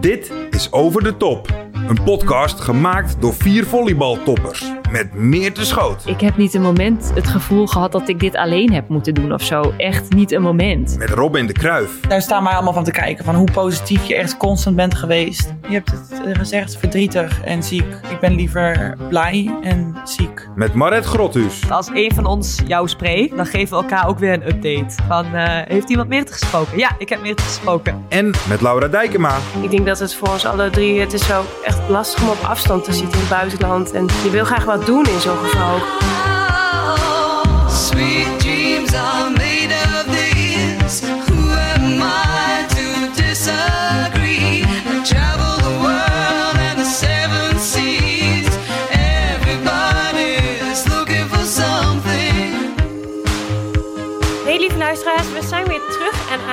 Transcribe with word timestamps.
Dit 0.00 0.32
is 0.50 0.72
Over 0.72 1.02
de 1.02 1.16
Top. 1.16 1.68
Een 1.88 2.02
podcast 2.04 2.60
gemaakt 2.60 3.20
door 3.20 3.34
vier 3.34 3.64
volleybaltoppers. 3.66 4.72
Met 4.90 5.14
meer 5.14 5.52
te 5.52 5.64
schoot. 5.64 6.02
Ik 6.06 6.20
heb 6.20 6.36
niet 6.36 6.54
een 6.54 6.62
moment 6.62 7.10
het 7.14 7.26
gevoel 7.26 7.66
gehad 7.66 7.92
dat 7.92 8.08
ik 8.08 8.20
dit 8.20 8.36
alleen 8.36 8.72
heb 8.72 8.88
moeten 8.88 9.14
doen 9.14 9.32
of 9.32 9.42
zo. 9.42 9.72
Echt 9.76 10.12
niet 10.14 10.32
een 10.32 10.42
moment. 10.42 10.96
Met 10.98 11.10
Robin 11.10 11.46
de 11.46 11.52
Kruif. 11.52 12.00
Daar 12.00 12.22
staan 12.22 12.44
wij 12.44 12.52
allemaal 12.52 12.72
van 12.72 12.84
te 12.84 12.90
kijken. 12.90 13.24
Van 13.24 13.34
hoe 13.34 13.50
positief 13.50 14.04
je 14.04 14.16
echt 14.16 14.36
constant 14.36 14.76
bent 14.76 14.94
geweest. 14.94 15.54
Je 15.68 15.74
hebt 15.74 15.90
het 15.90 16.22
eh, 16.24 16.34
gezegd, 16.34 16.76
verdrietig 16.76 17.42
en 17.42 17.62
ziek. 17.62 18.00
Ik 18.10 18.20
ben 18.20 18.34
liever 18.34 18.96
blij 19.08 19.54
en 19.62 19.96
ziek. 20.04 20.48
Met 20.54 20.74
Maret 20.74 21.04
Grothuus. 21.04 21.70
Als 21.70 21.90
een 21.94 22.12
van 22.14 22.26
ons 22.26 22.60
jou 22.66 22.88
spreekt, 22.88 23.36
dan 23.36 23.46
geven 23.46 23.76
we 23.76 23.82
elkaar 23.82 24.08
ook 24.08 24.18
weer 24.18 24.32
een 24.32 24.48
update. 24.48 25.02
Van, 25.08 25.34
eh, 25.34 25.66
heeft 25.68 25.90
iemand 25.90 26.08
meer 26.08 26.26
gesproken? 26.28 26.78
Ja, 26.78 26.90
ik 26.98 27.08
heb 27.08 27.22
meer 27.22 27.38
gesproken. 27.40 28.04
En 28.08 28.34
met 28.48 28.60
Laura 28.60 28.88
Dijkema. 28.88 29.36
Ik 29.62 29.70
denk 29.70 29.86
dat 29.86 29.98
het 29.98 30.14
voor 30.14 30.28
ons 30.28 30.46
alle 30.46 30.70
drie, 30.70 31.00
het 31.00 31.12
is 31.12 31.26
zo 31.26 31.42
echt 31.64 31.88
lastig 31.88 32.22
om 32.22 32.28
op 32.28 32.42
afstand 32.42 32.84
te 32.84 32.92
zitten 32.92 33.12
in 33.12 33.20
het 33.20 33.28
buitenland. 33.28 33.92
En 33.92 34.06
je 34.24 34.30
wil 34.30 34.44
graag 34.44 34.64
wat 34.64 34.77
doen 34.86 35.06
in 35.06 35.20
zo'n 35.20 35.38
geval. 35.38 35.80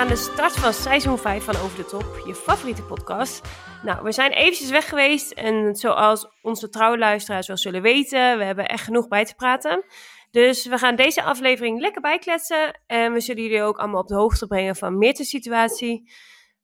De 0.08 0.16
start 0.16 0.54
van 0.54 0.74
seizoen 0.74 1.18
5 1.18 1.44
van 1.44 1.56
Over 1.56 1.78
de 1.78 1.86
Top, 1.86 2.24
je 2.26 2.36
favoriete 2.36 2.84
podcast. 2.84 3.48
Nou, 3.84 4.04
we 4.04 4.12
zijn 4.12 4.32
eventjes 4.32 4.70
weg 4.70 4.90
geweest 4.90 5.32
en 5.32 5.76
zoals 5.76 6.28
onze 6.42 6.70
trouwe 6.70 6.98
luisteraars 6.98 7.48
wel 7.48 7.58
zullen 7.58 7.82
weten, 7.82 8.38
we 8.38 8.44
hebben 8.44 8.68
echt 8.68 8.84
genoeg 8.84 9.08
bij 9.08 9.26
te 9.26 9.36
praten. 9.36 9.86
Dus 10.32 10.66
we 10.66 10.78
gaan 10.78 10.96
deze 10.96 11.24
aflevering 11.24 11.80
lekker 11.80 12.02
bijkletsen 12.02 12.80
en 12.88 13.14
we 13.14 13.20
zullen 13.20 13.44
jullie 13.44 13.62
ook 13.62 13.78
allemaal 13.78 14.02
op 14.02 14.08
de 14.08 14.16
hoogte 14.16 14.48
brengen 14.48 14.76
van 14.76 14.98
Meertens 14.98 15.30
situatie. 15.30 16.12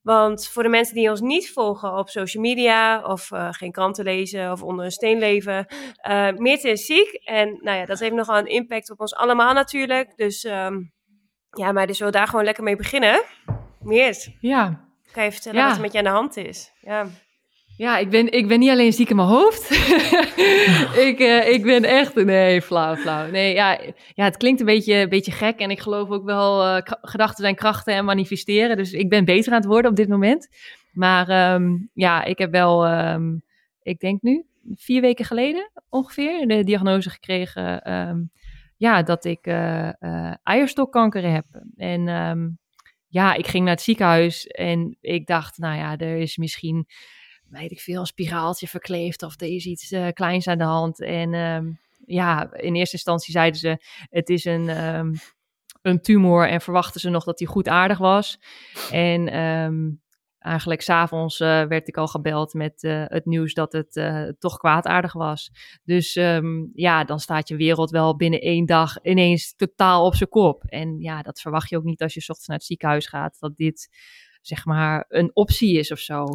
Want 0.02 0.48
voor 0.48 0.64
de 0.64 0.70
mensen 0.70 0.96
die 0.96 1.10
ons 1.10 1.22
niet 1.22 1.52
volgen 1.52 1.98
op 1.98 2.10
social 2.10 2.44
media 2.44 3.04
of 3.04 3.32
eh, 3.32 3.48
geen 3.52 3.72
kranten 3.72 4.04
lezen 4.04 4.52
of 4.52 4.64
onder 4.64 4.86
een 4.86 4.92
steen 4.92 5.20
leven, 5.20 5.66
eh 5.96 6.32
Meerte 6.32 6.70
is 6.70 6.86
ziek 6.86 7.14
en 7.24 7.58
nou 7.62 7.78
ja, 7.78 7.86
dat 7.86 8.00
heeft 8.00 8.14
nogal 8.14 8.38
een 8.38 8.46
impact 8.46 8.92
op 8.92 9.00
ons 9.00 9.16
allemaal 9.16 9.54
natuurlijk. 9.54 10.18
Dus 10.18 10.44
ehm, 10.44 10.82
ja, 11.58 11.72
maar 11.72 11.88
dus 11.88 12.00
we 12.00 12.10
daar 12.10 12.28
gewoon 12.28 12.46
lekker 12.46 12.64
mee 12.64 12.76
beginnen. 12.76 13.22
Meert, 13.82 14.30
Ja, 14.40 14.86
kan 15.12 15.24
je 15.24 15.32
vertellen 15.32 15.60
Ja. 15.60 15.66
wat 15.68 15.76
er 15.76 15.82
met 15.82 15.92
je 15.92 15.98
aan 15.98 16.04
de 16.04 16.10
hand 16.10 16.38
is? 16.38 16.72
Ja. 16.82 17.06
ja 17.78 17.98
ik, 17.98 18.10
ben, 18.10 18.32
ik 18.32 18.48
ben 18.48 18.60
niet 18.60 18.70
alleen 18.70 18.94
ziek 18.94 19.10
in 19.10 19.16
mijn 19.16 19.28
hoofd. 19.28 19.70
ik, 21.08 21.20
eh, 21.20 21.48
ik 21.54 21.64
ben 21.64 21.84
echt... 21.84 22.16
Nee, 22.16 22.62
flauw, 22.62 22.96
flauw. 22.96 23.30
Nee, 23.30 23.54
ja, 23.54 23.80
ja 24.14 24.24
het 24.24 24.38
klinkt 24.38 24.60
een 24.60 24.66
beetje, 24.66 24.94
een 24.96 25.10
beetje 25.10 25.32
gek. 25.32 25.60
En 25.60 25.72
ik 25.72 25.80
geloof 25.80 26.10
ook 26.10 26.24
wel, 26.26 26.82
k- 26.82 26.98
gedachten 27.02 27.44
zijn 27.44 27.56
krachten 27.56 27.94
en 27.94 28.06
manifesteren. 28.06 28.78
Dus 28.78 28.94
ik 28.94 29.10
ben 29.10 29.26
beter 29.26 29.52
aan 29.52 29.58
het 29.60 29.68
worden 29.68 29.92
op 29.92 29.98
dit 29.98 30.08
moment. 30.10 30.48
Maar 30.92 31.30
ehm, 31.30 31.78
ja, 31.94 32.24
ik 32.24 32.38
heb 32.38 32.52
wel, 32.52 32.86
ehm, 32.86 33.36
ik 33.82 34.00
denk 34.00 34.22
nu, 34.22 34.46
vier 34.76 35.02
weken 35.02 35.26
geleden 35.26 35.72
ongeveer, 35.90 36.48
de 36.48 36.64
diagnose 36.64 37.10
gekregen... 37.10 37.82
ehm, 37.82 38.18
ja, 38.82 39.04
dat 39.04 39.26
ik 39.26 39.46
eh, 39.48 40.34
eierstokkanker 40.44 41.32
heb. 41.32 41.46
En 41.76 42.08
ehm, 42.08 42.50
ja, 43.08 43.34
ik 43.34 43.48
ging 43.48 43.64
naar 43.64 43.74
het 43.74 43.84
ziekenhuis 43.84 44.48
en 44.48 44.98
ik 45.02 45.28
dacht, 45.28 45.58
nou 45.58 45.78
ja, 45.78 45.98
er 45.98 46.18
is 46.18 46.38
misschien, 46.38 46.88
weet 47.50 47.72
ik 47.72 47.80
veel, 47.80 48.00
een 48.00 48.06
spiraaltje 48.06 48.68
verkleefd 48.68 49.24
of 49.24 49.42
er 49.42 49.48
is 49.48 49.66
iets 49.66 49.92
eh, 49.92 50.08
kleins 50.14 50.48
aan 50.48 50.58
de 50.58 50.64
hand. 50.64 51.02
En 51.02 51.34
ehm, 51.34 51.72
ja, 52.06 52.54
in 52.54 52.76
eerste 52.76 52.96
instantie 52.96 53.32
zeiden 53.34 53.60
ze, 53.60 53.78
het 54.10 54.30
is 54.30 54.46
een, 54.46 54.70
ehm, 54.70 55.14
een 55.82 56.02
tumor 56.02 56.48
en 56.48 56.62
verwachten 56.62 57.02
ze 57.02 57.10
nog 57.10 57.24
dat 57.24 57.38
die 57.38 57.48
goed 57.48 57.68
aardig 57.68 57.98
was. 57.98 58.40
En 58.92 59.28
eigenlijk 60.42 60.82
s'avonds 60.82 61.40
eh 61.40 61.64
werd 61.64 61.88
ik 61.88 61.98
al 61.98 62.08
gebeld 62.08 62.54
met 62.54 62.84
eh, 62.84 63.04
het 63.08 63.26
nieuws 63.26 63.54
dat 63.54 63.72
het 63.72 63.96
eh, 63.96 64.28
toch 64.40 64.58
kwaadaardig 64.58 65.14
was. 65.14 65.52
Dus 65.84 66.16
ehm, 66.16 66.66
ja, 66.74 67.04
dan 67.04 67.20
staat 67.20 67.48
je 67.48 67.56
wereld 67.56 67.90
wel 67.90 68.16
binnen 68.16 68.42
één 68.42 68.66
dag 68.66 69.02
ineens 69.02 69.56
totaal 69.56 70.06
op 70.06 70.16
zijn 70.16 70.30
kop. 70.30 70.64
En 70.64 71.00
ja, 71.00 71.22
dat 71.22 71.42
verwacht 71.42 71.70
je 71.70 71.78
ook 71.78 71.84
niet 71.84 72.02
als 72.02 72.14
je 72.14 72.22
's 72.22 72.30
ochtends 72.30 72.48
naar 72.48 72.58
het 72.58 72.66
ziekenhuis 72.66 73.08
gaat, 73.08 73.40
dat 73.40 73.58
dit 73.58 73.90
zeg 74.42 74.66
maar 74.66 75.06
een 75.08 75.32
optie 75.34 75.78
is 75.78 75.92
of 75.92 76.00
zo. 76.00 76.26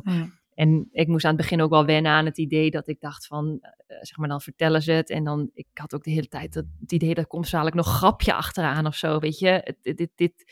En 0.54 0.88
ik 0.92 1.06
moest 1.06 1.24
aan 1.24 1.32
het 1.32 1.40
begin 1.40 1.62
ook 1.62 1.70
wel 1.70 1.84
wennen 1.84 2.12
aan 2.12 2.24
het 2.24 2.38
idee 2.38 2.70
dat 2.70 2.88
ik 2.88 3.00
dacht 3.00 3.26
van, 3.26 3.58
zeg 3.86 4.16
maar 4.16 4.28
dan 4.28 4.40
vertellen 4.40 4.82
ze 4.82 4.92
het. 4.92 5.10
En 5.10 5.24
dan, 5.24 5.50
ik 5.54 5.66
had 5.74 5.94
ook 5.94 6.04
de 6.04 6.10
hele 6.10 6.28
tijd 6.28 6.54
het, 6.54 6.66
het 6.80 6.92
idee 6.92 7.14
dat 7.14 7.26
komt 7.26 7.50
dadelijk 7.50 7.76
nog 7.76 7.96
grapje 7.96 8.34
achteraan 8.34 8.86
of 8.86 8.94
zo, 8.94 9.18
weet 9.18 9.38
je. 9.38 9.76
Dit, 9.82 9.96
dit, 9.96 10.10
dit, 10.14 10.44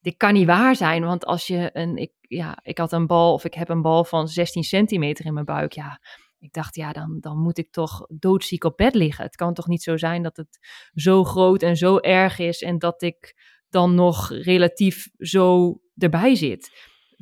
dit 0.00 0.16
kan 0.16 0.32
niet 0.32 0.46
waar 0.46 0.76
zijn, 0.76 1.04
want 1.04 1.24
als 1.24 1.46
je 1.46 1.70
een, 1.72 1.96
ik, 1.96 2.12
ja, 2.36 2.58
ik 2.62 2.78
had 2.78 2.92
een 2.92 3.06
bal 3.06 3.32
of 3.32 3.44
ik 3.44 3.54
heb 3.54 3.68
een 3.68 3.82
bal 3.82 4.04
van 4.04 4.28
16 4.28 4.62
centimeter 4.62 5.24
in 5.24 5.34
mijn 5.34 5.44
buik, 5.46 5.72
ja. 5.72 6.00
Ik 6.38 6.52
dacht, 6.52 6.74
ja, 6.76 6.92
dan, 6.92 7.16
dan 7.20 7.38
moet 7.38 7.58
ik 7.58 7.70
toch 7.70 8.06
doodziek 8.08 8.64
op 8.64 8.76
bed 8.76 8.94
liggen. 8.94 9.24
Het 9.24 9.36
kan 9.36 9.54
toch 9.54 9.66
niet 9.66 9.82
zo 9.82 9.96
zijn 9.96 10.22
dat 10.22 10.36
het 10.36 10.58
zo 10.94 11.24
groot 11.24 11.62
en 11.62 11.76
zo 11.76 11.98
erg 11.98 12.38
is 12.38 12.62
en 12.62 12.78
dat 12.78 13.02
ik 13.02 13.34
dan 13.68 13.94
nog 13.94 14.28
relatief 14.32 15.08
zo 15.18 15.74
erbij 15.96 16.34
zit, 16.34 16.70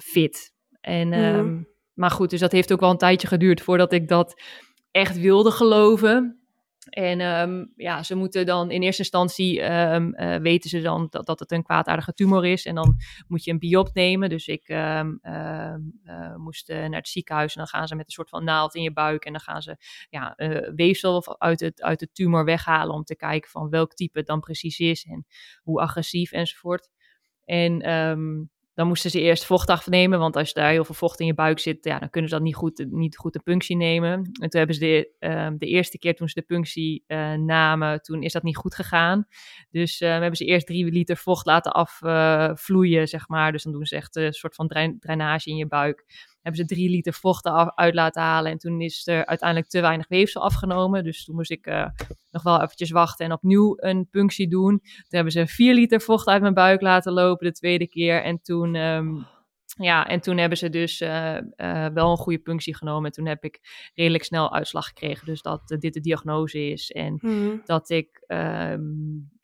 fit. 0.05 0.53
En, 0.81 1.09
Mhm. 1.09 1.19
ehm, 1.21 1.63
maar 1.93 2.11
goed, 2.11 2.31
dus 2.31 2.41
dat 2.41 2.53
heeft 2.53 2.73
ook 2.73 2.81
wel 2.81 2.91
een 2.91 2.97
tijdje 2.97 3.27
geduurd 3.29 3.61
voordat 3.61 3.93
ik 3.93 4.09
dat 4.09 4.43
echt 4.91 5.19
wilde 5.19 5.51
geloven. 5.51 6.42
En 6.93 7.21
ehm, 7.21 7.65
ja, 7.77 8.03
ze 8.03 8.15
moeten 8.15 8.47
dan 8.47 8.71
in 8.71 8.83
eerste 8.83 9.03
instantie 9.03 9.61
eh, 9.61 10.37
weten 10.37 10.71
ze 10.71 10.81
dan 10.81 11.07
dat, 11.11 11.27
dat 11.27 11.39
het 11.39 11.53
een 11.53 11.63
kwaadaardige 11.63 12.13
tumor 12.13 12.47
is. 12.47 12.67
En 12.67 12.75
dan 12.75 12.97
moet 13.29 13.45
je 13.45 13.51
een 13.51 13.59
biop 13.59 13.91
nemen. 13.93 14.29
Dus 14.29 14.47
ik 14.47 14.69
ehm, 14.69 15.15
eh, 15.23 15.75
moest 16.37 16.69
eh, 16.69 16.79
naar 16.79 16.99
het 16.99 17.09
ziekenhuis 17.09 17.53
en 17.55 17.59
dan 17.59 17.69
gaan 17.69 17.89
ze 17.89 17.95
met 17.95 18.07
een 18.07 18.13
soort 18.13 18.29
van 18.29 18.45
naald 18.45 18.75
in 18.75 18.83
je 18.83 18.93
buik. 18.93 19.25
En 19.25 19.33
dan 19.33 19.41
gaan 19.41 19.63
ze 19.63 19.77
ja, 20.11 20.35
weefsel 20.75 21.41
uit, 21.41 21.61
het, 21.61 21.83
uit 21.83 21.99
de 21.99 22.13
tumor 22.13 22.45
weghalen 22.45 22.95
om 22.95 23.05
te 23.05 23.17
kijken 23.17 23.51
van 23.51 23.69
welk 23.69 23.95
type 23.95 24.19
het 24.19 24.27
dan 24.27 24.41
precies 24.41 24.79
is. 24.79 25.05
En 25.05 25.27
hoe 25.63 25.81
agressief 25.81 26.33
enzovoort. 26.33 26.91
En 27.45 27.81
dan 28.75 28.87
moesten 28.87 29.11
ze 29.11 29.21
eerst 29.21 29.45
vocht 29.45 29.69
afnemen, 29.69 30.19
want 30.19 30.37
als 30.37 30.53
daar 30.53 30.71
heel 30.71 30.85
veel 30.85 30.95
vocht 30.95 31.21
in 31.21 31.27
je 31.27 31.35
buik 31.35 31.59
zit, 31.59 31.85
ja, 31.85 31.99
dan 31.99 32.11
kunnen 32.11 32.31
ze 32.31 32.37
dat 32.37 32.45
niet 32.45 32.55
goed, 32.55 32.87
niet 32.91 33.17
goed 33.17 33.33
de 33.33 33.41
punctie 33.41 33.77
nemen. 33.77 34.13
En 34.13 34.49
toen 34.49 34.59
hebben 34.59 34.75
ze 34.75 34.81
de, 34.81 35.11
ehm, 35.19 35.57
de 35.59 35.67
eerste 35.67 35.99
keer 35.99 36.15
toen 36.15 36.29
ze 36.29 36.35
de 36.35 36.47
punctie 36.47 37.05
eh, 37.07 37.33
namen, 37.33 38.03
toen 38.03 38.23
is 38.23 38.33
dat 38.33 38.43
niet 38.43 38.57
goed 38.57 38.75
gegaan. 38.75 39.27
Dus 39.71 40.01
eh, 40.01 40.11
hebben 40.11 40.37
ze 40.37 40.45
eerst 40.45 40.67
drie 40.67 40.85
liter 40.93 41.17
vocht 41.17 41.47
laten 41.47 41.73
afvloeien, 41.73 43.09
zeg 43.09 43.29
maar. 43.29 43.53
Dus 43.53 43.63
dan 43.63 43.73
doen 43.73 43.87
ze 43.87 43.97
echt 43.97 44.17
een 44.17 44.33
soort 44.33 44.55
van 44.55 44.69
drain- 44.69 44.99
drainage 44.99 45.51
in 45.51 45.57
je 45.57 45.67
buik. 45.67 46.05
Hebben 46.43 46.61
ze 46.61 46.75
drie 46.75 46.91
liter 46.91 47.13
vocht 47.13 47.47
eraf- 47.47 47.75
uit 47.75 47.95
laten 47.95 48.23
halen 48.23 48.51
en 48.53 48.59
toen 48.59 48.81
is 48.81 49.07
er 49.07 49.27
uiteindelijk 49.27 49.69
te 49.71 49.81
weinig 49.81 50.09
weefsel 50.09 50.43
afgenomen. 50.43 51.05
Dus 51.05 51.25
toen 51.25 51.35
moest 51.35 51.51
ik 51.51 51.67
eh, 51.67 51.87
nog 52.33 52.43
wel 52.43 52.63
eventjes 52.63 52.91
wachten 52.91 53.27
en 53.27 53.33
opnieuw 53.33 53.75
een 53.77 54.09
punctie 54.11 54.49
doen. 54.49 54.79
Toen 54.81 55.03
hebben 55.09 55.33
ze 55.33 55.47
vier 55.47 55.75
liter 55.75 56.01
vocht 56.01 56.27
uit 56.27 56.43
mijn 56.43 56.55
buik 56.55 56.81
laten 56.81 57.13
lopen 57.13 57.47
de 57.47 57.53
tweede 57.53 57.87
keer. 57.89 58.23
En 58.23 58.41
toen, 58.43 58.75
ehm, 58.75 59.09
ja, 59.77 60.07
en 60.07 60.21
toen 60.21 60.37
hebben 60.39 60.59
ze 60.59 60.71
dus 60.71 61.01
eh, 61.01 61.37
eh, 61.37 61.93
wel 61.95 62.11
een 62.11 62.17
goede 62.17 62.39
punctie 62.39 62.77
genomen. 62.77 63.05
En 63.05 63.13
toen 63.13 63.27
heb 63.27 63.45
ik 63.45 63.61
redelijk 63.95 64.25
snel 64.25 64.55
uitslag 64.55 64.87
gekregen. 64.87 65.27
Dus 65.27 65.43
dat 65.43 65.71
eh, 65.71 65.79
dit 65.79 65.95
de 65.95 66.01
diagnose 66.01 66.71
is. 66.71 66.91
En 66.91 67.19
Mhm. 67.21 67.57
dat 67.65 67.91
ik 67.91 68.23
ehm, 68.27 68.81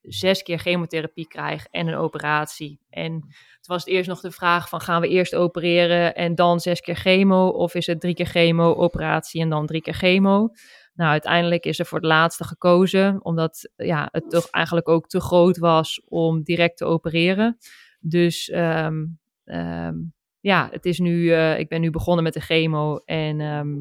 zes 0.02 0.43
keer 0.43 0.58
chemotherapie 0.58 1.26
krijg 1.29 1.67
en 1.70 1.87
een 1.87 1.94
operatie. 1.94 2.81
En 2.91 3.20
toen 3.20 3.31
was 3.61 3.84
het 3.84 3.94
eerst 3.94 4.08
nog 4.08 4.20
de 4.20 4.31
vraag 4.31 4.69
van 4.69 4.81
gaan 4.81 5.00
we 5.00 5.08
eerst 5.08 5.34
opereren 5.34 6.14
en 6.14 6.34
dan 6.34 6.61
zes 6.61 6.81
keer 6.81 6.96
chemo? 6.96 7.49
Of 7.49 7.75
is 7.75 7.87
het 7.87 8.00
drie 8.00 8.14
keer 8.14 8.26
chemo, 8.26 8.75
operatie 8.75 9.41
en 9.41 9.49
dan 9.49 9.67
drie 9.67 9.81
keer 9.82 9.94
chemo? 9.94 10.49
Nou, 10.99 11.11
uiteindelijk 11.11 11.65
is 11.65 11.79
er 11.79 11.87
voor 11.87 11.99
het 11.99 12.06
laatste 12.06 12.45
gekozen, 12.45 13.25
omdat 13.25 13.71
ja, 13.77 14.09
het 14.11 14.31
toch 14.31 14.50
eigenlijk 14.50 14.89
ook 14.89 15.09
te 15.09 15.21
groot 15.21 15.59
was 15.59 16.03
om 16.05 16.43
direct 16.43 16.77
te 16.77 16.85
opereren. 16.85 17.56
Dus 18.00 18.49
ehm, 18.49 19.05
ja, 20.41 20.69
het 20.71 20.85
is 20.85 20.99
nu, 20.99 21.33
eh, 21.33 21.59
ik 21.59 21.69
ben 21.69 21.81
nu 21.81 21.91
begonnen 21.91 22.25
met 22.25 22.33
de 22.33 22.41
chemo 22.41 22.97
en 22.97 23.41
ehm, 23.41 23.75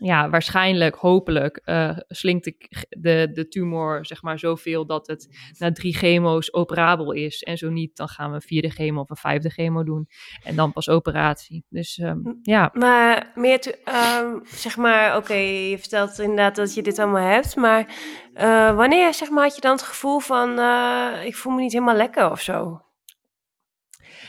ja, 0.00 0.30
waarschijnlijk, 0.30 0.94
hopelijk, 0.94 1.56
eh, 1.56 1.96
slinkt 2.08 2.44
de, 2.44 2.86
de, 2.88 3.30
de 3.32 3.48
tumor 3.48 4.06
zeg 4.06 4.22
maar 4.22 4.38
zoveel 4.38 4.86
dat 4.86 5.06
het 5.06 5.28
na 5.58 5.72
drie 5.72 5.94
chemo's 5.94 6.54
operabel 6.54 7.12
is. 7.12 7.42
En 7.42 7.56
zo 7.56 7.70
niet, 7.70 7.96
dan 7.96 8.08
gaan 8.08 8.28
we 8.28 8.34
een 8.34 8.42
vierde 8.42 8.70
chemo 8.70 9.00
of 9.00 9.10
een 9.10 9.16
vijfde 9.16 9.50
chemo 9.50 9.84
doen. 9.84 10.08
En 10.42 10.56
dan 10.56 10.72
pas 10.72 10.88
operatie. 10.88 11.64
Dus 11.68 11.98
ehm, 11.98 12.18
ja, 12.42 12.70
Maar 12.72 13.32
meer, 13.34 13.78
ehm, 13.84 14.38
zeg 14.44 14.76
maar, 14.76 15.16
oké, 15.16 15.34
je 15.34 15.78
vertelt 15.78 16.18
inderdaad 16.18 16.56
dat 16.56 16.74
je 16.74 16.82
dit 16.82 16.98
allemaal 16.98 17.32
hebt, 17.32 17.56
maar 17.56 17.94
eh, 18.34 18.76
wanneer, 18.76 19.14
zeg 19.14 19.30
maar, 19.30 19.44
had 19.44 19.54
je 19.54 19.60
dan 19.60 19.72
het 19.72 19.82
gevoel 19.82 20.18
van, 20.18 20.58
eh, 20.58 21.24
ik 21.24 21.36
voel 21.36 21.52
me 21.52 21.60
niet 21.60 21.72
helemaal 21.72 21.96
lekker 21.96 22.30
of 22.30 22.40
zo? 22.40 22.82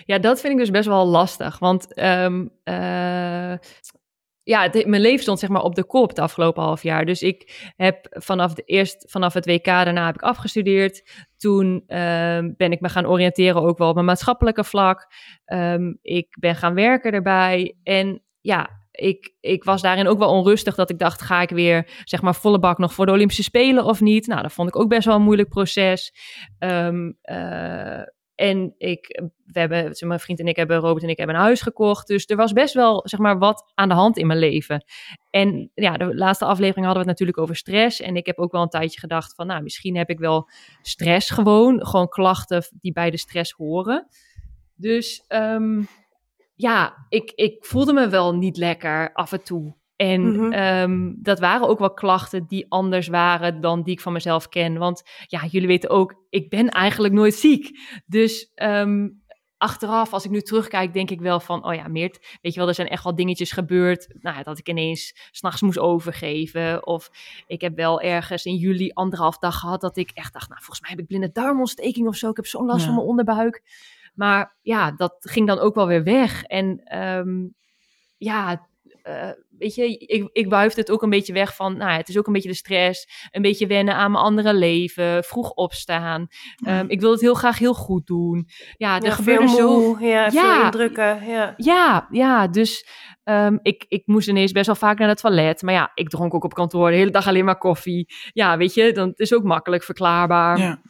Ja, 0.05 0.19
dat 0.19 0.39
vind 0.39 0.53
ik 0.53 0.59
dus 0.59 0.69
best 0.69 0.87
wel 0.87 1.05
lastig. 1.05 1.59
Want 1.59 1.93
ehm, 1.93 2.47
eh, 2.63 3.53
ja, 4.45 4.69
mijn 4.85 5.01
leven 5.01 5.21
stond 5.21 5.39
zeg 5.39 5.49
maar 5.49 5.61
op 5.61 5.75
de 5.75 5.85
kop 5.85 6.09
het 6.09 6.19
afgelopen 6.19 6.63
half 6.63 6.83
jaar. 6.83 7.05
Dus 7.05 7.21
ik 7.21 7.71
heb 7.75 8.07
vanaf, 8.09 8.53
de 8.53 8.61
eerst, 8.61 9.11
vanaf 9.11 9.33
het 9.33 9.45
WK 9.45 9.65
daarna 9.65 10.05
heb 10.05 10.15
ik 10.15 10.21
afgestudeerd. 10.21 11.25
Toen 11.37 11.83
ehm, 11.87 12.53
ben 12.57 12.71
ik 12.71 12.79
me 12.79 12.89
gaan 12.89 13.07
oriënteren 13.07 13.61
ook 13.61 13.77
wel 13.77 13.87
op 13.87 13.93
mijn 13.93 14.05
maatschappelijke 14.05 14.63
vlak. 14.63 15.11
Ehm, 15.45 15.93
ik 16.01 16.27
ben 16.39 16.55
gaan 16.55 16.73
werken 16.73 17.11
erbij. 17.11 17.77
En 17.83 18.23
ja, 18.41 18.69
ik, 18.91 19.35
ik 19.39 19.63
was 19.63 19.81
daarin 19.81 20.07
ook 20.07 20.19
wel 20.19 20.29
onrustig 20.29 20.75
dat 20.75 20.89
ik 20.89 20.99
dacht, 20.99 21.21
ga 21.21 21.41
ik 21.41 21.49
weer 21.49 21.89
zeg 22.03 22.21
maar 22.21 22.35
volle 22.35 22.59
bak 22.59 22.77
nog 22.77 22.93
voor 22.93 23.05
de 23.05 23.11
Olympische 23.11 23.43
Spelen 23.43 23.85
of 23.85 24.01
niet? 24.01 24.27
Nou, 24.27 24.41
dat 24.41 24.53
vond 24.53 24.67
ik 24.67 24.79
ook 24.79 24.89
best 24.89 25.05
wel 25.05 25.15
een 25.15 25.21
moeilijk 25.21 25.49
proces. 25.49 26.13
Eh, 26.57 28.01
en 28.35 28.75
ik, 28.77 29.21
we 29.45 29.59
hebben, 29.59 29.95
mijn 30.07 30.19
vriend 30.19 30.39
en 30.39 30.47
ik 30.47 30.55
hebben, 30.55 30.77
Robert 30.77 31.03
en 31.03 31.09
ik 31.09 31.17
hebben 31.17 31.35
een 31.35 31.41
huis 31.41 31.61
gekocht. 31.61 32.07
Dus 32.07 32.25
er 32.25 32.35
was 32.35 32.53
best 32.53 32.73
wel, 32.73 33.01
zeg 33.07 33.19
maar, 33.19 33.37
wat 33.37 33.71
aan 33.73 33.89
de 33.89 33.95
hand 33.95 34.17
in 34.17 34.27
mijn 34.27 34.39
leven. 34.39 34.85
En 35.29 35.71
ja, 35.73 35.97
de 35.97 36.15
laatste 36.15 36.45
aflevering 36.45 36.85
hadden 36.85 37.03
we 37.03 37.09
het 37.09 37.19
natuurlijk 37.19 37.37
over 37.37 37.55
stress. 37.55 38.01
En 38.01 38.15
ik 38.15 38.25
heb 38.25 38.37
ook 38.37 38.51
wel 38.51 38.61
een 38.61 38.69
tijdje 38.69 38.99
gedacht 38.99 39.35
van, 39.35 39.47
nou, 39.47 39.63
misschien 39.63 39.97
heb 39.97 40.09
ik 40.09 40.19
wel 40.19 40.49
stress 40.81 41.29
gewoon. 41.29 41.85
Gewoon 41.85 42.09
klachten 42.09 42.63
die 42.81 42.93
bij 42.93 43.09
de 43.09 43.17
stress 43.17 43.51
horen. 43.51 44.07
Dus 44.75 45.23
ehm, 45.27 45.83
ja, 46.55 47.05
ik, 47.09 47.31
ik 47.35 47.65
voelde 47.65 47.93
me 47.93 48.09
wel 48.09 48.35
niet 48.35 48.57
lekker 48.57 49.13
af 49.13 49.31
en 49.31 49.43
toe. 49.43 49.75
En 49.95 50.21
Mhm. 50.31 50.51
ehm, 50.51 51.13
dat 51.17 51.39
waren 51.39 51.67
ook 51.67 51.79
wel 51.79 51.93
klachten 51.93 52.45
die 52.47 52.65
anders 52.69 53.07
waren 53.07 53.61
dan 53.61 53.83
die 53.83 53.93
ik 53.93 54.01
van 54.01 54.13
mezelf 54.13 54.49
ken. 54.49 54.77
Want 54.77 55.03
ja, 55.27 55.45
jullie 55.45 55.67
weten 55.67 55.89
ook, 55.89 56.25
ik 56.29 56.49
ben 56.49 56.69
eigenlijk 56.69 57.13
nooit 57.13 57.33
ziek. 57.35 57.79
Dus 58.05 58.51
ehm, 58.55 59.07
achteraf, 59.57 60.13
als 60.13 60.25
ik 60.25 60.31
nu 60.31 60.41
terugkijk, 60.41 60.93
denk 60.93 61.09
ik 61.09 61.19
wel 61.21 61.39
van, 61.39 61.65
oh 61.65 61.73
ja, 61.73 61.87
Meert, 61.87 62.37
weet 62.41 62.53
je 62.53 62.59
wel, 62.59 62.67
er 62.67 62.75
zijn 62.75 62.87
echt 62.87 63.03
wel 63.03 63.15
dingetjes 63.15 63.51
gebeurd. 63.51 64.15
Nou, 64.19 64.37
ja, 64.37 64.43
dat 64.43 64.57
ik 64.57 64.69
ineens 64.69 65.29
s'nachts 65.31 65.61
moest 65.61 65.79
overgeven. 65.79 66.87
Of 66.87 67.09
ik 67.47 67.61
heb 67.61 67.75
wel 67.75 68.01
ergens 68.01 68.45
in 68.45 68.55
juli 68.55 68.91
anderhalf 68.93 69.37
dag 69.37 69.59
gehad 69.59 69.81
dat 69.81 69.97
ik 69.97 70.11
echt 70.13 70.33
dacht, 70.33 70.47
nou, 70.49 70.59
volgens 70.61 70.81
mij 70.81 70.89
heb 70.89 70.99
ik 70.99 71.07
blinde 71.07 71.31
darmontsteking 71.31 72.07
of 72.07 72.15
zo. 72.15 72.29
Ik 72.29 72.35
heb 72.35 72.45
zo'n 72.45 72.65
last 72.65 72.79
Ja. 72.79 72.85
van 72.85 72.95
mijn 72.95 73.07
onderbuik. 73.07 73.63
Maar 74.15 74.55
ja, 74.61 74.91
dat 74.91 75.15
ging 75.19 75.47
dan 75.47 75.59
ook 75.59 75.75
wel 75.75 75.87
weer 75.87 76.03
weg. 76.03 76.43
En 76.43 76.79
ehm, 76.83 77.47
ja, 78.17 78.67
eh, 79.03 79.29
weet 79.57 79.75
je, 79.75 79.97
ik, 79.97 80.29
ik 80.33 80.49
het 80.75 80.91
ook 80.91 81.01
een 81.01 81.09
beetje 81.09 81.33
weg 81.33 81.55
van, 81.55 81.77
nou 81.77 81.91
het 81.91 82.09
is 82.09 82.17
ook 82.17 82.27
een 82.27 82.33
beetje 82.33 82.49
de 82.49 82.55
stress, 82.55 83.29
een 83.31 83.41
beetje 83.41 83.67
wennen 83.67 83.95
aan 83.95 84.11
mijn 84.11 84.23
andere 84.23 84.53
leven, 84.53 85.23
vroeg 85.23 85.49
opstaan. 85.51 86.27
Ehm, 86.65 86.85
ik 86.87 86.99
wil 87.01 87.11
het 87.11 87.21
heel 87.21 87.33
graag 87.33 87.57
heel 87.57 87.73
goed 87.73 88.07
doen. 88.07 88.47
Ja, 88.77 88.97
er 88.97 89.03
Ja, 89.05 89.11
gebeurde 89.11 89.47
zo... 89.47 89.97
ja, 89.99 90.31
veel 90.31 90.63
indrukken, 90.63 91.25
ja. 91.27 91.53
Ja, 91.57 92.07
ja, 92.11 92.47
dus 92.47 92.87
ehm, 93.23 93.57
ik, 93.61 93.85
ik 93.87 94.03
moest 94.05 94.27
ineens 94.27 94.51
best 94.51 94.65
wel 94.65 94.75
vaak 94.75 94.97
naar 94.99 95.07
het 95.09 95.21
toilet. 95.21 95.61
Maar 95.61 95.73
ja, 95.73 95.91
ik 95.93 96.09
dronk 96.09 96.33
ook 96.33 96.43
op 96.43 96.53
kantoor 96.53 96.89
de 96.89 96.95
hele 96.95 97.11
dag 97.11 97.27
alleen 97.27 97.45
maar 97.45 97.57
koffie. 97.57 98.13
Ja, 98.33 98.57
weet 98.57 98.73
je, 98.73 98.91
dan 98.91 99.11
is 99.15 99.33
ook 99.33 99.43
makkelijk 99.43 99.83
verklaarbaar. 99.83 100.57
Ja. 100.59 100.81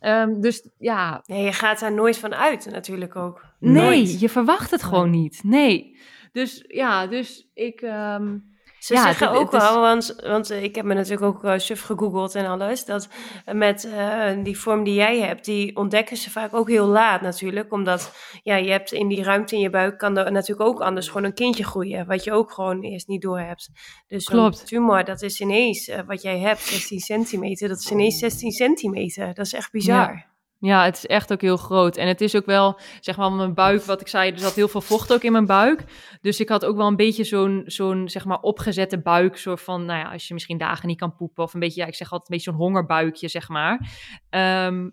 Ehm, 0.00 0.40
dus 0.40 0.68
ja, 0.78 1.22
Nee, 1.26 1.44
je 1.44 1.52
gaat 1.52 1.80
daar 1.80 1.92
nooit 1.92 2.18
van 2.18 2.34
uit 2.34 2.68
natuurlijk 2.70 3.16
ook. 3.16 3.44
nee, 3.58 3.82
Nooit. 3.82 4.20
je 4.20 4.28
verwacht 4.28 4.70
het 4.70 4.82
gewoon 4.82 5.10
niet. 5.10 5.40
Nee. 5.44 5.98
Dus 6.32 6.64
ja, 6.68 7.06
dus 7.06 7.48
ik... 7.54 7.80
ehm, 7.80 8.36
Ze 8.80 8.94
Ja, 8.94 9.02
zeggen 9.02 9.28
het- 9.28 9.36
ook 9.36 9.52
het 9.52 9.62
is- 9.62 9.68
wel, 9.68 9.80
want, 9.80 10.16
want 10.26 10.50
ik 10.50 10.74
heb 10.74 10.84
me 10.84 10.94
natuurlijk 10.94 11.22
ook 11.22 11.44
uh, 11.44 11.52
suf 11.56 11.80
gegoogeld 11.82 12.34
en 12.34 12.46
alles, 12.46 12.84
dat 12.84 13.08
met 13.52 13.84
eh, 13.84 14.30
die 14.42 14.58
vorm 14.58 14.84
die 14.84 14.94
jij 14.94 15.18
hebt, 15.20 15.44
die 15.44 15.76
ontdekken 15.76 16.16
ze 16.16 16.30
vaak 16.30 16.54
ook 16.54 16.68
heel 16.68 16.86
laat 16.86 17.20
natuurlijk, 17.20 17.72
omdat 17.72 18.12
ja, 18.42 18.56
je 18.56 18.70
hebt 18.70 18.92
in 18.92 19.08
die 19.08 19.22
ruimte 19.22 19.54
in 19.54 19.60
je 19.60 19.70
buik 19.70 19.98
kan 19.98 20.16
er 20.18 20.32
natuurlijk 20.32 20.68
ook 20.68 20.80
anders 20.80 21.06
gewoon 21.08 21.24
een 21.24 21.34
kindje 21.34 21.64
groeien, 21.64 22.06
wat 22.06 22.24
je 22.24 22.32
ook 22.32 22.52
gewoon 22.52 22.80
eerst 22.82 23.08
niet 23.08 23.22
door 23.22 23.38
hebt. 23.40 23.70
Dus 24.06 24.24
Klopt. 24.24 24.66
tumor, 24.66 25.04
dat 25.04 25.22
is 25.22 25.40
ineens, 25.40 25.88
eh, 25.88 25.98
wat 26.06 26.22
jij 26.22 26.38
hebt, 26.38 26.60
16 26.60 27.00
centimeter, 27.00 27.68
dat 27.68 27.78
is 27.78 27.90
ineens 27.90 28.18
16 28.18 28.50
centimeter. 28.52 29.34
Dat 29.34 29.46
is 29.46 29.52
echt 29.52 29.72
bizar. 29.72 30.12
Ja, 30.14 30.24
het 30.60 30.96
is 30.96 31.06
echt 31.06 31.32
ook 31.32 31.40
heel 31.40 31.56
groot. 31.56 31.96
En 31.96 32.08
het 32.08 32.20
is 32.20 32.36
ook 32.36 32.46
wel, 32.46 32.78
zeg 33.00 33.16
maar, 33.16 33.32
mijn 33.32 33.54
buik, 33.54 33.82
wat 33.82 34.00
ik 34.00 34.08
zei, 34.08 34.30
er 34.30 34.38
zat 34.38 34.54
heel 34.54 34.68
veel 34.68 34.80
vocht 34.80 35.12
ook 35.12 35.22
in 35.22 35.32
mijn 35.32 35.46
buik. 35.46 35.84
Dus 36.20 36.40
ik 36.40 36.48
had 36.48 36.64
ook 36.64 36.76
wel 36.76 36.86
een 36.86 36.96
beetje 36.96 37.24
zo'n, 37.24 37.62
zo'n 37.66 38.08
zeg 38.08 38.24
maar, 38.24 38.40
opgezette 38.40 39.00
buik. 39.00 39.36
Soort 39.36 39.60
van, 39.60 39.84
nou 39.84 39.98
ja, 39.98 40.12
als 40.12 40.28
je 40.28 40.34
misschien 40.34 40.58
dagen 40.58 40.88
niet 40.88 40.98
kan 40.98 41.16
poepen. 41.16 41.44
Of 41.44 41.54
een 41.54 41.60
beetje, 41.60 41.80
ja, 41.80 41.86
ik 41.86 41.94
zeg 41.94 42.12
altijd 42.12 42.30
een 42.30 42.36
beetje 42.36 42.50
zo'n 42.50 42.60
hongerbuikje, 42.60 43.28
zeg 43.28 43.48
maar. 43.48 43.88
Ehm, 44.30 44.88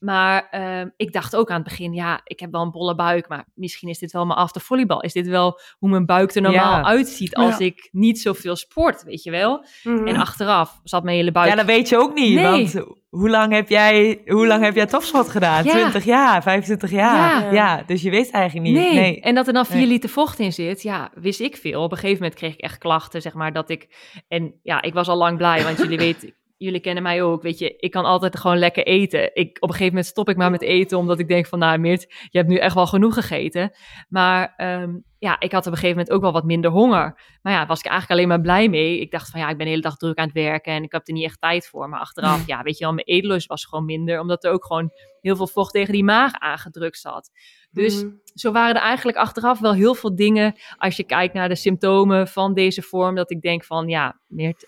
maar 0.00 0.48
ehm, 0.50 0.88
ik 0.96 1.12
dacht 1.12 1.36
ook 1.36 1.48
aan 1.50 1.54
het 1.60 1.64
begin, 1.68 1.92
ja, 1.92 2.20
ik 2.24 2.40
heb 2.40 2.52
wel 2.52 2.62
een 2.62 2.70
bolle 2.70 2.94
buik. 2.94 3.28
Maar 3.28 3.44
misschien 3.54 3.88
is 3.88 3.98
dit 3.98 4.12
wel 4.12 4.26
mijn 4.26 4.38
after 4.38 4.60
volleybal. 4.60 5.00
Is 5.02 5.12
dit 5.12 5.28
wel 5.28 5.60
hoe 5.78 5.88
mijn 5.90 6.06
buik 6.06 6.34
er 6.34 6.42
normaal 6.42 6.76
Ja. 6.78 6.84
uitziet 6.84 7.34
als 7.34 7.58
Ja. 7.58 7.64
ik 7.64 7.88
niet 7.92 8.20
zoveel 8.20 8.56
sport, 8.56 9.02
weet 9.02 9.22
je 9.22 9.30
wel? 9.30 9.64
Mhm. 9.82 10.06
En 10.06 10.16
achteraf 10.16 10.80
zat 10.84 11.04
mijn 11.04 11.16
hele 11.16 11.32
buik... 11.32 11.48
Ja, 11.50 11.54
dat 11.56 11.66
weet 11.66 11.88
je 11.88 11.96
ook 11.98 12.14
niet. 12.14 12.34
Nee. 12.34 12.44
Want 12.44 12.84
hoe 13.08 13.28
lang 13.30 13.52
heb 13.52 13.68
jij, 13.68 14.20
hoe 14.26 14.46
lang 14.46 14.62
heb 14.64 14.74
jij 14.74 14.86
topsport 14.86 15.28
gedaan? 15.28 15.64
Ja. 15.64 15.70
20 15.70 16.04
jaar, 16.04 16.42
25 16.42 16.90
jaar. 16.90 17.42
Ja. 17.44 17.52
Ja, 17.52 17.82
dus 17.86 18.02
je 18.02 18.10
weet 18.10 18.30
eigenlijk 18.30 18.66
niet. 18.66 18.76
Nee. 18.76 18.94
Nee. 18.94 19.20
en 19.20 19.34
dat 19.34 19.46
er 19.46 19.52
dan 19.52 19.66
4 19.66 19.76
Nee. 19.76 19.86
liter 19.86 20.08
vocht 20.08 20.38
in 20.38 20.52
zit, 20.52 20.82
ja, 20.82 21.10
wist 21.14 21.40
ik 21.40 21.56
veel. 21.56 21.82
Op 21.82 21.90
een 21.92 21.98
gegeven 21.98 22.22
moment 22.22 22.38
kreeg 22.38 22.52
ik 22.52 22.60
echt 22.60 22.78
klachten, 22.78 23.22
zeg 23.22 23.34
maar, 23.34 23.52
dat 23.52 23.70
ik... 23.70 23.88
En 24.28 24.54
ja, 24.62 24.82
ik 24.82 24.94
was 24.94 25.08
al 25.08 25.16
lang 25.16 25.36
blij, 25.36 25.62
want 25.64 25.78
jullie 25.78 25.98
weten... 26.08 26.34
Jullie 26.62 26.80
kennen 26.80 27.02
mij 27.02 27.22
ook, 27.22 27.42
weet 27.42 27.58
je, 27.58 27.76
ik 27.76 27.90
kan 27.90 28.04
altijd 28.04 28.38
gewoon 28.38 28.58
lekker 28.58 28.86
eten. 28.86 29.34
Ik, 29.34 29.56
op 29.56 29.62
een 29.68 29.74
gegeven 29.74 29.86
moment 29.86 30.06
stop 30.06 30.28
ik 30.28 30.36
maar 30.36 30.50
met 30.50 30.62
eten, 30.62 30.98
omdat 30.98 31.18
ik 31.18 31.28
denk 31.28 31.46
van, 31.46 31.58
nou 31.58 31.78
Meert, 31.78 32.02
je 32.30 32.38
hebt 32.38 32.48
nu 32.50 32.56
echt 32.56 32.74
wel 32.74 32.86
genoeg 32.86 33.14
gegeten. 33.14 33.72
Maar 34.08 34.54
ehm, 34.56 34.96
ja, 35.18 35.40
ik 35.40 35.52
had 35.52 35.66
op 35.66 35.72
een 35.72 35.78
gegeven 35.78 35.96
moment 35.96 36.10
ook 36.10 36.20
wel 36.20 36.32
wat 36.32 36.44
minder 36.44 36.70
honger. 36.70 37.20
Maar 37.42 37.52
ja, 37.52 37.66
was 37.66 37.78
ik 37.78 37.86
eigenlijk 37.86 38.12
alleen 38.20 38.28
maar 38.28 38.40
blij 38.40 38.68
mee. 38.68 39.00
Ik 39.00 39.10
dacht 39.10 39.30
van, 39.30 39.40
ja, 39.40 39.48
ik 39.48 39.56
ben 39.56 39.64
de 39.64 39.70
hele 39.70 39.82
dag 39.82 39.96
druk 39.96 40.18
aan 40.18 40.24
het 40.24 40.34
werken 40.34 40.72
en 40.72 40.82
ik 40.82 40.92
heb 40.92 41.06
er 41.08 41.12
niet 41.14 41.24
echt 41.24 41.40
tijd 41.40 41.68
voor. 41.68 41.88
Maar 41.88 42.00
achteraf, 42.00 42.46
ja, 42.46 42.62
weet 42.62 42.78
je 42.78 42.84
wel, 42.84 42.94
mijn 42.94 43.06
eetlust 43.06 43.46
was 43.46 43.64
gewoon 43.64 43.84
minder, 43.84 44.20
omdat 44.20 44.44
er 44.44 44.50
ook 44.50 44.64
gewoon 44.64 44.90
heel 45.20 45.36
veel 45.36 45.48
vocht 45.48 45.72
tegen 45.72 45.92
die 45.92 46.04
maag 46.04 46.32
aangedrukt 46.32 46.98
zat. 46.98 47.30
Dus 47.70 48.02
Mhm. 48.04 48.12
zo 48.34 48.52
waren 48.52 48.74
er 48.74 48.82
eigenlijk 48.82 49.18
achteraf 49.18 49.60
wel 49.60 49.74
heel 49.74 49.94
veel 49.94 50.14
dingen, 50.16 50.54
als 50.76 50.96
je 50.96 51.04
kijkt 51.04 51.34
naar 51.34 51.48
de 51.48 51.54
symptomen 51.54 52.28
van 52.28 52.54
deze 52.54 52.82
vorm, 52.82 53.14
dat 53.14 53.30
ik 53.30 53.40
denk 53.40 53.64
van, 53.64 53.88
ja, 53.88 54.20
Meert, 54.28 54.66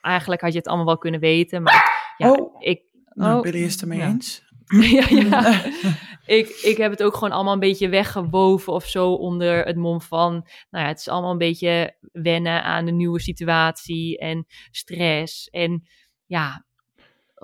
eigenlijk 0.00 0.40
had 0.40 0.52
je 0.52 0.58
het 0.58 0.66
allemaal 0.66 0.86
wel 0.86 0.98
kunnen 0.98 1.20
weten, 1.20 1.62
maar 1.62 2.14
ja, 2.16 2.30
Oh. 2.30 2.62
ik... 2.62 2.82
Nou, 3.14 3.36
oh, 3.36 3.42
Billy 3.42 3.62
is 3.62 3.72
het 3.72 3.82
ermee 3.82 3.98
ja. 3.98 4.08
eens. 4.08 4.42
ja, 4.96 5.06
ja. 5.08 5.64
ik, 6.38 6.48
ik 6.48 6.76
heb 6.76 6.90
het 6.90 7.02
ook 7.02 7.14
gewoon 7.14 7.32
allemaal 7.32 7.52
een 7.52 7.60
beetje 7.60 7.88
weggewoven 7.88 8.72
of 8.72 8.84
zo 8.86 9.12
onder 9.12 9.64
het 9.64 9.76
mom 9.76 10.00
van, 10.00 10.32
nou 10.70 10.84
ja, 10.84 10.86
het 10.86 10.98
is 10.98 11.08
allemaal 11.08 11.30
een 11.30 11.38
beetje 11.38 11.96
wennen 12.12 12.62
aan 12.64 12.84
de 12.84 12.92
nieuwe 12.92 13.20
situatie 13.20 14.18
en 14.18 14.46
stress 14.70 15.48
en 15.48 15.88
ja, 16.26 16.64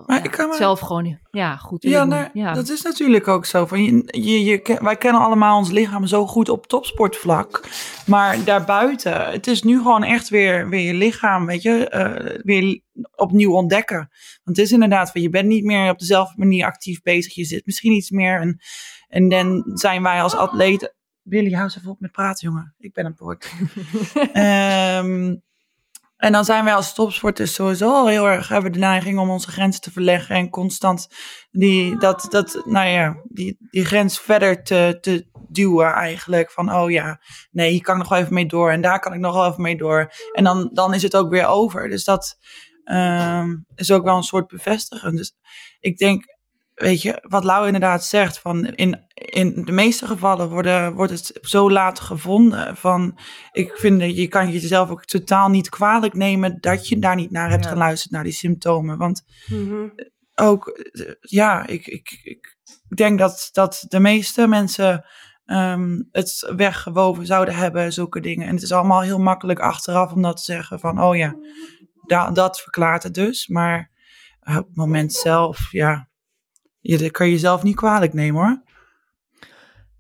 Maar 0.07 0.17
ja, 0.19 0.25
ik 0.25 0.31
kan 0.31 0.49
me- 0.49 0.55
zelf 0.57 0.81
gewoon 0.81 1.19
ja, 1.31 1.57
goed 1.57 1.83
Ja, 1.83 1.91
willen 1.91 2.09
nou, 2.09 2.29
ja. 2.33 2.53
dat 2.53 2.69
is 2.69 2.83
natuurlijk 2.83 3.29
ook 3.29 3.45
zo. 3.45 3.67
Van 3.67 3.85
je, 3.85 4.05
je, 4.23 4.45
je, 4.45 4.79
wij 4.83 4.97
kennen 4.97 5.23
allemaal 5.23 5.59
ons 5.59 5.71
lichaam 5.71 6.07
zo 6.07 6.27
goed 6.27 6.49
op 6.49 6.67
topsportvlak. 6.67 7.69
Maar 8.07 8.45
daarbuiten, 8.45 9.31
het 9.31 9.47
is 9.47 9.63
nu 9.63 9.77
gewoon 9.77 10.05
echt 10.05 10.29
weer, 10.29 10.69
weer 10.69 10.87
je 10.87 10.95
lichaam, 10.95 11.47
weet 11.47 11.63
je, 11.63 11.89
eh, 11.89 12.41
weer 12.43 12.81
opnieuw 13.15 13.53
ontdekken. 13.53 13.97
Want 14.45 14.57
het 14.57 14.67
is 14.67 14.73
inderdaad, 14.73 15.11
van, 15.11 15.21
je 15.21 15.29
bent 15.31 15.49
niet 15.49 15.65
meer 15.65 15.91
op 15.91 15.99
dezelfde 15.99 16.35
manier 16.37 16.65
actief 16.65 17.03
bezig. 17.03 17.35
Je 17.35 17.45
zit 17.45 17.67
misschien 17.67 17.93
iets 17.93 18.11
meer. 18.11 18.41
En, 18.41 18.61
en 19.09 19.29
dan 19.29 19.63
zijn 19.75 20.03
wij 20.03 20.23
als 20.23 20.35
atleten... 20.35 20.95
Billy, 21.23 21.51
hou 21.53 21.65
eens 21.65 21.77
even 21.77 21.91
op 21.91 22.01
met 22.01 22.13
praten, 22.13 22.49
jongen. 22.49 22.75
Ik 22.79 22.93
ben 22.93 23.07
een 23.07 23.15
poort. 23.15 23.53
Ehm, 24.33 25.37
en 26.17 26.33
dan 26.33 26.45
zijn 26.45 26.65
wij 26.65 26.75
als 26.75 26.95
topsporters 26.95 27.55
sowieso 27.55 27.93
al 27.93 28.09
heel 28.09 28.29
erg, 28.29 28.49
hebben 28.49 28.73
de 28.73 28.79
neiging 28.79 29.19
om 29.19 29.31
onze 29.31 29.51
grenzen 29.51 29.81
te 29.81 29.91
verleggen 29.91 30.37
en 30.37 30.51
constant 30.51 31.09
die, 31.51 31.99
dat, 31.99 32.27
dat, 32.31 32.63
nou 32.65 32.89
ja, 32.89 33.17
die, 33.25 33.57
die 33.71 33.85
grens 33.85 34.21
verder 34.21 34.63
te, 34.63 34.99
te 35.01 35.27
duwen 35.49 35.93
eigenlijk. 35.93 36.51
Van, 36.51 36.75
oh 36.75 36.91
ja, 36.91 37.21
nee, 37.51 37.71
hier 37.71 37.83
kan 37.83 37.95
ik 37.95 38.01
nog 38.01 38.11
wel 38.11 38.19
even 38.19 38.35
mee 38.35 38.47
door 38.47 38.71
en 38.71 38.81
daar 38.81 39.01
kan 39.01 39.13
ik 39.13 39.21
nog 39.21 39.35
wel 39.35 39.47
even 39.47 39.63
mee 39.63 39.77
door. 39.77 40.13
En 40.33 40.45
dan, 40.45 40.71
dan 40.73 40.95
is 40.95 41.03
het 41.03 41.17
ook 41.17 41.31
weer 41.31 41.47
over. 41.47 41.89
Dus 41.89 42.05
dat 42.05 42.39
ehm, 42.85 43.57
is 43.75 43.91
ook 43.91 44.05
wel 44.05 44.17
een 44.17 44.23
soort 44.23 44.47
bevestiging. 44.47 45.17
Dus 45.17 45.35
ik 45.81 45.97
denk, 45.97 46.36
weet 46.77 47.03
je, 47.03 47.25
wat 47.29 47.45
Lau 47.45 47.67
inderdaad 47.67 48.05
zegt, 48.05 48.39
van 48.39 48.67
in, 48.67 49.05
in 49.15 49.65
de 49.65 49.73
meeste 49.73 50.07
gevallen 50.07 50.49
worden, 50.49 50.95
wordt 50.95 51.13
het 51.13 51.39
zo 51.43 51.71
laat 51.71 52.01
gevonden. 52.01 52.77
Van, 52.77 53.19
ik 53.53 53.77
vind 53.77 54.01
dat 54.01 54.17
je 54.17 54.29
kan 54.29 54.51
jezelf 54.51 54.91
ook 54.91 55.05
totaal 55.05 55.49
niet 55.49 55.69
kwalijk 55.69 56.15
nemen 56.15 56.61
dat 56.61 56.89
je 56.89 56.99
daar 56.99 57.17
niet 57.17 57.31
naar 57.31 57.51
hebt 57.51 57.65
Ja. 57.65 57.71
geluisterd, 57.71 58.13
naar 58.13 58.25
die 58.25 58.33
symptomen. 58.33 58.99
Want 58.99 59.25
Mhm. 59.47 59.89
ook, 60.35 60.81
ja, 61.21 61.67
ik, 61.67 61.87
ik, 61.87 62.21
ik 62.23 62.57
denk 62.97 63.19
dat, 63.19 63.49
dat 63.53 63.85
de 63.89 64.01
meeste 64.01 64.47
mensen 64.47 65.05
ehm, 65.45 66.03
het 66.11 66.53
weggewoven 66.57 67.27
zouden 67.27 67.55
hebben, 67.55 67.93
zulke 67.93 68.21
dingen. 68.21 68.47
En 68.47 68.55
het 68.55 68.63
is 68.63 68.73
allemaal 68.73 69.01
heel 69.01 69.19
makkelijk 69.19 69.59
achteraf 69.61 70.13
om 70.13 70.23
dat 70.23 70.37
te 70.37 70.43
zeggen 70.43 70.81
van, 70.81 71.03
oh 71.03 71.17
ja, 71.17 71.37
da, 72.07 72.31
dat 72.31 72.61
verklaart 72.61 73.03
het 73.03 73.15
dus. 73.15 73.47
Maar 73.49 73.91
op 74.41 74.55
het 74.55 74.77
moment 74.77 75.13
zelf, 75.13 75.69
ja, 75.73 76.09
je, 76.91 76.99
dat 76.99 77.11
kan 77.11 77.27
je 77.27 77.33
jezelf 77.33 77.63
niet 77.63 77.77
kwalijk 77.77 78.13
nemen 78.13 78.43
hoor. 78.43 78.65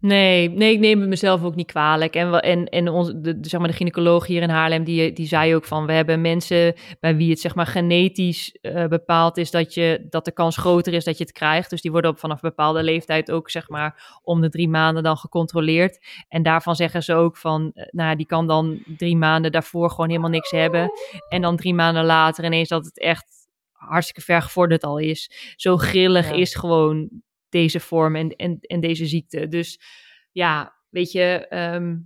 Nee, 0.00 0.50
nee, 0.50 0.73
ik 0.73 0.78
neem 0.78 1.00
het 1.00 1.09
mezelf 1.09 1.43
ook 1.43 1.55
niet 1.55 1.66
kwalijk. 1.66 2.14
En, 2.14 2.40
en, 2.40 2.64
en 2.64 2.88
ons, 2.88 3.12
de, 3.16 3.38
zeg 3.40 3.61
maar 3.61 3.69
de 3.69 3.76
gynaecoloog 3.76 4.26
hier 4.26 4.43
in 4.43 4.49
Haarlem, 4.49 4.85
die, 4.85 5.12
die 5.12 5.26
zei 5.26 5.55
ook 5.55 5.64
van... 5.64 5.87
we 5.87 5.93
hebben 5.93 6.21
mensen 6.21 6.75
bij 7.00 7.16
wie 7.16 7.31
het 7.31 7.40
zeg 7.40 7.55
maar 7.55 7.66
genetisch 7.66 8.59
eh, 8.61 8.87
bepaald 8.87 9.37
is... 9.37 9.50
Dat, 9.50 9.75
je, 9.75 10.07
dat 10.11 10.25
de 10.25 10.33
kans 10.33 10.57
groter 10.57 10.93
is 10.93 11.05
dat 11.05 11.19
je 11.19 11.25
het 11.25 11.33
krijgt. 11.33 11.71
Dus 11.71 11.81
die 11.81 11.90
worden 11.90 12.11
op 12.11 12.19
vanaf 12.19 12.40
bepaalde 12.40 12.83
leeftijd 12.83 13.31
ook 13.31 13.50
zeg 13.50 13.69
maar... 13.69 14.21
om 14.23 14.40
de 14.40 14.49
drie 14.49 14.69
maanden 14.69 15.02
dan 15.02 15.16
gecontroleerd. 15.16 16.05
En 16.28 16.43
daarvan 16.43 16.76
zeggen 16.76 17.02
ze 17.02 17.14
ook 17.14 17.37
van... 17.37 17.71
eh, 17.75 17.87
nou, 17.90 18.16
die 18.16 18.26
kan 18.26 18.47
dan 18.47 18.78
drie 18.97 19.16
maanden 19.16 19.52
daarvoor 19.52 19.90
gewoon 19.90 20.09
helemaal 20.09 20.31
niks 20.31 20.50
hebben. 20.50 20.90
En 21.28 21.43
dan 21.43 21.57
drie 21.57 21.75
maanden 21.75 22.05
later 22.05 22.45
ineens 22.45 22.69
dat 22.69 22.85
het 22.85 23.00
echt 23.00 23.36
hartstikke 23.76 24.21
ver 24.21 24.42
gevorderd 24.42 24.85
al 24.85 24.99
is. 24.99 25.52
Zo 25.56 25.76
grillig 25.76 26.28
Ja. 26.28 26.35
is 26.35 26.54
gewoon 26.54 27.11
deze 27.49 27.80
vorm 27.80 28.16
en, 28.16 28.30
en, 28.30 28.59
en 28.61 28.80
deze 28.80 29.06
ziekte. 29.06 29.49
Dus 29.49 29.80
ja, 30.33 30.75
weet 30.88 31.12
je, 31.12 31.47
ehm, 31.49 31.97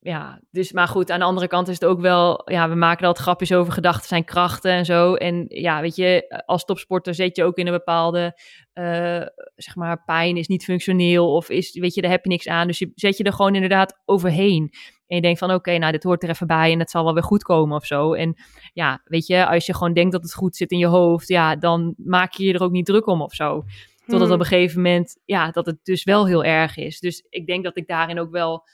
ja, 0.00 0.40
dus 0.50 0.72
maar 0.72 0.88
goed, 0.88 1.10
aan 1.10 1.18
de 1.18 1.24
andere 1.24 1.48
kant 1.48 1.68
is 1.68 1.74
het 1.74 1.84
ook 1.84 2.00
wel, 2.00 2.50
ja, 2.50 2.68
we 2.68 2.74
maken 2.74 3.06
altijd 3.06 3.24
grapjes 3.24 3.52
over, 3.52 3.72
gedachten 3.72 4.08
zijn 4.08 4.24
krachten 4.24 4.70
en 4.70 4.84
zo. 4.84 5.14
En 5.14 5.44
ja, 5.48 5.80
weet 5.80 5.96
je, 5.96 6.42
als 6.46 6.64
topsporter 6.64 7.14
zet 7.14 7.36
je 7.36 7.44
ook 7.44 7.56
in 7.56 7.66
een 7.66 7.72
bepaalde, 7.72 8.40
eh, 8.72 9.26
zeg 9.54 9.76
maar, 9.76 10.04
pijn 10.04 10.36
is 10.36 10.46
niet 10.48 10.64
functioneel 10.64 11.34
of 11.34 11.50
is, 11.50 11.78
weet 11.78 11.94
je, 11.94 12.00
daar 12.00 12.10
heb 12.10 12.24
je 12.24 12.30
niks 12.30 12.48
aan. 12.48 12.66
Dus 12.66 12.78
je 12.78 12.92
zet 12.94 13.16
je 13.16 13.24
er 13.24 13.32
gewoon 13.32 13.54
inderdaad 13.54 14.02
overheen. 14.04 14.70
En 15.08 15.16
je 15.16 15.22
denkt 15.22 15.38
van, 15.38 15.52
oké, 15.52 15.78
nou, 15.78 15.92
dit 15.92 16.02
hoort 16.02 16.22
er 16.22 16.28
even 16.28 16.46
bij 16.46 16.72
en 16.72 16.78
het 16.78 16.90
zal 16.90 17.04
wel 17.04 17.14
weer 17.14 17.22
goed 17.22 17.42
komen 17.42 17.76
of 17.76 17.86
zo. 17.86 18.12
En 18.12 18.36
ja, 18.72 19.00
weet 19.04 19.26
je, 19.26 19.46
als 19.46 19.66
je 19.66 19.74
gewoon 19.74 19.92
denkt 19.92 20.12
dat 20.12 20.22
het 20.22 20.34
goed 20.34 20.56
zit 20.56 20.70
in 20.70 20.78
je 20.78 20.86
hoofd, 20.86 21.28
ja, 21.28 21.56
dan 21.56 21.94
maak 21.96 22.32
je 22.32 22.44
je 22.44 22.52
er 22.52 22.62
ook 22.62 22.70
niet 22.70 22.86
druk 22.86 23.06
om 23.06 23.22
of 23.22 23.34
zo. 23.34 23.64
Totdat 24.06 24.28
Hmm. 24.28 24.36
op 24.36 24.40
een 24.40 24.46
gegeven 24.46 24.82
moment, 24.82 25.18
ja, 25.24 25.50
dat 25.50 25.66
het 25.66 25.78
dus 25.82 26.04
wel 26.04 26.26
heel 26.26 26.44
erg 26.44 26.76
is. 26.76 27.00
Dus 27.00 27.26
ik 27.28 27.46
denk 27.46 27.64
dat 27.64 27.76
ik 27.76 27.86
daarin 27.86 28.20
ook 28.20 28.30
wel, 28.30 28.68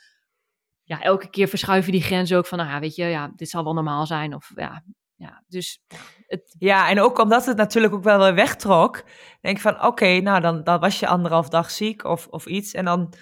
ja, 0.83 1.01
elke 1.01 1.29
keer 1.29 1.47
verschuiven 1.47 1.91
die 1.91 2.01
grenzen 2.01 2.37
ook 2.37 2.45
van, 2.45 2.57
nou 2.57 2.69
ja, 2.69 2.79
weet 2.79 2.95
je, 2.95 3.05
ja, 3.05 3.31
dit 3.35 3.49
zal 3.49 3.63
wel 3.63 3.73
normaal 3.73 4.05
zijn. 4.05 4.35
Of 4.35 4.51
ja, 4.55 4.83
ja 5.15 5.43
dus 5.47 5.81
ja, 5.87 5.97
het, 6.27 6.55
Ja, 6.59 6.89
en 6.89 6.99
ook 6.99 7.19
omdat 7.19 7.45
het 7.45 7.57
natuurlijk 7.57 7.93
ook 7.93 8.03
wel 8.03 8.19
weer 8.19 8.35
wegtrok, 8.35 9.03
denk 9.41 9.55
ik 9.55 9.61
van 9.61 9.83
oké, 9.83 10.19
nou 10.19 10.41
dan, 10.41 10.63
dan 10.63 10.79
was 10.79 10.99
je 10.99 11.07
anderhalf 11.07 11.49
dag 11.49 11.71
ziek 11.71 12.03
of, 12.03 12.27
of 12.27 12.45
iets. 12.45 12.73
En 12.73 12.85
dan, 12.85 13.13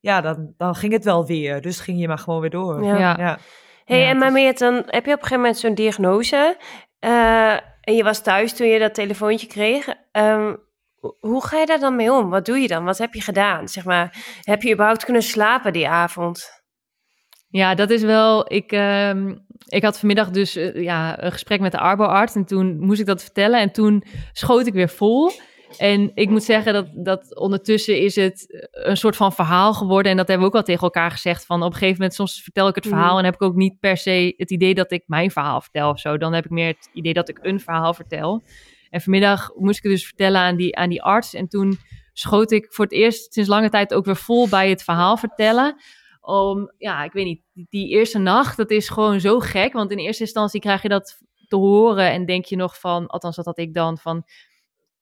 ja, 0.00 0.20
dan, 0.20 0.54
dan 0.56 0.74
ging 0.74 0.92
het 0.92 1.04
wel 1.04 1.26
weer. 1.26 1.60
Dus 1.60 1.80
ging 1.80 2.00
je 2.00 2.08
maar 2.08 2.18
gewoon 2.18 2.40
weer 2.40 2.50
door. 2.50 2.84
Ja. 2.84 2.98
ja. 2.98 3.14
Ja. 3.18 3.38
hey, 3.84 4.00
Ja, 4.00 4.08
en 4.08 4.18
maar 4.18 4.32
Meert, 4.32 4.58
dan 4.58 4.74
heb 4.74 4.84
je 4.84 4.98
op 4.98 5.04
een 5.06 5.12
gegeven 5.12 5.36
moment 5.36 5.58
zo'n 5.58 5.74
diagnose. 5.74 6.56
eh, 6.98 7.52
en 7.80 7.94
je 7.94 8.02
was 8.02 8.22
thuis 8.22 8.52
toen 8.54 8.66
je 8.66 8.78
dat 8.78 8.94
telefoontje 8.94 9.46
kreeg. 9.46 9.88
Ehm, 10.12 10.54
ho- 11.00 11.16
hoe 11.20 11.44
ga 11.46 11.58
je 11.58 11.66
daar 11.66 11.78
dan 11.78 11.96
mee 11.96 12.12
om? 12.12 12.30
Wat 12.30 12.44
doe 12.46 12.58
je 12.58 12.68
dan? 12.68 12.84
Wat 12.84 12.98
heb 12.98 13.14
je 13.14 13.20
gedaan? 13.22 13.68
Zeg 13.68 13.84
maar, 13.84 14.16
heb 14.42 14.62
je 14.62 14.72
überhaupt 14.72 15.04
kunnen 15.04 15.22
slapen 15.22 15.72
die 15.72 15.88
avond? 15.88 16.58
Ja, 17.48 17.74
dat 17.74 17.90
is 17.90 18.02
wel. 18.02 18.52
Ik, 18.52 18.72
ehm, 18.72 19.34
ik 19.66 19.82
had 19.84 19.98
vanmiddag 19.98 20.30
dus 20.30 20.56
eh, 20.56 20.82
ja, 20.82 21.22
een 21.22 21.32
gesprek 21.32 21.60
met 21.60 21.72
de 21.72 21.78
arboarts. 21.78 22.34
En 22.34 22.44
toen 22.44 22.78
moest 22.78 23.00
ik 23.00 23.06
dat 23.06 23.22
vertellen. 23.22 23.60
En 23.60 23.72
toen 23.72 24.04
schoot 24.32 24.66
ik 24.66 24.72
weer 24.72 24.88
vol. 24.88 25.30
En 25.78 26.10
ik 26.14 26.28
moet 26.28 26.42
zeggen 26.42 26.72
dat, 26.72 26.86
dat 26.94 27.38
ondertussen 27.38 28.00
is 28.00 28.16
het 28.16 28.68
een 28.70 28.96
soort 28.96 29.16
van 29.16 29.32
verhaal 29.32 29.74
geworden. 29.74 30.10
En 30.10 30.16
dat 30.16 30.28
hebben 30.28 30.46
we 30.46 30.52
ook 30.52 30.60
al 30.60 30.66
tegen 30.66 30.82
elkaar 30.82 31.10
gezegd. 31.10 31.46
Van 31.46 31.62
op 31.62 31.66
een 31.66 31.72
gegeven 31.72 31.94
moment, 31.94 32.14
soms 32.14 32.42
vertel 32.42 32.68
ik 32.68 32.74
het 32.74 32.86
verhaal. 32.86 33.08
Mhm. 33.08 33.18
En 33.18 33.24
heb 33.24 33.34
ik 33.34 33.42
ook 33.42 33.54
niet 33.54 33.80
per 33.80 33.96
se 33.96 34.34
het 34.36 34.50
idee 34.50 34.74
dat 34.74 34.92
ik 34.92 35.02
mijn 35.06 35.30
verhaal 35.30 35.60
vertel 35.60 35.90
of 35.90 36.00
zo. 36.00 36.18
Dan 36.18 36.32
heb 36.32 36.44
ik 36.44 36.50
meer 36.50 36.66
het 36.66 36.90
idee 36.92 37.12
dat 37.12 37.28
ik 37.28 37.38
een 37.42 37.60
verhaal 37.60 37.94
vertel. 37.94 38.42
En 38.90 39.00
vanmiddag 39.00 39.50
moest 39.54 39.76
ik 39.76 39.82
het 39.82 39.92
dus 39.92 40.06
vertellen 40.06 40.40
aan 40.40 40.56
die, 40.56 40.76
aan 40.76 40.88
die 40.88 41.02
arts. 41.02 41.34
En 41.34 41.48
toen 41.48 41.78
schoot 42.12 42.50
ik 42.50 42.66
voor 42.72 42.84
het 42.84 42.94
eerst 42.94 43.32
sinds 43.32 43.48
lange 43.48 43.70
tijd 43.70 43.94
ook 43.94 44.04
weer 44.04 44.16
vol 44.16 44.48
bij 44.48 44.68
het 44.68 44.82
verhaal 44.82 45.16
vertellen 45.16 45.76
om, 46.20 46.72
ja, 46.78 47.04
ik 47.04 47.12
weet 47.12 47.24
niet, 47.24 47.42
die, 47.52 47.88
eerste 47.88 48.18
nacht, 48.18 48.56
dat 48.56 48.70
is 48.70 48.88
gewoon 48.88 49.20
zo 49.20 49.38
gek. 49.38 49.72
Want 49.72 49.90
in 49.90 49.98
eerste 49.98 50.22
instantie 50.22 50.60
krijg 50.60 50.82
je 50.82 50.88
dat 50.88 51.18
te 51.48 51.56
horen 51.56 52.10
en 52.10 52.26
denk 52.26 52.44
je 52.44 52.56
nog 52.56 52.80
van, 52.80 53.06
althans 53.06 53.36
dat 53.36 53.44
had 53.44 53.58
ik 53.58 53.74
dan, 53.74 53.98
van 53.98 54.24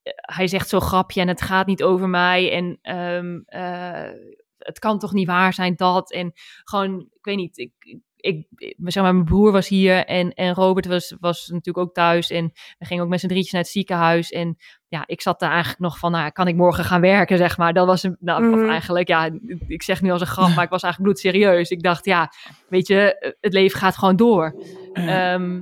hij 0.03 0.47
zegt 0.47 0.69
zo'n 0.69 0.81
grapje 0.81 1.21
en 1.21 1.29
het 1.29 1.43
gaat 1.43 1.67
niet 1.67 1.83
over 1.83 2.09
mij 2.09 2.53
en 2.53 2.79
ehm, 2.83 3.39
eh, 3.45 4.13
het 4.59 4.79
kan 4.79 4.99
toch 4.99 5.13
niet 5.13 5.27
waar 5.27 5.53
zijn 5.53 5.77
dat. 5.77 6.13
En 6.13 6.33
gewoon, 6.65 7.01
ik 7.01 7.25
weet 7.25 7.37
niet, 7.37 7.59
ik, 7.59 7.73
ik, 8.17 8.47
zeg 8.85 9.03
maar, 9.03 9.13
mijn 9.13 9.25
broer 9.25 9.53
was 9.53 9.69
hier 9.69 10.05
en, 10.07 10.33
en 10.35 10.55
Robert 10.55 10.87
was, 10.87 11.17
was 11.21 11.47
natuurlijk 11.47 11.87
ook 11.87 11.95
thuis 11.95 12.31
en 12.31 12.53
we 12.79 12.85
gingen 12.85 13.03
ook 13.05 13.09
met 13.11 13.21
z'n 13.21 13.27
drietjes 13.27 13.53
naar 13.53 13.63
het 13.63 13.71
ziekenhuis 13.71 14.31
en 14.31 14.57
ja, 14.89 15.03
ik 15.07 15.21
zat 15.21 15.41
daar 15.41 15.51
eigenlijk 15.51 15.81
nog 15.81 15.99
van, 15.99 16.11
nou, 16.13 16.31
kan 16.31 16.49
ik 16.49 16.57
morgen 16.57 16.85
gaan 16.85 17.01
werken, 17.01 17.37
zeg 17.37 17.59
maar. 17.59 17.73
Dat 17.73 17.87
was 17.87 18.03
een, 18.03 18.17
nou, 18.21 18.43
Mhm. 18.43 18.53
of 18.63 18.69
eigenlijk, 18.69 19.09
ja, 19.09 19.31
ik 19.67 19.83
zeg 19.83 20.03
nu 20.03 20.11
als 20.11 20.21
een 20.21 20.27
grap, 20.27 20.55
maar 20.55 20.65
ik 20.65 20.71
was 20.71 20.83
eigenlijk 20.83 21.03
bloedserieus. 21.13 21.71
Ik 21.71 21.83
dacht, 21.83 22.05
ja, 22.05 22.33
weet 22.69 22.87
je, 22.87 23.35
het 23.41 23.53
leven 23.53 23.79
gaat 23.79 23.97
gewoon 23.97 24.17
door. 24.17 24.63
Ehm, 24.93 25.61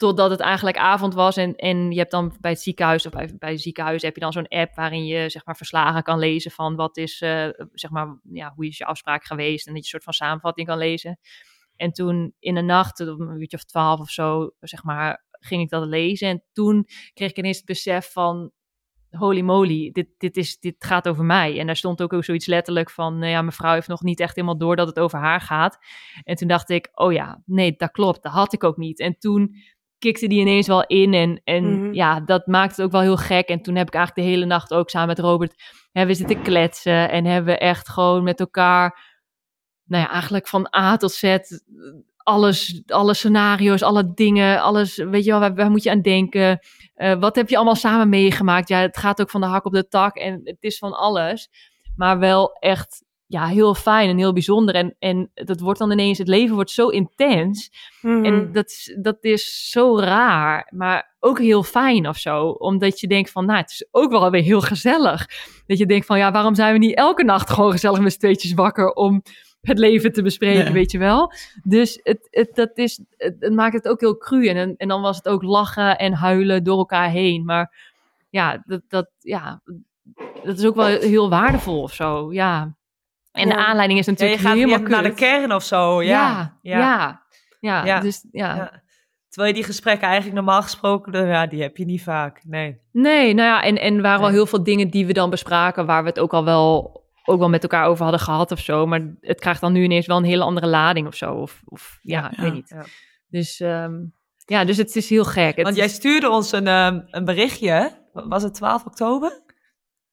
totdat 0.00 0.30
het 0.30 0.40
eigenlijk 0.40 0.76
avond 0.76 1.14
was 1.14 1.36
en, 1.36 1.56
en 1.56 1.90
je 1.90 1.98
hebt 1.98 2.10
dan 2.10 2.36
bij 2.40 2.50
het 2.50 2.60
ziekenhuis 2.60 3.06
of 3.06 3.12
bij, 3.12 3.34
bij 3.38 3.50
het 3.50 3.60
ziekenhuis 3.60 4.02
heb 4.02 4.14
je 4.14 4.20
dan 4.20 4.32
zo'n 4.32 4.48
app 4.48 4.74
waarin 4.74 5.04
je 5.04 5.28
zeg 5.28 5.44
maar 5.44 5.56
verslagen 5.56 6.02
kan 6.02 6.18
lezen 6.18 6.50
van 6.50 6.76
wat 6.76 6.96
is, 6.96 7.20
eh, 7.20 7.48
zeg 7.72 7.90
maar, 7.90 8.20
ja, 8.22 8.52
hoe 8.54 8.66
is 8.66 8.78
je 8.78 8.84
afspraak 8.84 9.24
geweest 9.24 9.66
en 9.66 9.74
dat 9.74 9.86
je 9.86 9.94
een 9.94 10.00
soort 10.00 10.04
van 10.04 10.26
samenvatting 10.26 10.66
kan 10.66 10.78
lezen. 10.78 11.18
En 11.76 11.92
toen 11.92 12.34
in 12.38 12.54
de 12.54 12.62
nacht, 12.62 12.98
een 12.98 13.40
uurtje 13.40 13.56
of 13.56 13.64
twaalf 13.64 14.00
of 14.00 14.10
zo, 14.10 14.50
zeg 14.60 14.82
maar, 14.82 15.24
ging 15.30 15.62
ik 15.62 15.68
dat 15.68 15.86
lezen. 15.86 16.28
En 16.28 16.42
toen 16.52 16.86
kreeg 17.14 17.30
ik 17.30 17.38
ineens 17.38 17.56
het 17.56 17.66
besef 17.66 18.12
van, 18.12 18.50
holy 19.10 19.40
moly, 19.40 19.90
dit, 19.92 20.08
dit, 20.18 20.36
is, 20.36 20.58
dit 20.58 20.76
gaat 20.78 21.08
over 21.08 21.24
mij. 21.24 21.58
En 21.58 21.66
daar 21.66 21.76
stond 21.76 22.02
ook, 22.02 22.12
ook 22.12 22.24
zoiets 22.24 22.46
letterlijk 22.46 22.90
van, 22.90 23.18
nou 23.18 23.30
ja, 23.30 23.42
mevrouw 23.42 23.74
heeft 23.74 23.88
nog 23.88 24.02
niet 24.02 24.20
echt 24.20 24.34
helemaal 24.34 24.58
door 24.58 24.76
dat 24.76 24.86
het 24.86 24.98
over 24.98 25.18
haar 25.18 25.40
gaat. 25.40 25.78
En 26.22 26.36
toen 26.36 26.48
dacht 26.48 26.70
ik, 26.70 26.88
oh 26.92 27.12
ja, 27.12 27.42
nee, 27.46 27.74
dat 27.76 27.90
klopt, 27.90 28.22
dat 28.22 28.32
had 28.32 28.52
ik 28.52 28.64
ook 28.64 28.76
niet. 28.76 29.00
En 29.00 29.18
toen 29.18 29.54
kikte 30.00 30.28
die 30.28 30.40
ineens 30.40 30.66
wel 30.66 30.84
in 30.86 31.14
en, 31.14 31.40
en 31.44 31.82
Mhm. 31.84 31.92
ja, 31.94 32.20
dat 32.20 32.46
maakte 32.46 32.74
het 32.74 32.84
ook 32.84 32.92
wel 32.92 33.00
heel 33.00 33.16
gek. 33.16 33.48
En 33.48 33.62
toen 33.62 33.74
heb 33.76 33.86
ik 33.86 33.94
eigenlijk 33.94 34.26
de 34.26 34.32
hele 34.34 34.46
nacht 34.46 34.72
ook 34.74 34.90
samen 34.90 35.08
met 35.08 35.18
Robert, 35.18 35.62
hebben 35.92 36.14
we 36.14 36.18
zitten 36.20 36.42
kletsen 36.42 37.10
en 37.10 37.24
hebben 37.24 37.54
we 37.54 37.58
echt 37.58 37.88
gewoon 37.88 38.22
met 38.22 38.40
elkaar, 38.40 39.08
nou 39.84 40.02
ja, 40.02 40.10
eigenlijk 40.10 40.48
van 40.48 40.74
A 40.76 40.96
tot 40.96 41.12
Z 41.12 41.36
alles, 42.22 42.82
alle 42.86 43.14
scenario's, 43.14 43.82
alle 43.82 44.14
dingen, 44.14 44.60
alles, 44.60 44.96
weet 44.96 45.24
je 45.24 45.30
wel, 45.30 45.40
waar, 45.40 45.54
waar 45.54 45.70
moet 45.70 45.82
je 45.82 45.90
aan 45.90 46.02
denken? 46.02 46.58
Eh, 46.94 47.14
wat 47.20 47.36
heb 47.36 47.48
je 47.48 47.56
allemaal 47.56 47.74
samen 47.74 48.08
meegemaakt? 48.08 48.68
Ja, 48.68 48.80
het 48.80 48.96
gaat 48.96 49.20
ook 49.20 49.30
van 49.30 49.40
de 49.40 49.46
hak 49.46 49.64
op 49.64 49.72
de 49.72 49.88
tak 49.88 50.16
en 50.16 50.40
het 50.44 50.56
is 50.60 50.78
van 50.78 50.92
alles. 50.92 51.48
Maar 51.96 52.18
wel 52.18 52.52
echt, 52.52 53.04
ja, 53.30 53.46
heel 53.46 53.74
fijn 53.74 54.08
en 54.08 54.18
heel 54.18 54.32
bijzonder. 54.32 54.74
En, 54.74 54.96
en 54.98 55.30
dat 55.34 55.60
wordt 55.60 55.78
dan 55.78 55.90
ineens, 55.92 56.18
het 56.18 56.28
leven 56.28 56.54
wordt 56.54 56.70
zo 56.70 56.88
intens. 56.88 57.70
En 58.24 58.52
dat, 58.52 58.66
is- 58.66 58.96
dat 59.02 59.16
is 59.20 59.70
zo 59.70 59.98
raar, 59.98 60.68
maar 60.74 61.14
ook 61.20 61.38
heel 61.38 61.62
fijn 61.62 62.08
of 62.08 62.16
zo. 62.16 62.48
Omdat 62.48 63.00
je 63.00 63.06
denkt 63.06 63.30
van, 63.30 63.46
nou, 63.46 63.58
het 63.60 63.70
is 63.70 63.88
ook 63.90 64.10
wel 64.10 64.30
weer 64.30 64.42
heel 64.42 64.60
gezellig. 64.60 65.26
Dat 65.66 65.78
je 65.78 65.86
denkt 65.86 66.06
van, 66.06 66.18
ja, 66.18 66.32
waarom 66.32 66.54
zijn 66.54 66.72
we 66.72 66.78
niet 66.78 66.94
elke 66.96 67.24
nacht 67.24 67.50
gewoon 67.50 67.70
gezellig 67.72 68.00
met 68.00 68.12
z'n 68.12 68.18
tweetjes 68.18 68.52
wakker 68.54 68.92
om 68.92 69.22
het 69.60 69.78
leven 69.78 70.12
te 70.12 70.22
bespreken, 70.22 70.72
weet 70.72 70.90
je 70.90 70.98
wel? 70.98 71.32
Dus 71.62 72.00
het, 72.02 72.28
het, 72.30 72.50
dat 72.54 72.70
is, 72.78 73.00
het, 73.16 73.36
het 73.38 73.52
maakt 73.54 73.74
het 73.74 73.88
ook 73.88 74.00
heel 74.00 74.16
cru. 74.18 74.46
En, 74.46 74.76
en 74.76 74.88
dan 74.88 75.02
was 75.02 75.16
het 75.16 75.28
ook 75.28 75.42
lachen 75.42 75.98
en 75.98 76.12
huilen 76.12 76.64
door 76.64 76.78
elkaar 76.78 77.10
heen. 77.10 77.44
Maar 77.44 77.74
ja, 78.30 78.62
dat, 78.66 78.82
dat, 78.88 79.10
ja, 79.18 79.62
dat 80.44 80.58
is 80.58 80.64
ook 80.66 80.74
wel 80.74 80.86
heel 80.86 81.28
waardevol 81.30 81.82
of 81.82 81.94
zo, 81.94 82.32
ja. 82.32 82.78
En 83.32 83.48
de 83.48 83.56
aanleiding 83.56 83.98
is 83.98 84.06
Ja, 84.06 84.12
je 84.12 84.18
natuurlijk 84.18 84.40
gaat 84.48 84.56
helemaal 84.56 84.88
naar 84.88 85.02
de 85.02 85.14
kern 85.14 85.54
of 85.54 85.62
zo. 85.64 86.02
Ja, 86.02 86.58
ja, 86.62 86.78
ja, 86.78 87.22
ja, 87.60 87.84
Ja. 87.84 88.00
dus 88.00 88.26
ja. 88.32 88.82
Terwijl 89.28 89.52
je 89.54 89.58
die 89.60 89.68
gesprekken 89.70 90.06
eigenlijk 90.06 90.36
normaal 90.36 90.62
gesproken, 90.62 91.26
ja, 91.26 91.46
die 91.46 91.62
heb 91.62 91.76
je 91.76 91.84
niet 91.84 92.02
vaak. 92.02 92.40
Nee. 92.44 92.80
Nee, 92.92 93.34
nou 93.34 93.48
ja, 93.48 93.62
en, 93.62 93.78
en 93.80 93.96
er 93.96 94.02
waren 94.02 94.18
wel 94.20 94.28
Nee. 94.28 94.36
heel 94.36 94.46
veel 94.46 94.62
dingen 94.62 94.88
die 94.90 95.06
we 95.06 95.12
dan 95.12 95.30
bespraken, 95.30 95.86
waar 95.86 96.02
we 96.02 96.08
het 96.08 96.18
ook 96.18 96.32
al 96.34 96.44
wel, 96.44 97.02
ook 97.24 97.38
wel 97.38 97.48
met 97.48 97.62
elkaar 97.62 97.86
over 97.86 98.02
hadden 98.02 98.20
gehad 98.20 98.52
of 98.52 98.58
zo. 98.58 98.86
Maar 98.86 99.00
het 99.20 99.40
krijgt 99.40 99.60
dan 99.60 99.72
nu 99.72 99.82
ineens 99.82 100.06
wel 100.06 100.16
een 100.16 100.24
hele 100.24 100.44
andere 100.44 100.66
lading 100.66 101.06
of 101.06 101.14
zo. 101.14 101.34
Of, 101.34 101.62
of 101.64 101.98
ja, 102.02 102.30
ik 102.30 102.38
weet 102.38 102.52
niet. 102.52 102.74
Dus 103.28 103.58
ja, 103.58 103.90
ja, 104.46 104.64
dus 104.64 104.76
het 104.76 104.96
is 104.96 105.08
heel 105.10 105.24
gek. 105.24 105.56
Het 105.56 105.64
Want 105.64 105.76
jij 105.76 105.84
is- 105.84 105.94
stuurde 105.94 106.30
ons 106.30 106.52
een, 106.52 106.66
ehm, 106.66 107.00
een 107.10 107.24
berichtje. 107.24 107.90
Was 108.12 108.42
het 108.42 108.54
12 108.54 108.84
oktober? 108.86 109.42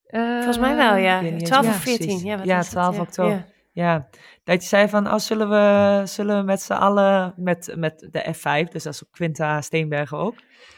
Volgens 0.08 0.58
mij 0.58 0.76
wel, 0.76 0.96
ja. 0.96 1.22
niet 1.22 1.32
eens 1.32 1.44
12 1.44 1.68
of 1.68 1.82
precies. 1.82 2.06
14. 2.06 2.26
Ja, 2.28 2.40
Ja, 2.44 2.60
is 2.60 2.66
het? 2.66 2.74
12 2.74 3.00
oktober. 3.00 3.32
Ja. 3.32 3.46
Ja, 3.78 4.08
dat 4.44 4.62
je 4.62 4.68
zei 4.68 4.90
van, 4.90 5.08
oh, 5.08 5.18
zullen 5.18 5.50
we, 5.50 6.02
zullen 6.06 6.38
we 6.38 6.44
met 6.44 6.62
z'n 6.62 6.74
allen, 6.74 7.34
met, 7.36 7.74
met 7.76 8.08
de 8.12 8.34
F5, 8.36 8.72
dus 8.72 8.84
dat 8.84 8.94
is 8.94 9.04
ook 9.04 9.12
Quinta 9.12 9.62
Steenbergen 9.62 10.18
ook, 10.18 10.36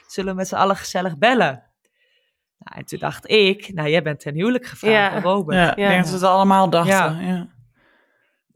zullen 0.08 0.32
we 0.32 0.38
met 0.38 0.48
z'n 0.48 0.56
allen 0.56 0.76
gezellig 0.76 1.18
bellen? 1.18 1.64
Nou, 2.58 2.78
en 2.80 2.86
toen 2.86 3.00
dacht 3.00 3.30
ik, 3.30 3.74
nou, 3.74 3.90
jij 3.90 4.02
bent 4.02 4.20
ten 4.20 4.34
huwelijk 4.34 4.66
gevraagd 4.66 5.14
Ja. 5.14 5.22
Robert. 5.22 5.58
Ja, 5.58 5.70
ik 5.70 5.88
denk 5.88 6.04
dat 6.04 6.14
het 6.14 6.24
allemaal 6.24 6.70
dachten. 6.70 6.96
Ja. 6.96 7.18
Ja. 7.22 7.48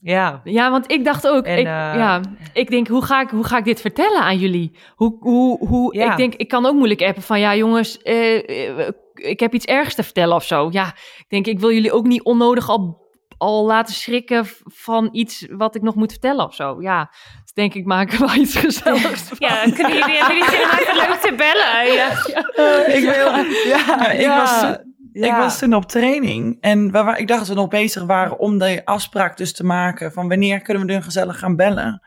Ja. 0.02 0.42
Ja, 0.44 0.72
want 0.72 0.92
ik 0.92 1.06
dacht 1.06 1.28
ook, 1.28 1.46
En, 1.46 1.58
ik, 1.58 1.66
eh, 1.66 1.72
ja, 1.72 2.22
ik 2.54 2.70
denk, 2.70 2.88
hoe 2.88 3.06
ga 3.06 3.22
ik, 3.22 3.30
hoe 3.30 3.44
ga 3.44 3.58
ik 3.58 3.66
dit 3.66 3.82
vertellen 3.82 4.22
aan 4.22 4.38
jullie? 4.38 4.78
Hoe, 4.96 5.18
hoe, 5.20 5.68
hoe, 5.68 5.96
Ja. 5.96 6.12
Ik 6.12 6.18
denk, 6.18 6.36
ik 6.36 6.48
kan 6.48 6.66
ook 6.66 6.76
moeilijk 6.76 7.02
appen 7.02 7.24
van, 7.24 7.40
ja 7.40 7.56
jongens, 7.56 8.02
eh, 8.02 8.78
eh, 8.88 8.94
ik 9.14 9.40
heb 9.40 9.54
iets 9.54 9.66
ergs 9.66 9.96
te 9.96 10.04
vertellen 10.04 10.36
of 10.36 10.44
zo. 10.44 10.68
Ja, 10.72 10.88
ik 11.18 11.26
denk, 11.28 11.46
ik 11.46 11.60
wil 11.60 11.72
jullie 11.72 11.92
ook 11.92 12.06
niet 12.06 12.24
onnodig 12.24 12.70
al, 12.70 13.02
al 13.38 13.66
laten 13.66 13.94
schrikken 13.94 14.46
van 14.64 15.10
iets 15.12 15.48
wat 15.50 15.76
ik 15.76 15.82
nog 15.82 15.96
moet 15.96 16.12
vertellen 16.12 16.46
of 16.46 16.56
zo. 16.56 16.82
Ja, 16.82 17.10
dus 17.44 17.54
denk 17.54 17.74
ik, 17.74 17.86
maken 17.86 18.20
we 18.20 18.26
wel 18.26 18.36
iets 18.36 18.56
gezelligs 18.56 19.22
van. 19.28 19.38
Ja, 19.40 19.62
kunnen 19.62 19.98
jullie, 19.98 20.16
hebben 20.18 20.36
jullie 20.38 20.50
zin 20.52 20.64
om 20.64 20.78
even 20.80 20.96
leuk 20.96 21.20
te 21.22 21.34
bellen? 21.36 21.94
Ja. 21.94 22.86
Ik, 22.86 23.04
wil, 23.04 23.36
ja, 23.72 24.10
ik, 24.12 24.20
Ja. 24.20 24.38
was, 24.42 24.78
ik 25.14 25.32
was 25.32 25.60
toen 25.60 25.74
op 25.74 25.86
training. 25.86 26.58
En 26.62 26.92
we, 26.92 27.04
wa- 27.04 27.16
ik 27.16 27.28
dacht 27.28 27.40
dat 27.40 27.50
we 27.50 27.54
nog 27.56 27.68
bezig 27.68 28.04
waren 28.04 28.40
om 28.40 28.58
de 28.58 28.82
afspraak 28.86 29.38
dus 29.38 29.54
te 29.54 29.64
maken. 29.64 30.12
Van 30.12 30.28
wanneer 30.30 30.62
kunnen 30.62 30.86
we 30.86 30.92
dan 30.94 31.04
gezellig 31.04 31.40
gaan 31.40 31.56
bellen. 31.56 32.02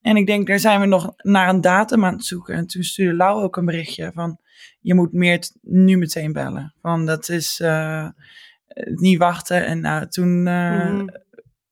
En 0.00 0.16
ik 0.16 0.26
denk, 0.26 0.46
daar 0.46 0.58
zijn 0.58 0.80
we 0.80 0.86
nog 0.86 1.12
naar 1.16 1.48
een 1.48 1.60
datum 1.60 2.04
aan 2.04 2.12
het 2.12 2.24
zoeken. 2.24 2.54
En 2.54 2.66
toen 2.66 2.82
stuurde 2.82 3.16
Lau 3.16 3.42
ook 3.42 3.56
een 3.56 3.64
berichtje 3.64 4.10
van... 4.14 4.38
Je 4.80 4.94
moet 4.94 5.12
meer 5.12 5.40
t- 5.40 5.56
nu 5.62 5.96
meteen 5.96 6.32
bellen. 6.32 6.74
Van 6.80 7.06
dat 7.06 7.28
is 7.28 7.60
eh, 7.60 8.08
niet 8.94 9.18
wachten. 9.18 9.66
En 9.66 9.80
nou, 9.80 10.08
toen, 10.08 10.46
eh, 10.46 10.90
Mhm. 10.90 11.06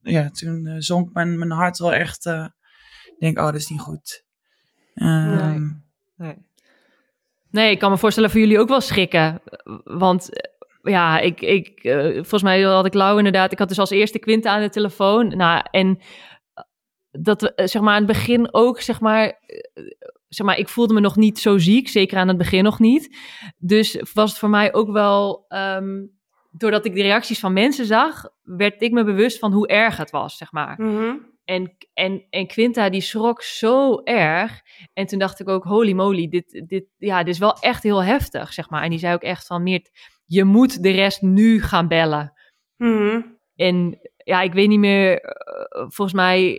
ja, 0.03 0.31
toen 0.31 0.67
eh, 0.67 0.75
zonk 0.79 1.13
mijn, 1.13 1.39
mijn 1.39 1.51
hart 1.51 1.79
wel 1.79 1.93
echt... 1.95 2.27
ik 2.27 3.17
denk, 3.19 3.39
oh, 3.39 3.45
dat 3.45 3.55
is 3.55 3.69
niet 3.69 3.81
goed. 3.81 4.25
Ehm, 4.95 5.69
Nee. 6.17 6.47
Nee, 7.51 7.71
ik 7.71 7.79
kan 7.79 7.91
me 7.91 7.99
voorstellen 7.99 8.31
voor 8.31 8.41
jullie 8.41 8.59
ook 8.59 8.69
wel 8.69 8.81
schrikken. 8.81 9.41
Want 9.85 10.29
ja, 10.83 11.19
ik, 11.19 11.41
ik, 11.41 11.81
volgens 12.15 12.43
mij 12.43 12.63
had 12.63 12.87
ik 12.87 12.95
Lau 12.95 13.17
inderdaad. 13.19 13.53
Ik 13.53 13.59
had 13.59 13.69
dus 13.69 13.79
als 13.79 13.91
eerste 13.91 14.19
Quinta 14.19 14.51
aan 14.55 14.61
de 14.61 14.69
telefoon. 14.69 15.37
Nou, 15.37 15.65
en 15.71 15.99
dat 17.23 17.41
we, 17.41 17.55
eh, 17.55 17.67
zeg 17.67 17.83
maar, 17.83 17.95
aan 17.95 18.07
het 18.07 18.13
begin 18.13 18.55
ook, 18.55 18.81
zeg 18.81 19.01
maar, 19.01 19.25
eh, 19.25 19.85
zeg 20.29 20.47
maar, 20.47 20.59
ik 20.59 20.69
voelde 20.69 20.95
me 20.95 21.01
nog 21.01 21.17
niet 21.17 21.39
zo 21.39 21.59
ziek. 21.59 21.89
Zeker 21.89 22.19
aan 22.19 22.29
het 22.29 22.39
begin 22.39 22.65
nog 22.65 22.79
niet. 22.79 23.17
Dus 23.59 24.03
was 24.15 24.31
het 24.31 24.39
voor 24.39 24.51
mij 24.51 24.75
ook 24.75 24.91
wel, 24.91 25.45
ehm, 25.49 26.07
doordat 26.51 26.85
ik 26.85 26.95
de 26.95 27.03
reacties 27.03 27.39
van 27.39 27.53
mensen 27.53 27.87
zag, 27.87 28.25
werd 28.43 28.83
ik 28.83 28.93
me 28.93 29.05
bewust 29.05 29.39
van 29.39 29.53
hoe 29.53 29.67
erg 29.67 29.97
het 29.97 30.11
was, 30.11 30.37
zeg 30.37 30.53
maar. 30.53 30.83
Mhm. 30.83 31.17
En, 31.45 31.77
en, 31.95 32.27
en 32.31 32.47
Quinta 32.47 32.91
die 32.91 33.01
schrok 33.01 33.43
zo 33.43 34.01
erg. 34.05 34.61
En 34.93 35.07
toen 35.07 35.19
dacht 35.19 35.41
ik 35.41 35.49
ook, 35.49 35.65
holy 35.65 35.93
moly, 35.93 36.29
dit, 36.29 36.63
dit, 36.67 36.85
ja, 36.97 37.23
dit 37.23 37.35
is 37.35 37.41
wel 37.41 37.59
echt 37.59 37.83
heel 37.83 38.03
heftig, 38.03 38.53
zeg 38.53 38.71
maar. 38.71 38.83
En 38.83 38.91
die 38.91 38.99
zei 38.99 39.15
ook 39.15 39.23
echt 39.23 39.47
van, 39.47 39.63
Meert, 39.63 39.91
je 40.25 40.45
moet 40.45 40.83
de 40.83 40.91
rest 40.91 41.23
nu 41.23 41.63
gaan 41.63 41.89
bellen. 41.89 42.33
Mhm. 42.77 43.21
En 43.57 43.99
ja, 44.17 44.41
ik 44.41 44.53
weet 44.53 44.69
niet 44.69 44.79
meer, 44.79 45.21
eh, 45.21 45.81
volgens 45.89 46.13
mij, 46.13 46.59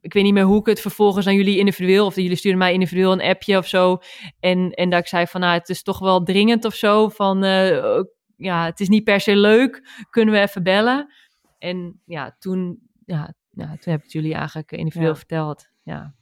ik 0.00 0.12
weet 0.12 0.22
niet 0.22 0.32
meer 0.32 0.44
hoe 0.44 0.60
ik 0.60 0.66
het 0.66 0.80
vervolgens 0.80 1.26
aan 1.26 1.34
jullie 1.34 1.58
individueel, 1.58 2.06
of 2.06 2.14
jullie 2.16 2.36
stuurden 2.36 2.60
mij 2.60 2.72
individueel 2.72 3.12
een 3.12 3.22
appje 3.22 3.58
of 3.58 3.66
zo. 3.68 3.98
En, 4.40 4.70
en 4.70 4.90
dat 4.90 5.00
ik 5.00 5.06
zei 5.06 5.26
van, 5.26 5.40
nou, 5.40 5.58
het 5.58 5.68
is 5.68 5.82
toch 5.82 5.98
wel 5.98 6.22
dringend 6.22 6.64
of 6.64 6.74
zo. 6.74 7.08
Van, 7.08 7.44
eh, 7.44 8.00
ja, 8.36 8.64
het 8.64 8.80
is 8.80 8.88
niet 8.88 9.04
per 9.04 9.20
se 9.20 9.36
leuk, 9.36 10.04
kunnen 10.10 10.34
we 10.34 10.40
even 10.40 10.62
bellen? 10.62 11.12
En 11.58 12.00
ja, 12.04 12.36
toen, 12.38 12.78
ja, 13.04 13.34
ja, 13.50 13.66
toen 13.66 13.92
heb 13.92 13.96
ik 13.98 14.02
het 14.02 14.12
jullie 14.12 14.34
eigenlijk 14.34 14.72
individueel 14.72 15.10
Ja. 15.12 15.16
verteld. 15.18 15.68
Ja. 15.82 16.14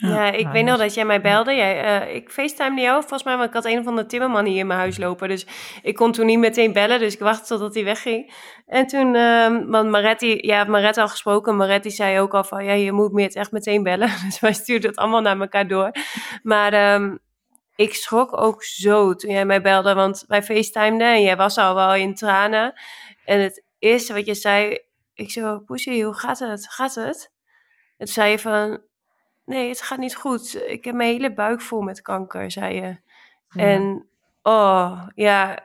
Ja, 0.00 0.30
ik 0.30 0.42
nou, 0.42 0.52
weet 0.52 0.64
nog 0.64 0.78
dat 0.78 0.94
jij 0.94 1.04
mij 1.04 1.20
belde. 1.20 1.54
Jij, 1.54 1.82
eh, 1.82 2.14
ik 2.14 2.30
facetimede 2.30 2.82
jou 2.82 3.00
volgens 3.00 3.22
mij, 3.22 3.36
want 3.36 3.48
ik 3.48 3.54
had 3.54 3.64
een 3.64 3.78
of 3.78 3.86
andere 3.86 4.06
timmerman 4.06 4.44
hier 4.44 4.58
in 4.58 4.66
mijn 4.66 4.78
huis 4.78 4.98
lopen. 4.98 5.28
Dus 5.28 5.46
ik 5.82 5.94
kon 5.94 6.12
toen 6.12 6.26
niet 6.26 6.38
meteen 6.38 6.72
bellen, 6.72 6.98
dus 6.98 7.14
ik 7.14 7.18
wachtte 7.18 7.46
totdat 7.46 7.74
hij 7.74 7.84
wegging. 7.84 8.34
En 8.66 8.86
toen, 8.86 9.14
ehm 9.14 9.66
want 9.66 9.90
Maretti, 9.90 10.38
ja, 10.40 10.64
Maretti 10.64 11.00
al 11.00 11.08
gesproken. 11.08 11.56
Maretti 11.56 11.90
zei 11.90 12.20
ook 12.20 12.34
al 12.34 12.44
van, 12.44 12.64
ja, 12.64 12.72
je 12.72 12.92
moet 12.92 13.12
me 13.12 13.22
het 13.22 13.34
echt 13.34 13.52
meteen 13.52 13.82
bellen. 13.82 14.10
Dus 14.26 14.40
wij 14.40 14.52
stuurden 14.52 14.90
het 14.90 14.98
allemaal 14.98 15.20
naar 15.20 15.40
elkaar 15.40 15.68
door. 15.68 15.90
Maar 16.42 16.72
ehm, 16.72 17.16
ik 17.76 17.94
schrok 17.94 18.40
ook 18.40 18.64
zo 18.64 19.14
toen 19.14 19.30
jij 19.30 19.44
mij 19.44 19.62
belde, 19.62 19.94
want 19.94 20.24
wij 20.26 20.42
facetimeden 20.42 21.14
en 21.14 21.22
jij 21.22 21.36
was 21.36 21.58
al 21.58 21.74
wel 21.74 21.94
in 21.94 22.14
tranen. 22.14 22.80
En 23.24 23.40
het 23.40 23.64
eerste 23.78 24.12
wat 24.12 24.26
je 24.26 24.34
zei, 24.34 24.78
ik 25.14 25.30
zo, 25.30 25.58
Poesie, 25.58 26.04
hoe 26.04 26.14
gaat 26.14 26.38
het? 26.38 26.68
Gaat 26.70 26.94
het? 26.94 27.32
En 27.96 28.06
toen 28.06 28.14
zei 28.14 28.30
je 28.30 28.38
van, 28.38 28.82
nee, 29.48 29.68
het 29.68 29.82
gaat 29.82 29.98
niet 29.98 30.16
goed. 30.16 30.62
Ik 30.66 30.84
heb 30.84 30.94
mijn 30.94 31.10
hele 31.10 31.32
buik 31.32 31.60
vol 31.60 31.80
met 31.80 32.02
kanker, 32.02 32.50
zei 32.50 32.74
je. 32.74 32.96
En, 33.60 34.08
oh, 34.42 35.06
ja, 35.14 35.58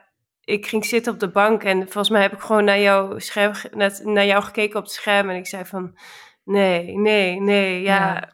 ik 0.44 0.66
ging 0.66 0.84
zitten 0.84 1.12
op 1.12 1.20
de 1.20 1.30
bank 1.30 1.62
en 1.62 1.82
volgens 1.82 2.08
mij 2.08 2.22
heb 2.22 2.32
ik 2.32 2.40
gewoon 2.40 2.64
naar, 2.64 2.80
jouw 2.80 3.18
scherm, 3.18 3.52
net, 3.72 4.04
naar 4.04 4.26
jou 4.26 4.42
gekeken 4.42 4.78
op 4.78 4.84
het 4.84 4.92
scherm 4.92 5.30
en 5.30 5.36
ik 5.36 5.46
zei 5.46 5.64
van, 5.64 5.98
nee, 6.44 6.98
nee, 6.98 7.40
nee, 7.40 7.82
ja, 7.82 8.14
Ja. 8.14 8.32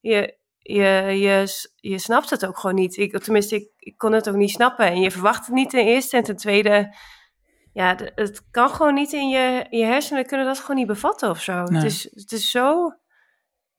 Je, 0.00 0.36
je, 0.58 1.18
je, 1.18 1.46
je 1.76 1.98
snapt 1.98 2.30
het 2.30 2.46
ook 2.46 2.58
gewoon 2.58 2.76
niet. 2.76 2.96
Ik, 2.96 3.18
tenminste, 3.18 3.56
ik, 3.56 3.68
ik 3.78 3.98
kon 3.98 4.12
het 4.12 4.28
ook 4.28 4.34
niet 4.34 4.50
snappen 4.50 4.86
en 4.86 5.00
je 5.00 5.10
verwacht 5.10 5.46
het 5.46 5.54
niet 5.54 5.70
ten 5.70 5.84
eerste 5.84 6.16
en 6.16 6.22
ten 6.22 6.36
tweede... 6.36 6.94
Ja, 7.72 7.96
het 8.14 8.50
kan 8.50 8.68
gewoon 8.68 8.94
niet 8.94 9.12
in 9.12 9.28
je, 9.28 9.66
je 9.70 9.84
hersenen 9.84 10.26
kunnen 10.26 10.46
dat 10.46 10.58
gewoon 10.58 10.76
niet 10.76 10.86
bevatten 10.86 11.30
of 11.30 11.40
zo. 11.40 11.62
Nee. 11.62 11.82
Het, 11.82 11.90
is, 11.90 12.08
het 12.14 12.32
is 12.32 12.50
zo 12.50 12.94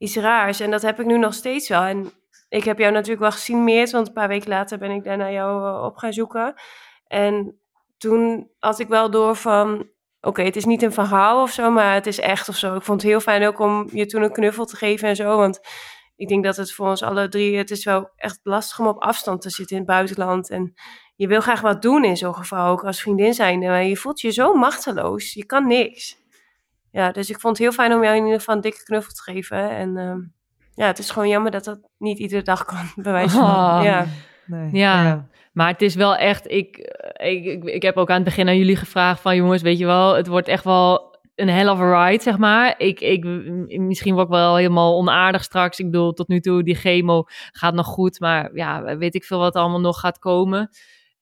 iets 0.03 0.15
raars. 0.15 0.59
En 0.59 0.71
dat 0.71 0.81
heb 0.81 0.99
ik 0.99 1.05
nu 1.05 1.17
nog 1.17 1.33
steeds 1.33 1.69
wel. 1.69 1.81
En 1.81 2.11
ik 2.49 2.63
heb 2.63 2.77
jou 2.77 2.91
natuurlijk 2.91 3.21
wel 3.21 3.31
gezien, 3.31 3.63
Meert, 3.63 3.91
want 3.91 4.07
een 4.07 4.13
paar 4.13 4.27
weken 4.27 4.49
later 4.49 4.77
ben 4.77 4.91
ik 4.91 5.03
daar 5.03 5.17
naar 5.17 5.31
jou 5.31 5.67
eh, 5.67 5.83
op 5.83 5.97
gaan 5.97 6.13
zoeken. 6.13 6.53
En 7.07 7.59
toen 7.97 8.49
had 8.59 8.79
ik 8.79 8.87
wel 8.87 9.11
door 9.11 9.35
van, 9.35 9.89
oké, 10.21 10.41
het 10.41 10.55
is 10.55 10.65
niet 10.65 10.81
een 10.81 10.93
verhaal 10.93 11.41
of 11.41 11.51
zo, 11.51 11.71
maar 11.71 11.93
het 11.93 12.07
is 12.07 12.19
echt 12.19 12.49
of 12.49 12.55
zo. 12.55 12.75
Ik 12.75 12.81
vond 12.81 13.01
het 13.01 13.11
heel 13.11 13.19
fijn 13.19 13.47
ook 13.47 13.59
om 13.59 13.89
je 13.91 14.05
toen 14.05 14.21
een 14.21 14.31
knuffel 14.31 14.65
te 14.65 14.75
geven 14.75 15.07
en 15.07 15.15
zo, 15.15 15.37
want 15.37 15.59
ik 16.15 16.27
denk 16.27 16.43
dat 16.43 16.55
het 16.55 16.73
voor 16.73 16.87
ons 16.87 17.03
alle 17.03 17.29
drie, 17.29 17.57
het 17.57 17.71
is 17.71 17.85
wel 17.85 18.11
echt 18.15 18.39
lastig 18.43 18.79
om 18.79 18.87
op 18.87 19.01
afstand 19.01 19.41
te 19.41 19.49
zitten 19.49 19.75
in 19.75 19.81
het 19.81 19.91
buitenland. 19.91 20.49
En 20.49 20.73
je 21.15 21.27
wil 21.27 21.41
graag 21.41 21.61
wat 21.61 21.81
doen 21.81 22.03
in 22.03 22.17
zo'n 22.17 22.35
geval, 22.35 22.67
ook 22.67 22.83
als 22.83 23.01
vriendin 23.01 23.33
zijnde, 23.33 23.67
maar 23.67 23.83
je 23.83 23.97
voelt 23.97 24.21
je 24.21 24.31
zo 24.31 24.53
machteloos. 24.53 25.33
Je 25.33 25.45
kan 25.45 25.67
niks. 25.67 26.22
Ja, 26.93 27.11
dus 27.11 27.29
ik 27.29 27.39
vond 27.39 27.57
het 27.57 27.67
heel 27.67 27.75
fijn 27.75 27.93
om 27.93 28.03
jou 28.03 28.15
in 28.15 28.23
ieder 28.23 28.39
geval 28.39 28.55
een 28.55 28.61
dikke 28.61 28.83
knuffel 28.83 29.13
te 29.13 29.21
geven. 29.21 29.69
En 29.69 29.97
ehm, 29.97 30.19
ja, 30.73 30.87
het 30.87 30.99
is 30.99 31.09
gewoon 31.09 31.29
jammer 31.29 31.51
dat 31.51 31.63
dat 31.63 31.79
niet 31.97 32.19
iedere 32.19 32.41
dag 32.41 32.65
kan, 32.65 32.91
bij 33.03 33.11
wijze 33.11 33.35
van. 33.35 33.43
Oh. 33.43 33.79
Ja. 33.83 34.05
Nee. 34.45 34.69
Ja. 34.71 35.27
Maar 35.53 35.67
het 35.67 35.81
is 35.81 35.95
wel 35.95 36.15
echt, 36.15 36.51
ik, 36.51 36.77
ik, 37.13 37.45
ik, 37.45 37.63
ik 37.63 37.81
heb 37.81 37.97
ook 37.97 38.09
aan 38.09 38.15
het 38.15 38.23
begin 38.23 38.47
aan 38.47 38.57
jullie 38.57 38.75
gevraagd 38.75 39.21
van 39.21 39.35
jongens, 39.35 39.61
weet 39.61 39.77
je 39.77 39.85
wel, 39.85 40.15
het 40.15 40.27
wordt 40.27 40.47
echt 40.47 40.63
wel 40.63 41.17
een 41.35 41.49
hell 41.49 41.67
of 41.67 41.79
a 41.79 42.07
ride, 42.07 42.23
zeg 42.23 42.37
maar. 42.37 42.75
Ik, 42.77 42.99
ik, 42.99 43.23
misschien 43.79 44.13
word 44.13 44.25
ik 44.25 44.33
wel 44.33 44.55
helemaal 44.55 44.97
onaardig 44.97 45.43
straks. 45.43 45.79
Ik 45.79 45.85
bedoel, 45.85 46.13
tot 46.13 46.27
nu 46.27 46.39
toe, 46.39 46.63
die 46.63 46.75
chemo 46.75 47.23
gaat 47.51 47.73
nog 47.73 47.87
goed, 47.87 48.19
maar 48.19 48.55
ja, 48.55 48.97
weet 48.97 49.15
ik 49.15 49.23
veel 49.23 49.39
wat 49.39 49.55
allemaal 49.55 49.79
nog 49.79 49.99
gaat 49.99 50.19
komen. 50.19 50.69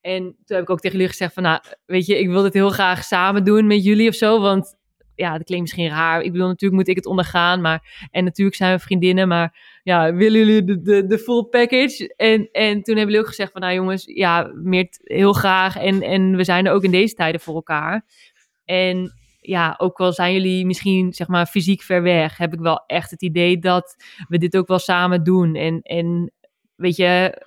En 0.02 0.22
toen 0.22 0.58
heb 0.58 0.62
ik 0.62 0.70
ook 0.70 0.80
tegen 0.80 0.98
jullie 0.98 1.12
gezegd 1.12 1.34
van, 1.34 1.44
nou, 1.44 1.60
weet 1.86 2.06
je, 2.06 2.20
ik 2.20 2.30
wil 2.30 2.42
dit 2.42 2.54
heel 2.54 2.70
graag 2.70 3.04
samen 3.04 3.44
doen 3.44 3.68
met 3.68 3.84
jullie 3.84 4.10
of 4.10 4.16
zo, 4.16 4.42
want 4.42 4.80
ja, 5.22 5.38
dat 5.38 5.44
klinkt 5.44 5.62
misschien 5.62 5.90
raar. 5.90 6.22
Ik 6.22 6.32
bedoel, 6.32 6.48
natuurlijk 6.48 6.82
moet 6.82 6.90
ik 6.90 6.96
het 6.96 7.06
ondergaan, 7.06 7.62
maar 7.62 8.08
en 8.12 8.24
natuurlijk 8.24 8.58
zijn 8.58 8.76
we 8.76 8.84
vriendinnen, 8.84 9.28
maar 9.28 9.80
ja, 9.84 10.14
willen 10.14 10.40
jullie 10.40 10.64
de, 10.64 10.82
de, 10.82 11.06
de 11.06 11.20
full 11.20 11.44
package? 11.44 12.14
En, 12.16 12.50
en 12.52 12.84
toen 12.84 12.96
hebben 12.96 13.06
jullie 13.06 13.20
ook 13.20 13.28
gezegd 13.28 13.52
van, 13.52 13.62
nou 13.62 13.74
jongens, 13.74 14.04
ja, 14.06 14.52
Meert, 14.54 15.00
heel 15.04 15.34
graag. 15.34 15.78
En, 15.78 16.02
en 16.02 16.36
we 16.36 16.44
zijn 16.44 16.66
er 16.66 16.74
ook 16.74 16.84
in 16.84 16.92
deze 16.92 17.14
tijden 17.14 17.42
voor 17.42 17.56
elkaar. 17.56 18.06
En 18.66 19.14
ja, 19.40 19.76
ook 19.78 20.00
al 20.00 20.14
zijn 20.14 20.34
jullie 20.34 20.66
misschien, 20.66 21.14
zeg 21.14 21.28
maar, 21.28 21.46
fysiek 21.46 21.82
ver 21.82 22.02
weg, 22.02 22.38
heb 22.38 22.54
ik 22.54 22.60
wel 22.60 22.84
echt 22.88 23.12
het 23.12 23.22
idee 23.22 23.60
dat 23.60 23.96
we 24.28 24.38
dit 24.38 24.58
ook 24.58 24.68
wel 24.68 24.80
samen 24.80 25.24
doen. 25.24 25.56
En, 25.56 25.82
en 25.82 26.32
weet 26.76 26.96
je, 26.96 27.42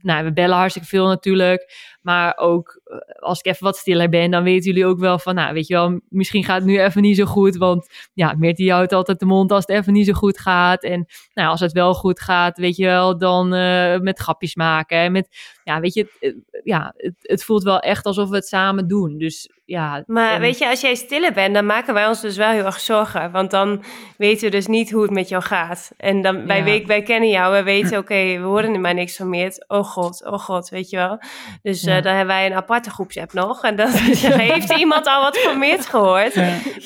nou, 0.00 0.24
we 0.24 0.32
bellen 0.32 0.56
hartstikke 0.56 0.88
veel 0.88 1.06
natuurlijk. 1.06 1.72
Maar 2.06 2.36
ook 2.36 2.80
eh, 2.84 2.96
als 3.22 3.38
ik 3.38 3.46
even 3.46 3.64
wat 3.64 3.76
stiller 3.76 4.08
ben, 4.08 4.30
dan 4.30 4.42
weten 4.42 4.64
jullie 4.64 4.86
ook 4.86 4.98
wel 4.98 5.18
van, 5.18 5.34
nou, 5.34 5.54
weet 5.54 5.66
je 5.66 5.74
wel, 5.74 6.00
misschien 6.08 6.44
gaat 6.44 6.56
het 6.56 6.64
nu 6.64 6.80
even 6.80 7.02
niet 7.02 7.16
zo 7.16 7.24
goed. 7.24 7.56
Want 7.56 7.88
ja, 8.12 8.34
Meert 8.38 8.56
die 8.56 8.72
houdt 8.72 8.92
altijd 8.92 9.18
de 9.18 9.26
mond 9.26 9.52
als 9.52 9.66
het 9.66 9.76
even 9.76 9.92
niet 9.92 10.06
zo 10.06 10.12
goed 10.12 10.38
gaat. 10.38 10.82
En 10.82 11.06
nou, 11.34 11.48
als 11.48 11.60
het 11.60 11.72
wel 11.72 11.94
goed 11.94 12.20
gaat, 12.20 12.58
weet 12.58 12.76
je 12.76 12.84
wel, 12.84 13.18
dan 13.18 13.54
eh, 13.54 13.98
met 13.98 14.18
grapjes 14.18 14.54
maken. 14.54 14.98
En 14.98 15.12
met, 15.12 15.28
ja, 15.64 15.80
weet 15.80 15.94
je, 15.94 16.00
het, 16.00 16.12
het- 16.20 16.60
ja, 16.64 16.92
het, 16.96 17.14
het 17.20 17.44
voelt 17.44 17.62
wel 17.62 17.80
echt 17.80 18.04
alsof 18.06 18.28
we 18.28 18.34
het 18.36 18.46
samen 18.46 18.88
doen. 18.88 19.18
Dus 19.18 19.50
ja. 19.64 20.02
Maar 20.06 20.34
en- 20.34 20.40
weet 20.40 20.58
je, 20.58 20.68
als 20.68 20.80
jij 20.80 20.94
stiller 20.94 21.32
bent, 21.32 21.54
dan 21.54 21.66
maken 21.66 21.94
wij 21.94 22.06
ons 22.06 22.20
dus 22.20 22.36
wel 22.36 22.50
heel 22.50 22.64
erg 22.64 22.80
zorgen. 22.80 23.30
Want 23.30 23.50
dan 23.50 23.82
weten 24.16 24.44
we 24.44 24.50
dus 24.50 24.66
niet 24.66 24.90
hoe 24.90 25.02
het 25.02 25.10
met 25.10 25.28
jou 25.28 25.42
gaat. 25.42 25.90
En 25.96 26.22
dan, 26.22 26.46
wij, 26.46 26.64
Ja. 26.64 26.86
wij 26.86 27.02
kennen 27.02 27.28
jou, 27.30 27.54
we 27.56 27.62
weten, 27.62 27.98
oké, 27.98 28.14
we 28.14 28.38
horen 28.44 28.74
er 28.74 28.80
maar 28.80 28.94
niks 28.94 29.16
van 29.16 29.28
meer. 29.28 29.64
Oh 29.68 29.84
god, 29.84 30.24
oh 30.26 30.38
god, 30.38 30.68
weet 30.68 30.90
je 30.90 30.96
wel. 30.96 31.18
Dus 31.62 31.84
eh, 31.84 31.95
Ja. 31.96 32.02
dan 32.02 32.14
hebben 32.14 32.34
wij 32.34 32.46
een 32.46 32.52
apart 32.52 32.64
aparte 32.64 32.90
groepsapp 32.90 33.32
nog. 33.32 33.62
En 33.62 33.76
dan 33.76 33.90
heeft 34.52 34.72
iemand 34.72 35.06
al 35.06 35.22
wat 35.22 35.38
van 35.38 35.58
Meert 35.58 35.86
gehoord. 35.86 36.34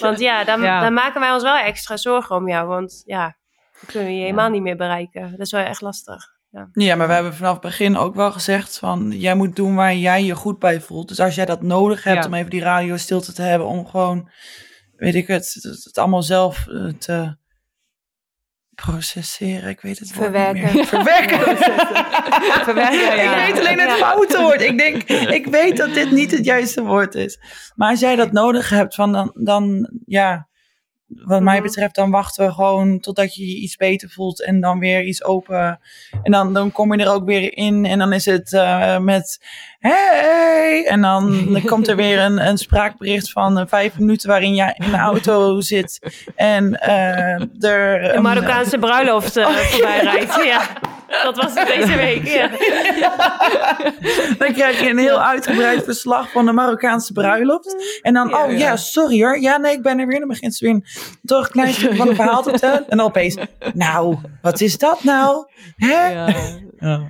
Want 0.00 0.18
ja 0.18 0.44
dan, 0.44 0.62
Ja. 0.62 0.80
dan 0.80 0.92
maken 0.92 1.20
wij 1.20 1.32
ons 1.32 1.42
wel 1.42 1.56
extra 1.56 1.96
zorgen 1.96 2.36
om 2.36 2.48
jou. 2.48 2.68
Want 2.68 3.02
ja, 3.04 3.22
dan 3.72 3.82
kunnen 3.86 4.08
we 4.08 4.14
je 4.14 4.20
helemaal 4.22 4.50
niet 4.50 4.62
meer 4.62 4.76
bereiken. 4.76 5.30
Dat 5.30 5.40
is 5.46 5.52
wel 5.52 5.64
echt 5.64 5.80
lastig. 5.80 6.38
Ja, 6.72 6.96
maar 6.96 7.06
we 7.06 7.12
hebben 7.12 7.34
vanaf 7.34 7.52
het 7.52 7.60
begin 7.60 7.96
ook 7.96 8.14
wel 8.14 8.32
gezegd 8.32 8.78
van... 8.78 9.10
jij 9.10 9.34
moet 9.34 9.56
doen 9.56 9.74
waar 9.74 9.94
jij 9.94 10.24
je 10.24 10.34
goed 10.34 10.58
bij 10.58 10.80
voelt. 10.80 11.08
Dus 11.08 11.20
als 11.20 11.34
jij 11.34 11.44
dat 11.44 11.62
nodig 11.62 12.04
hebt 12.04 12.22
Ja. 12.22 12.26
om 12.26 12.34
even 12.34 12.50
die 12.50 12.62
radio 12.62 12.96
stilte 12.96 13.32
te 13.32 13.42
hebben... 13.42 13.68
om 13.68 13.86
gewoon, 13.86 14.30
weet 14.96 15.14
ik 15.14 15.26
het, 15.26 15.58
het, 15.62 15.84
het 15.84 15.98
allemaal 15.98 16.22
zelf 16.22 16.66
eh, 16.68 16.86
te 16.86 17.36
processeren. 18.80 19.68
Ik 19.68 19.80
weet 19.80 19.98
het 19.98 20.14
woord 20.14 20.28
niet 20.32 20.36
Verwerken. 20.42 20.74
meer. 20.76 20.84
Verwerken. 20.86 21.38
Verwerken, 22.64 23.16
ja. 23.16 23.44
Ik 23.46 23.54
weet 23.54 23.60
alleen 23.66 23.78
het 23.80 23.88
Ja. 23.88 23.96
foute 23.96 24.40
woord. 24.40 24.60
Ik 24.60 24.78
denk, 24.78 25.02
ik 25.30 25.46
weet 25.46 25.76
dat 25.76 25.94
dit 25.94 26.10
niet 26.10 26.30
het 26.30 26.44
juiste 26.44 26.82
woord 26.82 27.14
is. 27.14 27.38
Maar 27.74 27.90
als 27.90 28.00
jij 28.00 28.16
dat 28.16 28.32
nodig 28.32 28.68
hebt, 28.68 28.94
van 28.94 29.12
dan, 29.12 29.30
dan 29.34 29.90
ja... 30.06 30.48
Wat 31.16 31.40
mij 31.42 31.54
Mhm. 31.54 31.62
betreft, 31.66 31.94
dan 31.94 32.10
wachten 32.10 32.46
we 32.46 32.52
gewoon 32.52 33.00
totdat 33.00 33.34
je 33.34 33.46
je 33.48 33.56
iets 33.56 33.76
beter 33.76 34.08
voelt 34.10 34.44
en 34.44 34.60
dan 34.60 34.78
weer 34.78 35.02
iets 35.04 35.24
open. 35.24 35.80
En 36.22 36.32
dan, 36.32 36.52
dan 36.54 36.72
kom 36.72 36.94
je 36.94 37.02
er 37.04 37.12
ook 37.12 37.24
weer 37.24 37.56
in 37.56 37.84
en 37.84 37.98
dan 37.98 38.12
is 38.12 38.24
het 38.24 38.52
eh, 38.52 38.98
met 38.98 39.40
hey! 39.78 40.84
En 40.88 41.00
dan, 41.00 41.52
dan 41.52 41.62
komt 41.62 41.88
er 41.88 41.96
weer 41.96 42.18
een, 42.20 42.46
een 42.46 42.58
spraakbericht 42.58 43.32
van 43.32 43.58
eh, 43.58 43.64
vijf 43.66 43.98
minuten 43.98 44.28
waarin 44.28 44.54
jij 44.54 44.74
in 44.78 44.90
de 44.90 44.96
auto 44.96 45.60
zit 45.60 45.98
en 46.36 46.80
eh, 46.80 47.40
er... 47.40 47.48
De 47.58 48.10
een- 48.14 48.22
Marokkaanse 48.22 48.78
bruiloft 48.78 49.36
eh, 49.36 49.46
voorbij 49.70 50.00
rijdt. 50.02 50.44
Ja, 50.44 50.60
dat 51.22 51.36
was 51.36 51.54
het 51.54 51.66
deze 51.66 51.96
week. 51.96 52.26
Ja. 52.26 52.48
Dan 54.38 54.52
krijg 54.52 54.80
je 54.80 54.90
een 54.90 54.98
heel 54.98 55.20
uitgebreid 55.22 55.84
verslag 55.84 56.30
van 56.30 56.46
de 56.46 56.52
Marokkaanse 56.52 57.12
bruiloft. 57.12 57.98
En 58.02 58.14
dan, 58.14 58.28
Ja, 58.28 58.44
oh 58.44 58.50
ja, 58.52 58.58
ja. 58.58 58.76
sorry 58.76 59.22
hoor. 59.22 59.40
Ja, 59.40 59.56
nee, 59.56 59.72
ik 59.72 59.82
ben 59.82 59.98
er 59.98 60.06
weer. 60.06 60.18
Dan 60.18 60.28
begint 60.28 60.54
ze 60.54 60.64
weer 60.64 60.74
een, 60.74 60.84
toch 61.24 61.44
een 61.44 61.50
klein 61.50 61.72
stukje 61.72 61.96
van 61.96 62.08
een 62.08 62.14
verhaal 62.14 62.42
te 62.42 62.50
vertellen. 62.50 62.88
En 62.88 62.96
dan 62.96 63.06
opeens, 63.06 63.36
nou, 63.74 64.16
wat 64.42 64.60
is 64.60 64.78
dat 64.78 65.02
nou? 65.04 65.46
Hè? 65.76 66.08
Ja. 66.08 66.26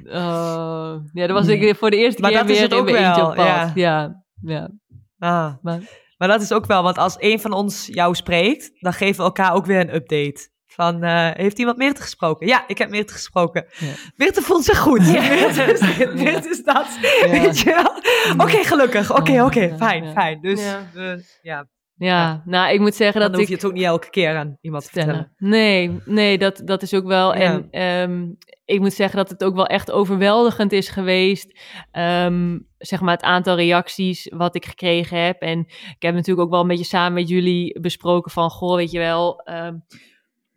Oh, 0.06 0.94
ja, 1.12 1.26
dat 1.26 1.30
was 1.30 1.46
ik 1.46 1.76
voor 1.76 1.90
de 1.90 1.96
eerste 1.96 2.20
Maar 2.20 2.30
keer 2.30 2.40
dat 2.40 2.48
is 2.48 2.54
weer 2.54 2.62
het 2.64 2.72
in 2.72 2.78
ook 2.78 2.90
mijn 2.90 3.04
eentje 3.04 3.20
wel, 3.20 3.30
op 3.30 3.36
pad. 3.36 3.46
ja. 3.46 3.72
Ja, 3.74 4.20
ja. 4.42 4.70
Ah. 5.18 5.52
Maar, 5.62 5.78
Maar 6.18 6.28
dat 6.28 6.40
is 6.42 6.52
ook 6.52 6.66
wel, 6.66 6.82
want 6.82 6.98
als 6.98 7.14
een 7.18 7.40
van 7.40 7.52
ons 7.52 7.86
jou 7.92 8.14
spreekt, 8.14 8.70
dan 8.80 8.92
geven 8.92 9.16
we 9.16 9.22
elkaar 9.22 9.54
ook 9.54 9.66
weer 9.66 9.80
een 9.80 9.94
update. 9.94 10.49
Van, 10.74 11.02
eh, 11.02 11.30
heeft 11.32 11.58
iemand 11.58 11.76
Meerte 11.76 12.02
gesproken? 12.02 12.46
Ja, 12.46 12.64
ik 12.66 12.78
heb 12.78 12.90
Meerte 12.90 13.12
gesproken. 13.12 13.66
Ja. 13.78 13.92
Meerte 14.16 14.42
voelt 14.42 14.64
zich 14.64 14.78
goed. 14.78 15.00
Meerte 15.12 15.62
is 15.62 15.96
dit, 15.96 16.14
Meerte 16.14 16.48
is 16.48 16.62
dat. 16.64 16.98
Weet 17.30 17.58
je 17.58 17.64
wel? 17.64 18.46
Oké, 18.46 18.64
gelukkig. 18.64 19.16
Oké, 19.16 19.42
oké, 19.42 19.60
ja, 19.60 19.76
fijn, 19.76 20.04
ja. 20.04 20.12
fijn. 20.12 20.40
Dus 20.40 20.62
Ja. 20.62 20.86
eh, 20.94 21.12
ja, 21.42 21.66
ja, 21.96 22.42
nou, 22.44 22.72
ik 22.72 22.80
moet 22.80 22.94
zeggen 22.94 23.20
dan 23.20 23.30
dat 23.30 23.40
hoef 23.40 23.48
ik... 23.48 23.54
je 23.54 23.54
het 23.54 23.64
ook 23.64 23.78
niet 23.78 23.84
elke 23.84 24.10
keer 24.10 24.36
aan 24.36 24.56
iemand 24.60 24.84
te 24.84 24.90
vertellen. 24.92 25.32
Nee, 25.36 26.00
nee, 26.04 26.38
dat, 26.38 26.62
dat 26.64 26.82
is 26.82 26.94
ook 26.94 27.06
wel. 27.06 27.34
Ja. 27.36 27.40
En 27.40 27.66
ehm, 27.70 28.26
ik 28.64 28.80
moet 28.80 28.92
zeggen 28.92 29.16
dat 29.16 29.28
het 29.30 29.44
ook 29.44 29.54
wel 29.54 29.66
echt 29.66 29.90
overweldigend 29.90 30.72
is 30.72 30.88
geweest. 30.88 31.58
Ehm, 31.90 32.58
zeg 32.78 33.00
maar 33.00 33.14
het 33.14 33.22
aantal 33.22 33.56
reacties 33.56 34.32
wat 34.36 34.54
ik 34.54 34.64
gekregen 34.66 35.24
heb. 35.24 35.40
En 35.40 35.58
ik 35.68 36.02
heb 36.02 36.14
natuurlijk 36.14 36.46
ook 36.46 36.52
wel 36.52 36.60
een 36.60 36.68
beetje 36.68 36.84
samen 36.84 37.12
met 37.12 37.28
jullie 37.28 37.80
besproken 37.80 38.30
van, 38.30 38.50
goh, 38.50 38.76
weet 38.76 38.90
je 38.90 38.98
wel, 38.98 39.40
ehm, 39.40 39.74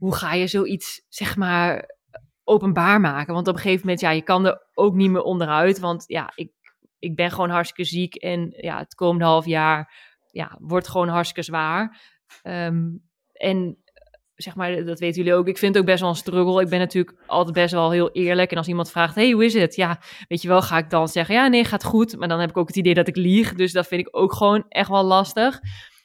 hoe 0.04 0.16
ga 0.16 0.34
je 0.34 0.48
zoiets, 0.48 1.02
zeg 1.10 1.36
maar, 1.36 1.96
openbaar 2.44 3.00
maken? 3.00 3.34
Want 3.34 3.48
op 3.48 3.54
een 3.54 3.62
gegeven 3.62 3.82
moment, 3.82 4.02
ja, 4.02 4.10
je 4.10 4.22
kan 4.22 4.46
er 4.46 4.68
ook 4.74 4.94
niet 4.94 5.10
meer 5.10 5.22
onderuit. 5.22 5.80
Want 5.80 6.04
ja, 6.08 6.32
ik, 6.36 6.52
ik 7.00 7.16
ben 7.16 7.32
gewoon 7.32 7.50
hartstikke 7.50 7.90
ziek. 7.90 8.16
En 8.16 8.54
ja, 8.58 8.78
het 8.78 8.96
komende 8.96 9.26
half 9.26 9.46
jaar 9.46 9.94
ja, 10.32 10.58
wordt 10.60 10.88
gewoon 10.88 11.08
hartstikke 11.08 11.44
zwaar. 11.44 12.02
Ehm, 12.42 12.82
en 13.34 13.78
zeg 14.36 14.56
maar, 14.56 14.86
dat 14.86 15.00
weten 15.00 15.24
jullie 15.24 15.38
ook. 15.40 15.48
Ik 15.48 15.58
vind 15.58 15.74
het 15.74 15.84
ook 15.84 15.90
best 15.90 16.02
wel 16.02 16.10
een 16.10 16.16
struggle. 16.16 16.62
Ik 16.62 16.70
ben 16.70 16.80
natuurlijk 16.80 17.18
altijd 17.28 17.56
best 17.56 17.74
wel 17.74 17.92
heel 17.92 18.12
eerlijk. 18.12 18.52
En 18.52 18.58
als 18.58 18.68
iemand 18.68 18.92
vraagt, 18.92 19.16
hey, 19.16 19.32
hoe 19.32 19.46
is 19.46 19.54
het? 19.54 19.76
Ja, 19.76 20.00
weet 20.28 20.42
je 20.42 20.48
wel, 20.48 20.62
ga 20.62 20.78
ik 20.78 20.90
dan 20.90 21.08
zeggen, 21.08 21.36
ja, 21.36 21.48
nee, 21.48 21.66
gaat 21.66 21.84
goed. 21.84 22.18
Maar 22.18 22.28
dan 22.28 22.40
heb 22.40 22.50
ik 22.50 22.58
ook 22.58 22.68
het 22.68 22.78
idee 22.78 22.94
dat 22.94 23.08
ik 23.08 23.16
lieg. 23.16 23.54
Dus 23.54 23.72
dat 23.72 23.88
vind 23.88 24.02
ik 24.02 24.18
ook 24.18 24.34
gewoon 24.34 24.66
echt 24.70 24.90
wel 24.90 25.04
lastig. 25.04 25.60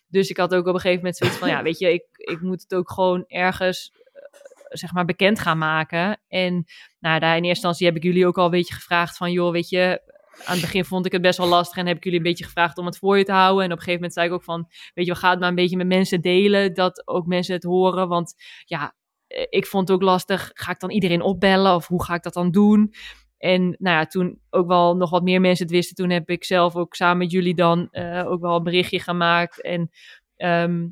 Dus 0.09 0.29
ik 0.31 0.37
had 0.37 0.55
ook 0.55 0.67
op 0.67 0.75
een 0.75 0.81
gegeven 0.81 0.97
moment 0.97 1.17
zoiets 1.17 1.37
van, 1.37 1.49
ja, 1.49 1.63
weet 1.69 1.79
je, 1.79 1.93
ik, 1.93 2.05
ik 2.13 2.41
moet 2.41 2.63
het 2.63 2.75
ook 2.75 2.91
gewoon 2.91 3.25
ergens, 3.27 3.93
eh, 4.13 4.23
zeg 4.69 4.93
maar, 4.93 5.05
bekend 5.05 5.39
gaan 5.41 5.59
maken. 5.59 6.21
En 6.29 6.65
nou, 6.99 7.21
daar 7.21 7.37
in 7.37 7.45
eerste 7.45 7.49
instantie 7.49 7.87
heb 7.87 7.97
ik 7.97 8.03
jullie 8.03 8.27
ook 8.27 8.39
al 8.39 8.45
een 8.45 8.51
beetje 8.51 8.75
gevraagd 8.75 9.17
van, 9.17 9.33
joh, 9.33 9.53
weet 9.53 9.69
je, 9.69 10.01
aan 10.45 10.53
het 10.53 10.61
begin 10.61 10.85
vond 10.85 11.07
ik 11.07 11.13
het 11.13 11.23
best 11.23 11.39
wel 11.39 11.47
lastig 11.47 11.77
en 11.77 11.87
heb 11.87 11.97
ik 11.97 12.05
jullie 12.05 12.19
een 12.19 12.25
beetje 12.25 12.45
gevraagd 12.45 12.79
om 12.79 12.87
het 12.87 12.99
voor 12.99 13.19
je 13.19 13.25
te 13.25 13.33
houden. 13.33 13.65
En 13.65 13.73
op 13.73 13.79
een 13.79 13.85
gegeven 13.85 13.95
moment 13.95 14.13
zei 14.13 14.27
ik 14.27 14.33
ook 14.33 14.45
van, 14.45 14.69
weet 14.95 15.07
je, 15.07 15.13
we 15.13 15.19
gaan 15.19 15.31
het 15.31 15.41
maar 15.41 15.49
een 15.49 15.55
beetje 15.55 15.77
met 15.77 15.87
mensen 15.87 16.21
delen, 16.21 16.75
dat 16.75 17.07
ook 17.07 17.27
mensen 17.27 17.55
het 17.55 17.63
horen. 17.63 18.09
Want 18.09 18.35
ja, 18.65 18.95
eh, 19.27 19.47
ik 19.49 19.67
vond 19.67 19.89
het 19.89 19.97
ook 19.97 20.05
lastig, 20.05 20.51
ga 20.55 20.71
ik 20.71 20.81
dan 20.81 20.91
iedereen 20.91 21.23
opbellen 21.23 21.75
of 21.75 21.87
hoe 21.87 22.05
ga 22.05 22.15
ik 22.15 22.23
dat 22.23 22.35
dan 22.35 22.51
doen? 22.51 22.95
En 23.39 23.63
nou 23.63 23.97
ja, 23.97 24.07
toen 24.07 24.41
ook 24.51 24.67
wel 24.67 24.97
nog 24.97 25.11
wat 25.11 25.23
meer 25.23 25.41
mensen 25.41 25.65
het 25.67 25.75
wisten, 25.75 25.97
toen 25.97 26.11
heb 26.11 26.31
ik 26.31 26.45
zelf 26.45 26.77
ook 26.77 26.95
samen 26.95 27.19
met 27.19 27.31
jullie 27.31 27.55
dan 27.55 27.89
eh, 27.91 28.31
ook 28.31 28.41
wel 28.41 28.57
een 28.57 28.63
berichtje 28.63 29.01
gemaakt. 29.01 29.63
En 29.63 29.91
ehm, 30.37 30.87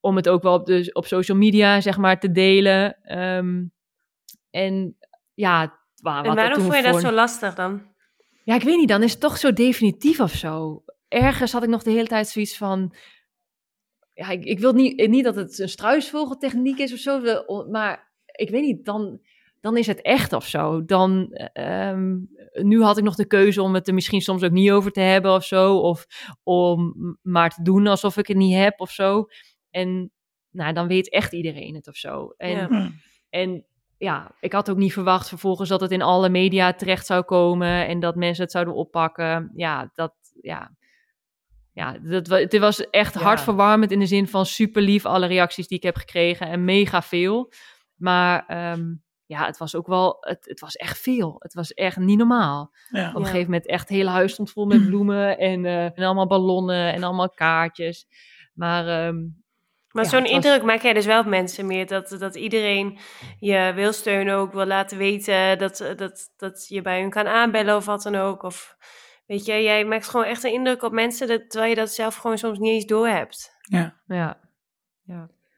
om 0.00 0.16
het 0.16 0.28
ook 0.28 0.42
wel 0.42 0.54
op, 0.54 0.66
de, 0.66 0.90
op 0.92 1.06
social 1.06 1.36
media, 1.38 1.80
zeg 1.80 1.98
maar, 1.98 2.20
te 2.20 2.30
delen. 2.30 2.96
Ehm, 3.02 3.64
en 4.50 4.96
ja, 5.34 5.62
En 5.62 6.34
waarom 6.34 6.60
vond 6.60 6.76
je 6.76 6.82
dat 6.82 6.90
voor- 6.90 7.00
zo 7.00 7.10
lastig 7.12 7.54
dan? 7.54 7.82
ja, 8.44 8.54
ik 8.54 8.62
weet 8.62 8.76
niet, 8.78 8.88
dan 8.88 9.02
is 9.02 9.10
het 9.12 9.20
toch 9.20 9.38
zo 9.38 9.52
definitief 9.52 10.20
of 10.20 10.32
zo. 10.32 10.84
Ergens 11.08 11.52
had 11.52 11.62
ik 11.62 11.68
nog 11.68 11.82
de 11.82 11.90
hele 11.90 12.06
tijd 12.06 12.28
zoiets 12.28 12.56
van... 12.56 12.94
Ja, 14.14 14.28
ik, 14.28 14.44
ik 14.44 14.58
wil 14.58 14.72
niet, 14.72 15.08
niet 15.08 15.24
dat 15.24 15.34
het 15.34 15.58
een 15.58 15.68
struisvogeltechniek 15.68 16.78
is 16.78 16.92
of 16.92 16.98
zo, 16.98 17.20
maar 17.70 18.12
ik 18.26 18.50
weet 18.50 18.62
niet, 18.62 18.84
dan, 18.84 19.20
dan 19.62 19.76
is 19.76 19.86
het 19.86 20.02
echt 20.02 20.32
of 20.32 20.46
zo. 20.46 20.84
Dan, 20.84 21.28
eh, 21.32 21.88
ehm, 21.90 22.16
nu 22.52 22.82
had 22.82 22.98
ik 22.98 23.04
nog 23.04 23.14
de 23.14 23.26
keuze 23.26 23.62
om 23.62 23.74
het 23.74 23.88
er 23.88 23.94
misschien 23.94 24.20
soms 24.20 24.42
ook 24.42 24.50
niet 24.50 24.70
over 24.70 24.90
te 24.90 25.00
hebben 25.00 25.32
of 25.34 25.44
zo, 25.44 25.78
of 25.78 26.06
om 26.42 26.94
maar 27.22 27.50
te 27.50 27.62
doen 27.62 27.86
alsof 27.86 28.16
ik 28.16 28.26
het 28.26 28.36
niet 28.36 28.56
heb 28.56 28.80
of 28.80 28.90
zo. 28.90 29.26
En 29.70 30.10
nou, 30.50 30.72
dan 30.72 30.86
weet 30.86 31.10
echt 31.10 31.32
iedereen 31.32 31.74
het 31.74 31.88
of 31.88 31.96
zo. 31.96 32.34
En 32.36 32.50
Ja. 32.50 32.90
en 33.30 33.64
ja, 33.98 34.34
ik 34.40 34.52
had 34.52 34.70
ook 34.70 34.76
niet 34.76 34.92
verwacht 34.92 35.28
vervolgens 35.28 35.68
dat 35.68 35.80
het 35.80 35.90
in 35.90 36.02
alle 36.02 36.28
media 36.28 36.72
terecht 36.72 37.06
zou 37.06 37.22
komen 37.22 37.86
en 37.86 38.00
dat 38.00 38.16
mensen 38.16 38.42
het 38.42 38.52
zouden 38.52 38.74
oppakken. 38.74 39.50
Ja, 39.54 39.90
dat, 39.94 40.14
ja. 40.40 40.76
Ja, 41.72 41.98
dat, 41.98 42.26
het 42.28 42.58
was 42.58 42.90
echt 42.90 43.14
Ja. 43.14 43.20
hartverwarmend 43.20 43.90
in 43.92 43.98
de 43.98 44.06
zin 44.06 44.28
van 44.28 44.46
super 44.46 44.82
lief 44.82 45.06
alle 45.06 45.26
reacties 45.26 45.68
die 45.68 45.76
ik 45.76 45.82
heb 45.82 45.96
gekregen 45.96 46.46
en 46.48 46.64
mega 46.64 47.02
veel. 47.02 47.52
Maar 47.96 48.44
ehm, 48.46 48.94
ja, 49.32 49.46
het 49.46 49.58
was 49.58 49.74
ook 49.76 49.86
wel, 49.86 50.16
het, 50.20 50.44
het 50.44 50.60
was 50.60 50.74
echt 50.76 50.98
veel. 50.98 51.36
Het 51.38 51.54
was 51.54 51.72
echt 51.74 51.96
niet 51.96 52.18
normaal. 52.18 52.72
Ja. 52.90 53.08
Op 53.08 53.14
een 53.16 53.24
gegeven 53.24 53.44
moment 53.50 53.66
echt 53.66 53.88
het 53.88 53.96
hele 53.96 54.10
huis 54.10 54.32
stond 54.32 54.50
vol 54.50 54.66
met 54.66 54.86
bloemen 54.90 55.38
en, 55.38 55.64
eh, 55.64 55.84
en 55.84 56.04
allemaal 56.04 56.26
ballonnen 56.26 56.92
en 56.92 57.02
allemaal 57.02 57.30
kaartjes. 57.30 58.06
Maar 58.54 58.86
ehm, 59.06 59.20
Maar 59.92 60.04
Ja, 60.04 60.10
zo'n 60.10 60.22
was- 60.22 60.30
indruk 60.30 60.62
maak 60.62 60.82
jij 60.82 60.92
dus 60.92 61.06
wel 61.06 61.20
op 61.20 61.26
mensen 61.26 61.66
meer. 61.66 61.86
Dat, 61.86 62.16
dat 62.18 62.34
iedereen 62.36 62.98
je 63.38 63.72
wil 63.74 63.92
steunen, 63.92 64.34
ook 64.34 64.52
wil 64.52 64.66
laten 64.66 64.98
weten. 64.98 65.58
Dat, 65.58 65.92
dat, 65.96 66.32
dat 66.36 66.68
je 66.68 66.82
bij 66.82 67.00
hun 67.00 67.10
kan 67.10 67.26
aanbellen 67.26 67.76
of 67.76 67.84
wat 67.84 68.02
dan 68.02 68.14
ook. 68.14 68.42
Of 68.42 68.76
weet 69.26 69.44
je, 69.44 69.62
jij 69.62 69.84
maakt 69.84 70.08
gewoon 70.08 70.26
echt 70.26 70.44
een 70.44 70.52
indruk 70.52 70.82
op 70.82 70.92
mensen. 70.92 71.28
Dat, 71.28 71.50
terwijl 71.50 71.70
je 71.70 71.76
dat 71.78 71.90
zelf 71.90 72.16
gewoon 72.16 72.38
soms 72.38 72.58
niet 72.58 72.72
eens 72.72 72.86
door 72.86 73.08
hebt. 73.08 73.56
Ja. 73.60 73.96
ja, 74.06 74.40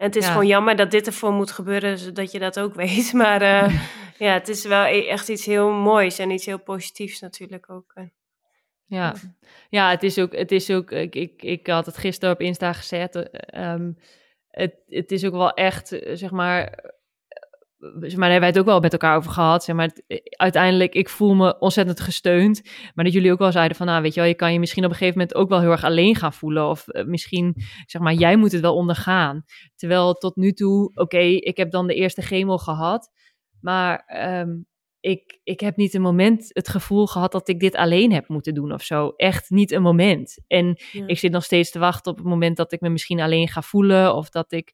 En 0.04 0.10
het 0.10 0.16
is 0.18 0.24
Ja. 0.26 0.30
gewoon 0.32 0.46
jammer 0.46 0.76
dat 0.76 0.90
dit 0.90 1.06
ervoor 1.06 1.32
moet 1.32 1.50
gebeuren, 1.50 1.98
zodat 1.98 2.32
je 2.32 2.38
dat 2.38 2.58
ook 2.60 2.74
weet. 2.84 3.12
Maar 3.12 3.42
eh, 3.42 3.80
ja, 4.26 4.32
het 4.32 4.48
is 4.48 4.64
wel 4.66 4.84
e- 4.84 5.06
echt 5.06 5.28
iets 5.28 5.44
heel 5.46 5.70
moois 5.70 6.18
en 6.18 6.30
iets 6.30 6.46
heel 6.46 6.58
positiefs 6.62 7.20
natuurlijk 7.20 7.70
ook. 7.70 7.90
eh. 7.94 8.04
Ja, 8.86 9.14
ja 9.68 9.90
het 9.90 10.02
is 10.02 10.18
ook, 10.18 10.32
het 10.36 10.52
is 10.52 10.70
ook 10.70 10.90
ik, 10.90 11.14
ik, 11.14 11.42
ik 11.42 11.66
had 11.66 11.86
het 11.86 11.96
gisteren 11.96 12.34
op 12.34 12.40
Insta 12.40 12.72
gezet. 12.72 13.14
eh, 13.16 13.72
ehm, 13.72 13.92
het, 14.50 14.74
het 14.88 15.12
is 15.12 15.24
ook 15.24 15.32
wel 15.32 15.52
echt, 15.54 15.88
zeg 16.12 16.30
maar, 16.30 16.84
zeg 18.01 18.16
maar, 18.16 18.29
daar 18.29 18.31
hebben 18.31 18.40
wij 18.40 18.49
het 18.49 18.59
ook 18.59 18.64
wel 18.64 18.81
met 18.81 18.92
elkaar 18.92 19.16
over 19.16 19.31
gehad. 19.31 19.64
Zeg 19.64 19.77
maar, 19.77 19.87
het- 20.07 20.23
uiteindelijk, 20.37 20.94
ik 20.94 21.09
voel 21.09 21.35
me 21.35 21.59
ontzettend 21.59 22.01
gesteund. 22.01 22.62
Maar 22.94 23.05
dat 23.05 23.14
jullie 23.14 23.33
ook 23.33 23.38
wel 23.38 23.53
zeiden 23.53 23.77
van, 23.77 23.87
nou, 23.87 24.03
weet 24.03 24.14
je 24.14 24.20
wel, 24.20 24.29
je 24.29 24.35
kan 24.35 24.53
je 24.53 24.59
misschien 24.59 24.85
op 24.85 24.90
een 24.90 24.97
gegeven 24.97 25.18
moment 25.18 25.37
ook 25.38 25.49
wel 25.49 25.61
heel 25.61 25.70
erg 25.70 25.85
alleen 25.85 26.14
gaan 26.16 26.33
voelen. 26.33 26.68
Of 26.68 26.88
eh, 26.88 27.05
misschien, 27.05 27.55
zeg 27.87 28.03
maar, 28.03 28.12
jij 28.14 28.37
moet 28.37 28.53
het 28.53 28.61
wel 28.61 28.75
ondergaan. 28.77 29.44
Terwijl 29.77 30.14
tot 30.14 30.37
nu 30.37 30.53
toe, 30.53 30.90
oké, 30.94 31.18
ik 31.18 31.57
heb 31.57 31.70
dan 31.70 31.87
de 31.87 31.94
eerste 31.94 32.23
chemo 32.23 32.57
gehad. 32.59 33.11
Maar 33.61 34.03
ehm, 34.07 34.51
ik, 35.01 35.40
ik 35.42 35.61
heb 35.61 35.77
niet 35.77 35.94
een 35.94 36.01
moment 36.03 36.51
het 36.53 36.68
gevoel 36.68 37.07
gehad 37.07 37.33
dat 37.33 37.49
ik 37.49 37.61
dit 37.61 37.75
alleen 37.77 38.12
heb 38.12 38.29
moeten 38.29 38.55
doen 38.55 38.73
of 38.73 38.83
zo. 38.83 39.09
Echt 39.16 39.51
niet 39.51 39.73
een 39.73 39.83
moment. 39.83 40.38
En 40.47 40.79
Ja. 40.92 41.07
ik 41.07 41.18
zit 41.18 41.33
nog 41.33 41.44
steeds 41.44 41.70
te 41.70 41.79
wachten 41.79 42.12
op 42.12 42.18
het 42.18 42.27
moment 42.27 42.57
dat 42.57 42.73
ik 42.73 42.81
me 42.81 42.88
misschien 42.88 43.20
alleen 43.20 43.49
ga 43.49 43.62
voelen. 43.62 44.14
Of 44.14 44.29
dat 44.31 44.53
ik. 44.53 44.73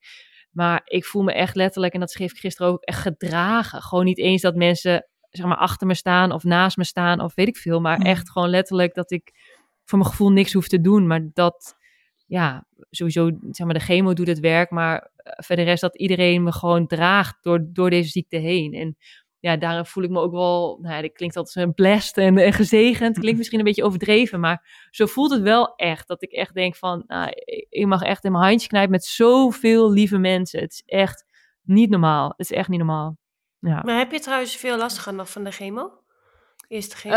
Maar 0.51 0.81
ik 0.85 1.05
voel 1.05 1.23
me 1.23 1.33
echt 1.33 1.55
letterlijk, 1.55 1.95
en 1.95 2.01
dat 2.01 2.11
schreef 2.11 2.31
ik 2.33 2.39
gisteren 2.39 2.73
ook, 2.73 2.83
echt 2.83 3.01
gedragen. 3.01 3.83
Gewoon 3.83 4.05
niet 4.05 4.19
eens 4.19 4.43
dat 4.43 4.55
mensen 4.55 5.07
zeg 5.31 5.47
maar 5.47 5.57
achter 5.57 5.87
me 5.87 5.95
staan 5.95 6.33
of 6.33 6.45
naast 6.45 6.77
me 6.77 6.85
staan 6.85 7.21
of 7.21 7.35
weet 7.35 7.49
ik 7.49 7.57
veel. 7.57 7.81
Maar 7.81 7.97
Hmm. 7.97 8.05
echt 8.07 8.31
gewoon 8.31 8.49
letterlijk 8.49 8.95
dat 8.95 9.11
ik 9.11 9.33
voor 9.85 9.99
mijn 9.99 10.11
gevoel 10.11 10.31
niks 10.31 10.53
hoef 10.53 10.69
te 10.69 10.81
doen. 10.81 11.07
Maar 11.07 11.29
dat, 11.33 11.77
ja, 12.27 12.67
sowieso, 12.91 13.31
zeg 13.51 13.67
maar, 13.67 13.75
de 13.75 13.81
chemo 13.85 14.13
doet 14.13 14.27
het 14.27 14.41
werk. 14.41 14.71
Maar 14.71 15.11
eh, 15.17 15.33
verder 15.45 15.65
rest 15.65 15.81
dat 15.81 15.97
iedereen 15.99 16.43
me 16.43 16.53
gewoon 16.53 16.87
draagt 16.87 17.43
door, 17.43 17.67
door 17.73 17.91
deze 17.91 18.11
ziekte 18.11 18.37
heen. 18.37 18.73
En 18.75 18.97
ja, 19.41 19.57
daarin 19.57 19.85
voel 19.85 20.05
ik 20.05 20.11
me 20.11 20.21
ook 20.21 20.33
wel, 20.33 20.79
nou 20.81 20.95
ja, 20.95 21.03
dat 21.03 21.13
klinkt 21.13 21.37
altijd 21.37 21.67
een 21.67 21.75
blessed 21.75 22.17
en, 22.17 22.39
en 22.39 22.53
gezegend. 22.53 23.19
Klinkt 23.19 23.39
misschien 23.39 23.59
een 23.59 23.65
beetje 23.65 23.85
overdreven, 23.85 24.41
maar 24.41 24.89
zo 24.91 25.07
voelt 25.07 25.31
het 25.31 25.43
wel 25.43 25.75
echt. 25.77 26.09
Dat 26.09 26.23
ik 26.23 26.33
echt 26.33 26.55
denk 26.55 26.77
van, 26.77 27.05
nou, 27.07 27.33
ik 27.69 27.87
mag 27.87 28.03
echt 28.03 28.25
in 28.25 28.33
mijn 28.33 28.45
handje 28.45 28.69
knijpen 28.69 28.91
met 28.91 29.05
zoveel 29.05 29.91
lieve 29.91 30.19
mensen. 30.19 30.61
Het 30.61 30.73
is 30.73 30.83
echt 30.87 31.25
niet 31.63 31.91
normaal. 31.91 32.29
Het 32.29 32.51
is 32.51 32.53
echt 32.53 32.69
niet 32.69 32.79
normaal. 32.79 33.17
Ja. 33.59 33.83
Maar 33.85 33.99
heb 33.99 34.13
je 34.13 34.21
trouwens 34.21 34.57
veel 34.57 34.77
last 34.77 34.99
gehad 34.99 35.19
nog 35.19 35.31
van 35.31 35.45
de 35.45 35.51
chemo? 35.51 35.99
Eerste 36.69 36.97
chemo? 36.97 37.17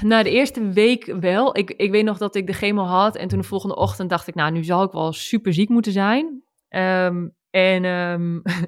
Nou, 0.00 0.22
de 0.22 0.30
eerste 0.30 0.70
week 0.70 1.04
wel. 1.20 1.56
Ik, 1.56 1.70
ik 1.70 1.90
weet 1.90 2.04
nog 2.04 2.18
dat 2.18 2.34
ik 2.34 2.46
de 2.46 2.52
chemo 2.52 2.82
had. 2.82 3.16
En 3.16 3.28
toen 3.28 3.38
de 3.38 3.44
volgende 3.44 3.76
ochtend 3.76 4.10
dacht 4.10 4.26
ik, 4.26 4.34
nou, 4.34 4.52
nu 4.52 4.64
zal 4.64 4.82
ik 4.82 4.92
wel 4.92 5.12
super 5.12 5.54
ziek 5.54 5.68
moeten 5.68 5.92
zijn. 5.92 6.44
Ehm, 6.68 7.28
en, 7.56 7.84
ehm, 7.84 8.40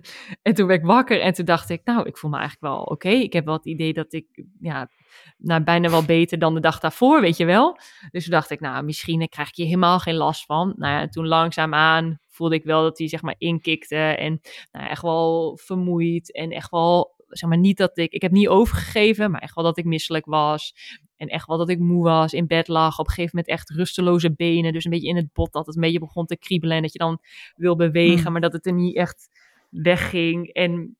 en 0.47 0.55
toen 0.55 0.67
werd 0.67 0.81
ik 0.81 0.87
wakker 0.87 1.21
en 1.21 1.33
toen 1.33 1.45
dacht 1.45 1.71
ik, 1.71 1.81
nou, 1.85 2.07
ik 2.07 2.17
voel 2.17 2.31
me 2.31 2.37
eigenlijk 2.39 2.75
wel 2.75 2.83
oké. 2.83 3.09
Ik 3.09 3.33
heb 3.33 3.45
wel 3.45 3.55
het 3.55 3.67
idee 3.67 3.93
dat 3.93 4.13
ik, 4.13 4.45
ja, 4.61 4.91
nou, 5.37 5.63
bijna 5.63 5.91
wel 5.91 6.05
beter 6.05 6.39
dan 6.39 6.55
de 6.55 6.61
dag 6.61 6.81
daarvoor, 6.81 7.21
weet 7.21 7.37
je 7.37 7.45
wel. 7.45 7.79
Dus 8.11 8.23
toen 8.23 8.33
dacht 8.33 8.51
ik, 8.51 8.61
nou, 8.61 8.85
misschien 8.85 9.29
krijg 9.29 9.49
ik 9.49 9.55
hier 9.55 9.67
helemaal 9.67 9.99
geen 9.99 10.15
last 10.15 10.45
van. 10.45 10.75
Nou 10.77 11.01
ja, 11.01 11.09
toen 11.09 11.27
langzaamaan 11.27 12.19
voelde 12.29 12.55
ik 12.55 12.65
wel 12.65 12.83
dat 12.83 12.99
hij, 12.99 13.09
zeg 13.09 13.23
maar, 13.23 13.35
inkikte. 13.39 13.97
En 13.97 14.41
nou, 14.73 14.89
echt 14.89 15.03
wel 15.03 15.59
vermoeid 15.63 16.33
en 16.33 16.51
echt 16.51 16.71
wel 16.71 17.18
zeg 17.29 17.49
maar 17.49 17.59
niet 17.59 17.77
dat 17.77 17.99
ik, 17.99 18.13
ik 18.13 18.23
heb 18.23 18.33
niet 18.33 18.49
overgegeven, 18.49 19.31
maar 19.31 19.41
echt 19.41 19.55
wel 19.55 19.65
dat 19.65 19.79
ik 19.79 19.85
misselijk 19.85 20.27
was. 20.27 20.75
En 21.17 21.29
echt 21.29 21.47
wel 21.47 21.59
dat 21.59 21.69
ik 21.69 21.79
moe 21.79 22.03
was, 22.05 22.33
in 22.33 22.47
bed 22.47 22.69
lag, 22.69 22.99
op 22.99 23.07
een 23.07 23.13
gegeven 23.13 23.37
moment 23.37 23.53
echt 23.55 23.71
rusteloze 23.71 24.35
benen. 24.35 24.73
Dus 24.73 24.85
een 24.85 24.91
beetje 24.91 25.09
in 25.09 25.17
het 25.17 25.33
bot 25.33 25.53
dat 25.53 25.67
het 25.67 25.75
een 25.75 25.81
beetje 25.81 25.99
begon 25.99 26.27
te 26.27 26.39
kriebelen 26.39 26.77
en 26.77 26.83
dat 26.83 26.93
je 26.93 26.99
dan 26.99 27.21
wil 27.57 27.77
bewegen, 27.77 28.23
Hmm. 28.23 28.33
maar 28.33 28.41
dat 28.41 28.53
het 28.53 28.67
er 28.67 28.73
niet 28.73 28.97
echt 28.97 29.29
wegging. 29.71 30.53
En 30.53 30.97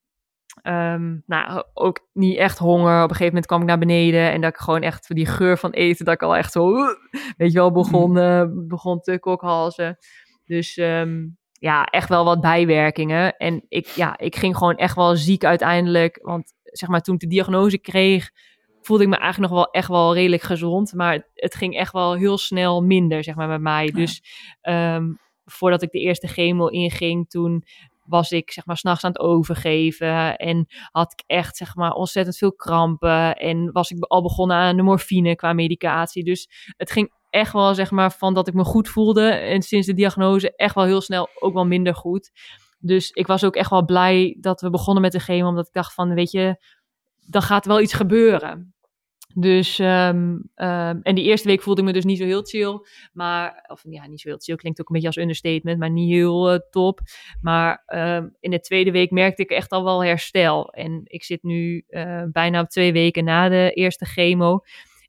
ehm, 0.63 1.17
nou, 1.27 1.65
ook 1.75 2.09
niet 2.13 2.37
echt 2.37 2.59
honger. 2.59 2.97
Op 2.97 3.03
een 3.03 3.17
gegeven 3.17 3.27
moment 3.27 3.47
kwam 3.47 3.61
ik 3.61 3.67
naar 3.67 3.79
beneden 3.79 4.31
en 4.31 4.41
dat 4.41 4.51
ik 4.51 4.57
gewoon 4.57 4.83
echt 4.83 5.15
die 5.15 5.27
geur 5.27 5.59
van 5.59 5.71
eten, 5.71 6.05
dat 6.05 6.15
ik 6.15 6.23
al 6.23 6.37
echt 6.37 6.53
zo, 6.53 6.73
weet 7.37 7.53
je 7.53 7.59
wel, 7.59 7.73
begon, 7.73 8.19
eh, 8.19 8.45
begon 8.51 9.01
te 9.01 9.19
kokhalzen. 9.19 9.99
Dus 10.45 10.77
ehm, 10.77 11.27
ja, 11.59 11.85
echt 11.85 12.09
wel 12.09 12.25
wat 12.25 12.41
bijwerkingen. 12.41 13.37
En 13.37 13.65
ik, 13.69 13.87
ja, 13.87 14.19
ik 14.19 14.37
ging 14.37 14.57
gewoon 14.57 14.77
echt 14.77 14.97
wel 14.97 15.17
ziek 15.17 15.45
uiteindelijk. 15.45 16.19
Want 16.23 16.55
zeg 16.63 16.89
maar, 16.89 17.01
toen 17.01 17.15
ik 17.15 17.21
de 17.21 17.27
diagnose 17.27 17.79
kreeg, 17.79 18.31
voelde 18.81 19.03
ik 19.03 19.09
me 19.09 19.17
eigenlijk 19.17 19.53
nog 19.53 19.63
wel 19.63 19.71
echt 19.71 19.89
wel 19.89 20.15
redelijk 20.15 20.43
gezond. 20.43 20.93
Maar 20.93 21.29
het 21.35 21.55
ging 21.55 21.77
echt 21.77 21.93
wel 21.93 22.15
heel 22.15 22.39
snel 22.39 22.83
minder, 22.83 23.25
zeg 23.25 23.35
maar, 23.35 23.49
bij 23.49 23.59
mij. 23.59 23.87
Dus 23.87 24.23
ehm, 24.61 25.13
voordat 25.45 25.83
ik 25.83 25.91
de 25.91 26.01
eerste 26.01 26.27
chemo 26.27 26.67
inging, 26.67 27.31
toen 27.31 27.65
was 28.05 28.31
ik 28.31 28.51
zeg 28.51 28.67
maar 28.67 28.77
s'nachts 28.77 29.05
aan 29.05 29.11
het 29.11 29.21
overgeven 29.21 30.37
en 30.37 30.67
had 30.91 31.13
ik 31.13 31.23
echt 31.27 31.57
zeg 31.57 31.75
maar 31.75 31.93
ontzettend 31.93 32.37
veel 32.37 32.53
krampen 32.53 33.37
en 33.37 33.73
was 33.73 33.91
ik 33.91 34.05
al 34.05 34.23
begonnen 34.23 34.57
aan 34.57 34.77
de 34.77 34.83
morfine 34.83 35.37
qua 35.37 35.53
medicatie. 35.53 36.25
Dus 36.25 36.49
het 36.77 36.91
ging 36.91 37.13
echt 37.31 37.53
wel 37.53 37.75
zeg 37.75 37.91
maar 37.91 38.13
van 38.13 38.35
dat 38.35 38.49
ik 38.49 38.55
me 38.55 38.65
goed 38.65 38.89
voelde 38.89 39.29
en 39.29 39.63
sinds 39.63 39.87
de 39.87 39.95
diagnose 39.95 40.57
echt 40.57 40.75
wel 40.75 40.85
heel 40.85 41.01
snel 41.01 41.29
ook 41.39 41.55
wel 41.55 41.67
minder 41.67 41.95
goed. 41.95 42.31
Dus 42.79 43.11
ik 43.11 43.27
was 43.27 43.45
ook 43.45 43.57
echt 43.57 43.71
wel 43.71 43.85
blij 43.85 44.37
dat 44.41 44.61
we 44.61 44.71
begonnen 44.71 45.03
met 45.03 45.13
de 45.13 45.21
chemo, 45.21 45.49
omdat 45.49 45.67
ik 45.67 45.73
dacht 45.73 45.95
van 45.95 46.15
weet 46.15 46.31
je, 46.31 46.65
dan 47.27 47.43
gaat 47.43 47.67
wel 47.67 47.81
iets 47.81 47.93
gebeuren. 47.93 48.73
Dus, 49.35 49.79
ehm, 49.79 50.39
ehm, 50.55 50.99
en 51.03 51.15
die 51.15 51.25
eerste 51.25 51.49
week 51.49 51.63
voelde 51.63 51.81
ik 51.81 51.87
me 51.87 51.93
dus 51.93 52.05
niet 52.05 52.19
zo 52.19 52.25
heel 52.25 52.43
chill. 52.43 52.81
Maar, 53.13 53.65
of 53.69 53.83
ja, 53.89 54.07
niet 54.07 54.21
zo 54.21 54.29
heel 54.29 54.39
chill, 54.39 54.57
klinkt 54.57 54.81
ook 54.81 54.89
een 54.89 54.93
beetje 54.93 55.09
als 55.09 55.17
understatement, 55.17 55.79
maar 55.79 55.91
niet 55.91 56.11
heel 56.11 56.51
eh, 56.51 56.59
top. 56.71 57.01
Maar 57.41 57.83
ehm, 57.87 58.29
in 58.41 58.51
de 58.51 58.61
tweede 58.61 58.91
week 58.91 59.11
merkte 59.11 59.43
ik 59.43 59.51
echt 59.51 59.71
al 59.71 59.85
wel 59.85 60.05
herstel. 60.05 60.73
En 60.73 61.01
ik 61.05 61.25
zit 61.25 61.43
nu 61.43 61.85
eh, 61.89 62.23
bijna 62.33 62.65
twee 62.67 62.93
weken 62.93 63.25
na 63.25 63.49
de 63.49 63.71
eerste 63.75 64.05
chemo. 64.05 64.61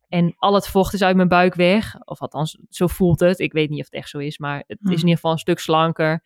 En 0.10 0.34
al 0.38 0.54
het 0.54 0.67
vocht 0.67 0.93
is 0.93 1.02
uit 1.02 1.15
mijn 1.15 1.28
buik 1.28 1.56
weg. 1.56 1.95
Of 2.06 2.22
althans, 2.22 2.58
zo 2.69 2.88
voelt 2.88 3.19
het. 3.19 3.39
Ik 3.39 3.52
weet 3.54 3.69
niet 3.69 3.80
of 3.80 3.86
het 3.86 3.93
echt 3.93 4.10
zo 4.10 4.17
is, 4.17 4.38
maar 4.38 4.58
het 4.58 4.65
is 4.69 4.78
in 4.80 4.86
Mhm. 4.86 4.95
ieder 5.00 5.15
geval 5.15 5.32
een 5.32 5.38
stuk 5.38 5.60
slanker. 5.60 6.24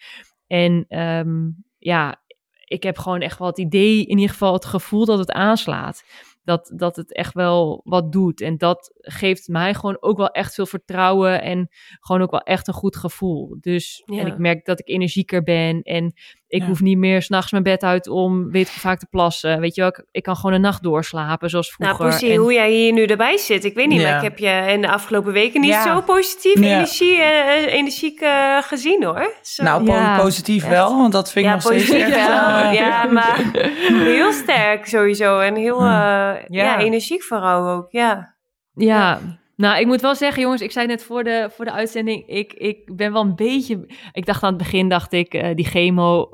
En 0.47 0.85
ehm, 0.87 1.49
ja, 1.77 2.21
ik 2.65 2.83
heb 2.83 2.97
gewoon 2.97 3.21
echt 3.21 3.39
wel 3.39 3.47
het 3.47 3.57
idee, 3.59 3.99
in 4.05 4.17
ieder 4.17 4.29
geval 4.29 4.53
het 4.53 4.65
gevoel 4.65 5.05
dat 5.05 5.19
het 5.19 5.31
aanslaat. 5.31 6.03
Dat, 6.43 6.71
dat 6.75 6.95
het 6.95 7.13
echt 7.15 7.33
wel 7.33 7.81
wat 7.83 8.11
doet. 8.11 8.41
En 8.41 8.57
dat 8.57 8.91
geeft 8.99 9.47
mij 9.47 9.73
gewoon 9.73 9.97
ook 9.99 10.17
wel 10.17 10.29
echt 10.29 10.53
veel 10.53 10.65
vertrouwen. 10.65 11.41
En 11.41 11.69
gewoon 11.99 12.21
ook 12.21 12.31
wel 12.31 12.39
echt 12.41 12.67
een 12.67 12.73
goed 12.73 12.95
gevoel. 12.95 13.57
Dus 13.59 14.03
Ja. 14.05 14.19
en 14.19 14.27
ik 14.27 14.37
merk 14.37 14.65
dat 14.65 14.79
ik 14.79 14.89
energieker 14.89 15.43
ben. 15.43 15.81
En 15.81 16.13
ik 16.47 16.61
Ja. 16.61 16.67
hoef 16.67 16.81
niet 16.81 16.97
meer 16.97 17.21
s'nachts 17.21 17.51
mijn 17.51 17.63
bed 17.63 17.83
uit 17.83 18.07
om 18.07 18.51
weet 18.51 18.67
ik 18.67 18.73
vaak 18.73 18.99
te 18.99 19.07
plassen. 19.09 19.59
Weet 19.59 19.75
je 19.75 19.81
wel, 19.81 19.89
ik, 19.89 20.05
ik 20.11 20.23
kan 20.23 20.35
gewoon 20.35 20.53
een 20.53 20.61
nacht 20.61 20.83
doorslapen 20.83 21.49
zoals 21.49 21.75
Nou, 21.77 21.95
vroeger. 21.95 22.17
precies, 22.17 22.35
En- 22.35 22.41
hoe 22.41 22.53
jij 22.53 22.71
hier 22.71 22.93
nu 22.93 23.05
erbij 23.05 23.37
zit. 23.37 23.63
Ik 23.63 23.73
weet 23.75 23.87
niet, 23.87 24.01
Ja. 24.01 24.07
maar 24.09 24.17
ik 24.17 24.23
heb 24.23 24.37
je 24.37 24.71
in 24.71 24.81
de 24.81 24.91
afgelopen 24.91 25.33
weken 25.33 25.61
niet 25.61 25.69
Ja. 25.69 25.83
zo 25.83 26.01
positief, 26.01 26.59
Ja. 26.59 26.65
energie, 26.75 27.15
eh, 27.21 27.63
eh, 27.65 27.73
energiek 27.73 28.19
eh, 28.21 28.57
gezien 28.61 29.03
hoor. 29.03 29.33
Zo. 29.41 29.63
Nou, 29.63 29.83
po- 29.85 29.91
Ja, 29.91 30.17
positief 30.21 30.61
echt. 30.63 30.71
wel, 30.71 30.97
want 30.97 31.11
dat 31.11 31.31
vind 31.31 31.45
ik 31.45 31.51
ja, 31.51 31.57
nog 31.57 31.63
steeds 31.63 31.85
positief 31.85 32.15
echt... 32.15 32.27
wel. 32.27 32.71
Ja, 32.83 33.03
maar 33.05 33.51
heel 33.87 34.31
sterk 34.31 34.85
sowieso. 34.85 35.39
En 35.39 35.55
heel 35.55 35.79
eh, 35.81 36.32
ja. 36.33 36.63
Ja. 36.63 36.79
energiek 36.79 37.23
vooral 37.23 37.69
ook, 37.69 37.91
ja. 37.91 38.35
Ja, 38.73 39.19
nou, 39.55 39.79
ik 39.79 39.85
moet 39.87 40.01
wel 40.01 40.15
zeggen, 40.15 40.41
jongens, 40.41 40.61
ik 40.61 40.71
zei 40.71 40.87
net 40.87 41.03
voor 41.03 41.23
de, 41.23 41.49
voor 41.51 41.65
de 41.65 41.71
uitzending, 41.71 42.27
ik, 42.27 42.53
ik 42.53 42.95
ben 42.95 43.13
wel 43.13 43.21
een 43.21 43.35
beetje... 43.35 43.85
Ik 44.11 44.25
dacht 44.25 44.43
aan 44.43 44.49
het 44.49 44.57
begin, 44.57 44.89
dacht 44.89 45.13
ik, 45.13 45.33
eh, 45.33 45.55
die 45.55 45.65
chemo, 45.65 46.29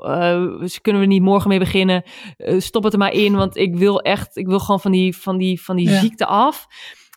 dus 0.58 0.80
kunnen 0.80 1.02
we 1.02 1.08
niet 1.08 1.22
morgen 1.22 1.48
mee 1.48 1.58
beginnen? 1.58 2.02
Eh, 2.36 2.58
stop 2.60 2.82
het 2.84 2.92
er 2.92 2.98
maar 2.98 3.12
in, 3.12 3.36
want 3.36 3.56
ik 3.56 3.76
wil 3.76 4.00
echt, 4.00 4.36
ik 4.36 4.46
wil 4.46 4.58
gewoon 4.58 4.80
van 4.80 4.92
die, 4.92 5.16
van 5.16 5.38
die, 5.38 5.62
van 5.62 5.76
die 5.76 5.88
Ja. 5.88 5.98
ziekte 6.00 6.26
af. 6.26 6.66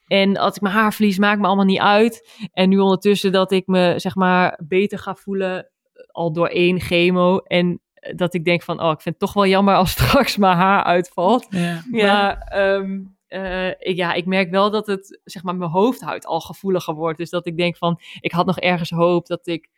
En 0.07 0.37
als 0.37 0.55
ik 0.55 0.61
mijn 0.61 0.75
haar 0.75 0.93
verlies, 0.93 1.17
maakt 1.17 1.39
me 1.39 1.47
allemaal 1.47 1.65
niet 1.65 1.79
uit. 1.79 2.29
En 2.51 2.69
nu 2.69 2.77
ondertussen 2.79 3.31
dat 3.31 3.51
ik 3.51 3.67
me, 3.67 3.93
zeg 3.97 4.15
maar, 4.15 4.59
beter 4.67 4.99
ga 4.99 5.15
voelen, 5.15 5.71
al 6.11 6.33
door 6.33 6.47
één 6.47 6.79
chemo. 6.79 7.37
En 7.37 7.81
dat 8.15 8.33
ik 8.33 8.45
denk 8.45 8.63
van, 8.63 8.81
oh, 8.81 8.91
ik 8.91 9.01
vind 9.01 9.15
het 9.15 9.19
toch 9.19 9.33
wel 9.33 9.47
jammer 9.47 9.75
als 9.75 9.91
straks 9.97 10.37
mijn 10.37 10.57
haar 10.57 10.83
uitvalt. 10.83 11.47
ja. 11.49 11.83
Maar 11.89 12.37
ehm, 12.37 12.99
eh, 13.33 13.67
ik, 13.67 13.95
ja, 13.95 14.13
ik 14.13 14.25
merk 14.25 14.49
wel 14.49 14.71
dat 14.71 14.87
het, 14.87 15.19
zeg 15.23 15.43
maar, 15.43 15.55
mijn 15.55 15.71
hoofdhuid 15.71 16.25
al 16.25 16.39
gevoeliger 16.39 16.93
wordt. 16.93 17.17
Dus 17.17 17.29
dat 17.29 17.45
ik 17.45 17.57
denk 17.57 17.77
van, 17.77 17.99
ik 18.19 18.31
had 18.31 18.45
nog 18.45 18.59
ergens 18.59 18.89
hoop 18.89 19.27
dat 19.27 19.47
ik, 19.47 19.69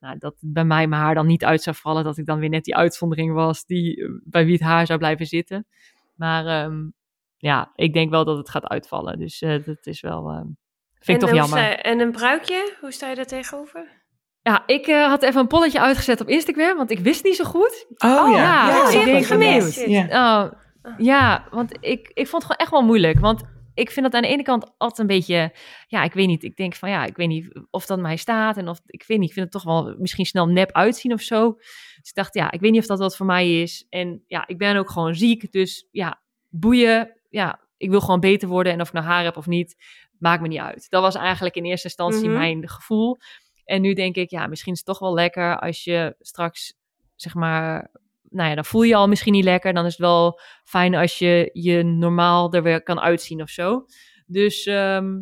nou, 0.00 0.18
dat 0.18 0.34
bij 0.40 0.64
mij 0.64 0.86
mijn 0.86 1.02
haar 1.02 1.14
dan 1.14 1.26
niet 1.26 1.44
uit 1.44 1.62
zou 1.62 1.76
vallen. 1.76 2.04
Dat 2.04 2.18
ik 2.18 2.26
dan 2.26 2.38
weer 2.38 2.48
net 2.48 2.64
die 2.64 2.76
uitzondering 2.76 3.32
was 3.32 3.64
die, 3.64 4.04
eh, 4.04 4.10
bij 4.24 4.44
wie 4.44 4.52
het 4.52 4.62
haar 4.62 4.86
zou 4.86 4.98
blijven 4.98 5.26
zitten. 5.26 5.66
Maar 6.14 6.46
ehm, 6.46 6.88
ja, 7.36 7.72
ik 7.74 7.92
denk 7.92 8.10
wel 8.10 8.24
dat 8.24 8.36
het 8.36 8.50
gaat 8.50 8.66
uitvallen. 8.66 9.18
Dus 9.18 9.42
eh, 9.42 9.64
dat 9.64 9.86
is 9.86 10.00
wel, 10.00 10.28
ehm, 10.28 10.46
vind 10.98 11.22
ik 11.22 11.28
toch 11.28 11.36
jammer. 11.36 11.78
en 11.78 12.00
een 12.00 12.12
bruikje, 12.12 12.76
hoe 12.80 12.92
sta 12.92 13.08
je 13.08 13.14
daar 13.14 13.26
tegenover? 13.26 13.95
Ja, 14.46 14.62
ik 14.66 14.86
eh, 14.86 15.06
had 15.06 15.22
even 15.22 15.40
een 15.40 15.46
polletje 15.46 15.80
uitgezet 15.80 16.20
op 16.20 16.28
Instagram, 16.28 16.76
want 16.76 16.90
ik 16.90 16.98
wist 16.98 17.24
niet 17.24 17.36
zo 17.36 17.44
goed. 17.44 17.86
Oh, 17.88 17.98
ja. 17.98 18.30
ja. 18.30 18.68
Ja, 18.68 18.78
oh, 18.78 19.04
het 19.04 19.26
gemist. 19.26 19.86
Ja. 19.86 20.44
Oh, 20.44 20.52
ja, 20.98 21.48
want 21.50 21.76
ik, 21.80 22.10
ik 22.14 22.26
vond 22.26 22.42
het 22.42 22.42
gewoon 22.42 22.56
echt 22.56 22.70
wel 22.70 22.82
moeilijk. 22.82 23.20
Want 23.20 23.42
ik 23.74 23.90
vind 23.90 24.06
dat 24.06 24.14
aan 24.14 24.22
de 24.22 24.28
ene 24.28 24.42
kant 24.42 24.74
altijd 24.78 24.98
een 24.98 25.06
beetje... 25.16 25.54
Ja, 25.86 26.02
ik 26.02 26.12
weet 26.12 26.26
niet. 26.26 26.42
Ik 26.42 26.56
denk 26.56 26.74
van 26.74 26.90
ja, 26.90 27.04
ik 27.04 27.16
weet 27.16 27.28
niet 27.28 27.60
of 27.70 27.86
dat 27.86 27.98
mij 27.98 28.16
staat. 28.16 28.56
En 28.56 28.68
of, 28.68 28.80
ik 28.86 29.04
weet 29.06 29.18
niet, 29.18 29.28
ik 29.28 29.34
vind 29.34 29.52
het 29.52 29.62
toch 29.62 29.72
wel 29.72 29.94
misschien 29.98 30.24
snel 30.26 30.46
nep 30.46 30.72
uitzien 30.72 31.12
of 31.12 31.20
zo. 31.20 31.52
Dus 31.52 32.08
ik 32.08 32.14
dacht, 32.14 32.34
ja, 32.34 32.50
ik 32.50 32.60
weet 32.60 32.70
niet 32.70 32.80
of 32.80 32.86
dat 32.86 32.98
wat 32.98 33.16
voor 33.16 33.26
mij 33.26 33.60
is. 33.62 33.86
En 33.88 34.22
ja, 34.26 34.46
ik 34.46 34.58
ben 34.58 34.76
ook 34.76 34.90
gewoon 34.90 35.14
ziek. 35.14 35.52
Dus 35.52 35.88
ja, 35.90 36.20
boeien. 36.48 37.20
Ja, 37.28 37.60
ik 37.76 37.90
wil 37.90 38.00
gewoon 38.00 38.20
beter 38.20 38.48
worden. 38.48 38.72
En 38.72 38.80
of 38.80 38.86
ik 38.88 38.92
nou 38.94 39.06
haar 39.06 39.24
heb 39.24 39.36
of 39.36 39.46
niet, 39.46 39.76
maakt 40.18 40.42
me 40.42 40.48
niet 40.48 40.60
uit. 40.60 40.86
Dat 40.88 41.02
was 41.02 41.14
eigenlijk 41.14 41.54
in 41.54 41.64
eerste 41.64 41.86
instantie 41.86 42.28
Mhm. 42.28 42.38
mijn 42.38 42.68
gevoel. 42.68 43.16
En 43.66 43.80
nu 43.82 43.92
denk 43.92 44.16
ik, 44.16 44.30
ja, 44.30 44.46
misschien 44.46 44.72
is 44.72 44.78
het 44.78 44.86
toch 44.86 44.98
wel 44.98 45.14
lekker 45.14 45.58
als 45.58 45.84
je 45.84 46.16
straks, 46.20 46.74
zeg 47.14 47.34
maar, 47.34 47.90
nou 48.28 48.48
ja, 48.48 48.54
dan 48.54 48.64
voel 48.64 48.82
je 48.82 48.88
je 48.88 48.94
al 48.94 49.08
misschien 49.08 49.32
niet 49.32 49.44
lekker. 49.44 49.72
Dan 49.72 49.84
is 49.84 49.92
het 49.92 50.00
wel 50.00 50.40
fijn 50.64 50.94
als 50.94 51.18
je 51.18 51.50
je 51.52 51.82
normaal 51.82 52.52
er 52.52 52.62
weer 52.62 52.82
kan 52.82 53.00
uitzien 53.00 53.42
of 53.42 53.48
zo. 53.48 53.84
Dus, 54.26 54.66
ehm, 54.66 55.20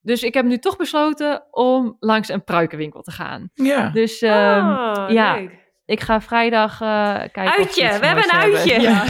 dus 0.00 0.22
ik 0.22 0.34
heb 0.34 0.44
nu 0.44 0.58
toch 0.58 0.76
besloten 0.76 1.46
om 1.50 1.96
langs 2.00 2.28
een 2.28 2.44
pruikenwinkel 2.44 3.02
te 3.02 3.10
gaan. 3.10 3.50
Ja. 3.54 3.90
Dus 3.90 4.22
ehm, 4.22 4.70
Oh, 4.70 5.04
ja. 5.08 5.34
leuk. 5.34 5.62
Ik 5.86 6.00
ga 6.00 6.20
vrijdag 6.20 6.80
eh, 6.80 7.14
kijken. 7.32 7.42
Uitje, 7.58 7.98
we 8.00 8.06
hebben 8.06 8.24
een 8.24 8.30
uitje. 8.30 8.80
Ja, 8.80 9.04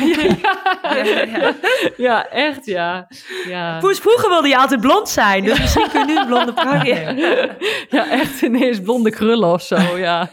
ja, 0.95 1.23
ja. 1.25 1.53
Ja, 1.97 2.29
echt, 2.29 2.67
ja. 2.67 3.07
ja. 3.49 3.79
Vroeger- 3.79 4.01
Vroeger 4.03 4.29
wilde 4.29 4.49
je 4.49 4.57
altijd 4.59 4.81
blond 4.81 5.09
zijn, 5.09 5.45
dus 5.45 5.61
misschien 5.61 5.89
kun 5.91 6.01
je 6.01 6.07
nu 6.07 6.19
een 6.19 6.27
blonde 6.27 6.53
pruik. 6.53 6.83
Ja, 7.89 8.11
echt 8.11 8.43
ineens 8.43 8.81
blonde 8.81 9.11
krullen 9.11 9.53
of 9.53 9.63
zo, 9.63 9.77
ja. 9.97 10.29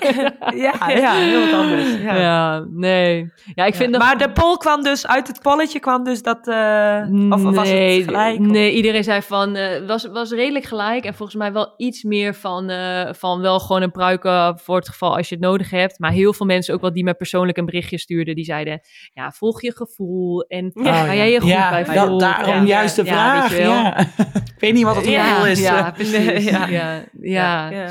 Ja, 0.56 0.74
ja, 0.90 1.14
heel 1.14 1.40
wat 1.46 1.54
anders. 1.60 2.02
Ja. 2.02 2.16
Ja, 2.16 2.66
nee. 2.70 3.32
Ja, 3.56 3.66
ik 3.66 3.76
vind 3.76 3.92
dat... 3.92 4.02
Maar 4.02 4.18
de 4.18 4.32
poll 4.32 4.58
kwam 4.58 4.84
dus, 4.84 5.08
uit 5.08 5.28
het 5.28 5.42
polletje 5.42 5.80
kwam 5.80 6.04
dus 6.04 6.22
dat, 6.22 6.48
eh, 6.48 7.02
of, 7.30 7.42
was 7.44 7.70
het 7.70 8.04
gelijk? 8.04 8.40
of- 8.40 8.46
Nee, 8.46 8.72
iedereen 8.74 9.04
zei 9.04 9.22
van, 9.22 9.56
eh 9.56 9.88
was, 9.88 10.06
was 10.12 10.32
redelijk 10.32 10.66
gelijk. 10.66 11.06
En 11.06 11.14
volgens 11.14 11.38
mij 11.38 11.54
wel 11.54 11.74
iets 11.78 12.04
meer 12.04 12.34
van, 12.36 12.70
eh, 12.70 13.10
van 13.14 13.42
wel 13.42 13.60
gewoon 13.60 13.82
een 13.82 13.92
pruik 13.92 14.24
eh, 14.26 14.50
voor 14.56 14.76
het 14.76 14.90
geval 14.90 15.16
als 15.18 15.30
je 15.30 15.36
het 15.36 15.44
nodig 15.44 15.70
hebt. 15.70 16.00
Maar 16.00 16.12
heel 16.12 16.31
veel 16.34 16.46
mensen 16.46 16.74
ook 16.74 16.82
wel 16.82 16.94
die 16.94 17.04
me 17.04 17.14
persoonlijk 17.14 17.58
een 17.58 17.66
berichtje 17.66 17.98
stuurden. 17.98 18.36
Die 18.36 18.44
zeiden, 18.46 18.82
ja, 19.14 19.32
volg 19.32 19.62
je 19.62 19.76
gevoel. 19.76 20.42
En 20.42 20.72
Ja. 20.74 20.82
waar 20.84 21.16
jij 21.16 21.32
je 21.32 21.40
goed 21.40 21.50
ja, 21.50 21.70
bij 21.70 21.86
voelt. 21.86 22.20
daarom 22.20 22.56
Ja, 22.56 22.64
juist 22.64 22.96
de 22.96 23.04
ja, 23.04 23.48
vraag. 23.50 24.06
ik 24.56 24.60
weet 24.60 24.74
niet 24.74 24.84
wat 24.84 24.96
het 24.96 25.06
Ja, 25.06 25.34
gevoel 25.34 25.46
is. 25.48 25.60
ja, 25.62 25.92
precies. 25.98 26.44
Ja. 26.50 26.68
Ja, 26.68 27.04
ja, 27.22 27.70
ja. 27.70 27.90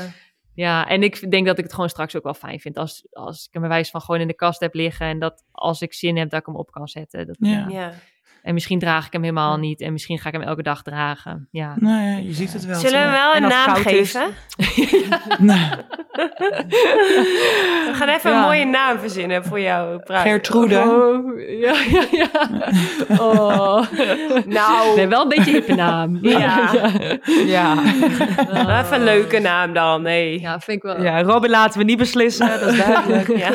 Ja. 0.53 0.87
en 0.87 1.03
ik 1.03 1.31
denk 1.31 1.45
dat 1.45 1.57
ik 1.57 1.63
het 1.63 1.73
gewoon 1.73 1.89
straks 1.89 2.15
ook 2.15 2.23
wel 2.23 2.33
fijn 2.33 2.59
vind. 2.59 2.77
Als, 2.77 3.07
als 3.11 3.45
ik 3.45 3.53
hem 3.53 3.61
bij 3.61 3.71
wijze 3.71 3.91
van 3.91 4.01
gewoon 4.01 4.21
in 4.21 4.27
de 4.27 4.35
kast 4.35 4.59
heb 4.59 4.73
liggen. 4.73 5.05
En 5.07 5.19
dat 5.19 5.43
als 5.51 5.81
ik 5.81 5.93
zin 5.93 6.17
heb, 6.17 6.29
dat 6.29 6.39
ik 6.39 6.45
hem 6.45 6.55
op 6.55 6.71
kan 6.71 6.87
zetten. 6.87 7.27
Dat, 7.27 7.35
Ja. 7.39 7.65
Ja. 7.69 7.93
En 8.43 8.53
misschien 8.53 8.79
draag 8.79 9.05
ik 9.05 9.11
hem 9.13 9.21
helemaal 9.21 9.57
niet. 9.57 9.81
En 9.81 9.91
misschien 9.91 10.19
ga 10.19 10.27
ik 10.27 10.33
hem 10.33 10.41
elke 10.43 10.63
dag 10.63 10.81
dragen. 10.81 11.47
Ja. 11.51 11.73
Nou 11.79 12.01
ja, 12.03 12.17
je 12.17 12.33
ziet 12.33 12.53
het 12.53 12.65
wel. 12.65 12.79
Zullen 12.79 12.99
we 12.99 13.03
hem 13.05 13.11
wel 13.11 13.33
En 13.33 13.43
een 13.43 13.49
naam 13.49 13.75
geven? 13.75 14.21
Nou, 15.39 15.69
We 16.11 17.91
gaan 17.93 18.07
even 18.07 18.31
Ja. 18.31 18.37
een 18.37 18.43
mooie 18.43 18.65
naam 18.65 18.99
verzinnen 18.99 19.45
voor 19.45 19.59
jou, 19.59 19.99
pruik. 19.99 20.21
Gertrude. 20.27 20.79
Oh, 20.79 21.39
ja, 21.59 21.73
ja, 21.91 22.03
ja. 22.11 22.29
Oh. 23.23 23.81
Nou, 24.45 24.95
Nee, 24.95 25.07
wel 25.07 25.21
een 25.21 25.29
beetje 25.29 25.51
hippe 25.51 25.73
naam. 25.75 26.17
Ja. 26.27 26.69
Ja. 27.45 27.77
even 28.79 28.93
een 28.93 29.03
leuke 29.03 29.39
naam 29.39 29.73
dan. 29.73 30.01
Nee. 30.01 30.39
Ja, 30.39 30.59
vind 30.59 30.77
ik 30.77 30.83
wel. 30.83 31.03
ja, 31.03 31.21
Robin 31.23 31.49
laten 31.49 31.79
we 31.79 31.85
niet 31.85 31.97
beslissen, 31.97 32.47
dat 32.59 32.61
is 32.61 32.77
duidelijk. 32.77 33.37
Ja. 33.37 33.51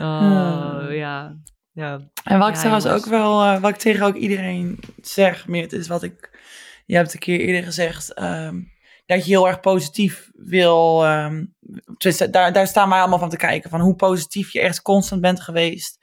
Oh, 0.00 0.94
ja. 0.94 1.32
Ja. 1.78 2.00
En 2.24 2.38
wat 2.38 2.48
ik 2.48 2.54
Ja, 2.54 2.60
trouwens 2.60 2.84
jongens. 2.84 3.04
ook 3.04 3.10
wel, 3.10 3.42
eh, 3.44 3.60
wat 3.60 3.70
ik 3.70 3.76
tegen 3.76 4.06
ook 4.06 4.14
iedereen 4.14 4.78
zeg, 5.02 5.46
meer, 5.46 5.62
het 5.62 5.72
is 5.72 5.88
wat 5.88 6.02
ik, 6.02 6.40
je 6.86 6.96
hebt 6.96 7.12
een 7.12 7.18
keer 7.18 7.40
eerder 7.40 7.62
gezegd, 7.64 8.14
ehm, 8.14 8.60
dat 9.06 9.24
je 9.24 9.30
heel 9.30 9.48
erg 9.48 9.60
positief 9.60 10.30
wil, 10.34 11.04
ehm, 11.04 11.44
daar, 12.30 12.52
daar 12.52 12.66
staan 12.66 12.88
wij 12.88 12.98
allemaal 13.00 13.18
van 13.18 13.28
te 13.28 13.36
kijken, 13.36 13.70
van 13.70 13.80
hoe 13.80 13.94
positief 13.94 14.52
je 14.52 14.60
echt 14.60 14.82
constant 14.82 15.20
bent 15.20 15.40
geweest. 15.40 15.98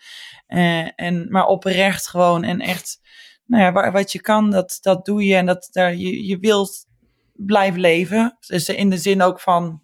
Eh, 0.47 0.87
en, 0.95 1.25
maar 1.29 1.45
oprecht 1.45 2.07
gewoon 2.07 2.43
en 2.43 2.59
echt, 2.59 2.99
nou 3.45 3.63
ja, 3.63 3.71
wa- 3.71 3.91
wat 3.91 4.11
je 4.11 4.21
kan, 4.21 4.51
dat, 4.51 4.77
dat 4.81 5.05
doe 5.05 5.23
je 5.25 5.35
en 5.35 5.45
dat, 5.45 5.67
daar, 5.71 5.95
je, 5.95 6.25
je 6.25 6.37
wilt 6.39 6.85
blijven 7.33 7.79
leven. 7.79 8.37
Dus 8.47 8.69
in 8.69 8.89
de 8.89 8.97
zin 8.97 9.21
ook 9.21 9.39
van 9.39 9.81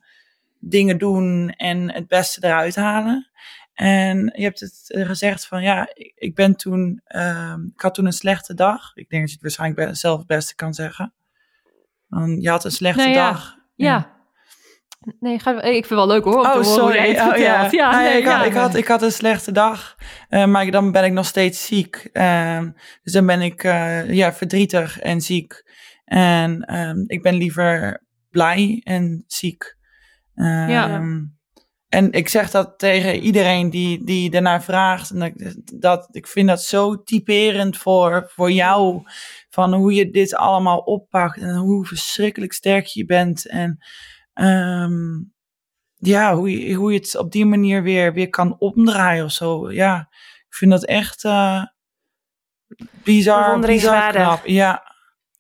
dingen 0.60 0.98
doen 0.98 1.50
en 1.50 1.92
het 1.94 2.08
beste 2.08 2.46
eruit 2.46 2.76
halen. 2.76 3.30
En 3.74 4.32
je 4.36 4.44
hebt 4.44 4.60
het 4.60 4.84
eh, 4.88 5.06
gezegd 5.06 5.46
van 5.48 5.62
ja, 5.64 5.90
ik 5.94 6.12
ik 6.16 6.36
ben 6.36 6.56
toen, 6.56 7.02
ehm, 7.04 7.64
ik 7.66 7.82
had 7.82 7.94
toen 7.94 8.06
een 8.06 8.12
slechte 8.14 8.54
dag. 8.54 8.92
Ik 8.96 9.10
denk 9.10 9.22
dat 9.22 9.30
je 9.30 9.36
het 9.36 9.42
waarschijnlijk 9.42 9.90
be- 9.90 9.96
zelf 9.96 10.18
het 10.18 10.28
beste 10.28 10.56
kan 10.56 10.74
zeggen. 10.74 11.14
Dan, 12.08 12.40
je 12.42 12.50
had 12.50 12.66
een 12.66 12.72
slechte 12.72 13.02
Nou 13.02 13.12
ja, 13.14 13.32
dag. 13.32 13.56
Ja. 13.76 14.20
Nee, 15.20 15.40
ga, 15.40 15.52
ik 15.52 15.62
vind 15.62 15.90
het 15.90 15.90
wel 15.90 16.08
leuk 16.08 16.24
hoor. 16.24 16.46
Oh, 16.46 16.64
sorry. 16.64 16.98
Oh, 16.98 17.16
ja. 17.16 17.36
Ja, 17.36 17.68
ja, 17.72 18.02
nee, 18.02 18.18
ik, 18.18 18.26
had, 18.26 18.34
ja. 18.40 18.44
ik, 18.44 18.54
had, 18.54 18.76
ik 18.76 18.88
had 18.88 19.02
een 19.02 19.12
slechte 19.12 19.52
dag, 19.52 19.96
eh, 20.30 20.46
maar 20.46 20.72
dan 20.72 20.92
ben 20.92 21.04
ik 21.04 21.12
nog 21.12 21.26
steeds 21.26 21.66
ziek. 21.66 22.10
Ehm, 22.12 22.72
dus 23.04 23.14
dan 23.14 23.26
ben 23.26 23.42
ik 23.42 23.64
eh, 23.64 24.14
ja, 24.14 24.34
verdrietig 24.34 25.00
en 25.00 25.22
ziek. 25.22 25.64
En 26.06 26.62
ehm, 26.62 27.04
ik 27.08 27.22
ben 27.22 27.36
liever 27.36 28.04
blij 28.30 28.82
en 28.84 29.24
ziek. 29.28 29.78
Ja. 30.36 31.02
En 31.92 32.12
ik 32.12 32.28
zeg 32.30 32.52
dat 32.52 32.80
tegen 32.80 33.16
iedereen 33.20 33.70
die, 33.70 34.04
die 34.04 34.30
daarnaar 34.30 34.64
vraagt. 34.64 35.10
En 35.10 35.20
dat, 35.20 35.56
dat, 35.74 36.08
ik 36.12 36.28
vind 36.28 36.48
dat 36.48 36.62
zo 36.62 37.04
typerend 37.04 37.78
voor, 37.78 38.26
voor 38.34 38.52
jou. 38.52 39.02
Van 39.50 39.74
hoe 39.74 39.94
je 39.94 40.10
dit 40.10 40.36
allemaal 40.36 40.78
oppakt. 40.78 41.38
En 41.38 41.56
hoe 41.56 41.86
verschrikkelijk 41.86 42.54
sterk 42.54 42.86
je 42.86 43.06
bent. 43.06 43.48
En 43.48 43.78
ehm, 44.34 45.20
ja, 45.96 46.36
hoe 46.36 46.68
je, 46.68 46.74
hoe 46.74 46.92
je 46.92 46.98
het 46.98 47.18
op 47.18 47.32
die 47.32 47.46
manier 47.46 47.84
weer, 47.84 48.14
weer 48.14 48.30
kan 48.30 48.56
omdraaien 48.60 49.26
of 49.26 49.32
zo. 49.32 49.72
Ja, 49.72 50.08
ik 50.48 50.56
vind 50.56 50.72
dat 50.72 50.86
echt 50.86 51.24
eh 51.24 51.64
bizar, 53.04 53.60
bizar 53.60 54.12
knap. 54.12 54.46
Ja, 54.46 54.84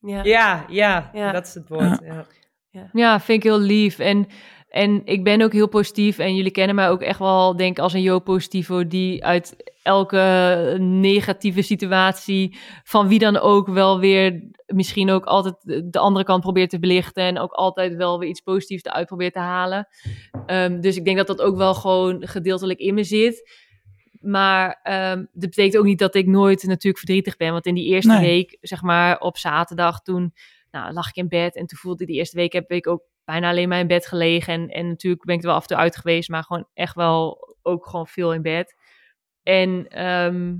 Ja. 0.01 0.23
Ja, 0.23 0.65
ja, 0.69 1.09
Ja. 1.13 1.31
dat 1.31 1.47
is 1.47 1.53
het 1.53 1.67
woord. 1.67 1.99
Ja. 2.03 2.89
Ja, 2.93 3.19
vind 3.19 3.37
ik 3.37 3.43
heel 3.43 3.59
lief. 3.59 3.99
En, 3.99 4.27
en 4.71 5.01
ik 5.05 5.23
ben 5.23 5.41
ook 5.41 5.53
heel 5.53 5.67
positief. 5.67 6.17
En 6.17 6.35
jullie 6.35 6.51
kennen 6.51 6.75
mij 6.75 6.89
ook 6.89 7.01
echt 7.01 7.19
wel, 7.19 7.55
denk 7.55 7.77
ik, 7.77 7.83
als 7.83 7.93
een 7.93 8.01
Jo 8.01 8.19
Positivo... 8.19 8.87
die 8.87 9.25
uit 9.25 9.73
elke 9.83 10.77
negatieve 10.79 11.61
situatie, 11.61 12.57
van 12.83 13.07
wie 13.07 13.19
dan 13.19 13.37
ook... 13.37 13.67
wel 13.67 13.99
weer 13.99 14.43
misschien 14.65 15.09
ook 15.09 15.25
altijd 15.25 15.55
de 15.91 15.99
andere 15.99 16.25
kant 16.25 16.41
probeert 16.41 16.69
te 16.69 16.79
belichten... 16.79 17.23
en 17.23 17.39
ook 17.39 17.51
altijd 17.51 17.95
wel 17.95 18.19
weer 18.19 18.29
iets 18.29 18.41
positiefs 18.41 18.83
eruit 18.83 19.07
probeert 19.07 19.33
te 19.33 19.39
halen. 19.39 19.87
Ehm, 20.45 20.79
dus 20.79 20.97
ik 20.97 21.05
denk 21.05 21.17
dat 21.17 21.27
dat 21.27 21.41
ook 21.41 21.57
wel 21.57 21.73
gewoon 21.73 22.27
gedeeltelijk 22.27 22.79
in 22.79 22.93
me 22.93 23.03
zit... 23.03 23.69
Maar 24.21 24.79
ehm, 24.83 25.17
dat 25.17 25.49
betekent 25.49 25.77
ook 25.77 25.85
niet 25.85 25.99
dat 25.99 26.15
ik 26.15 26.27
nooit 26.27 26.63
natuurlijk 26.63 26.97
verdrietig 26.97 27.37
ben. 27.37 27.51
Want 27.51 27.65
in 27.65 27.75
die 27.75 27.85
eerste 27.85 28.11
Nee. 28.11 28.27
week, 28.27 28.57
zeg 28.61 28.81
maar 28.81 29.19
op 29.19 29.37
zaterdag, 29.37 30.01
toen 30.01 30.33
nou, 30.71 30.93
lag 30.93 31.07
ik 31.07 31.15
in 31.15 31.27
bed. 31.27 31.55
En 31.55 31.65
toen 31.65 31.77
voelde 31.77 32.01
ik 32.01 32.07
die 32.09 32.17
eerste 32.17 32.37
week 32.37 32.53
heb 32.53 32.71
ik 32.71 32.87
ook 32.87 33.01
bijna 33.23 33.49
alleen 33.49 33.69
maar 33.69 33.79
in 33.79 33.87
bed 33.87 34.07
gelegen. 34.07 34.53
En, 34.53 34.69
en 34.69 34.87
natuurlijk 34.87 35.25
ben 35.25 35.35
ik 35.35 35.41
er 35.41 35.47
wel 35.47 35.55
af 35.55 35.61
en 35.61 35.67
toe 35.67 35.77
uit 35.77 35.97
geweest, 35.97 36.29
maar 36.29 36.43
gewoon 36.43 36.67
echt 36.73 36.95
wel 36.95 37.49
ook 37.61 37.85
gewoon 37.85 38.07
veel 38.07 38.33
in 38.33 38.41
bed. 38.41 38.75
En 39.43 39.87
ehm, 39.87 40.55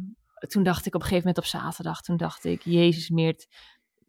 toen 0.48 0.64
dacht 0.64 0.86
ik 0.86 0.96
op 0.96 1.02
een 1.02 1.08
gegeven 1.08 1.28
moment 1.28 1.38
op 1.38 1.46
zaterdag, 1.62 2.02
toen 2.02 2.18
dacht 2.18 2.46
ik, 2.46 2.62
Jezus 2.64 3.10
Meert, 3.10 3.48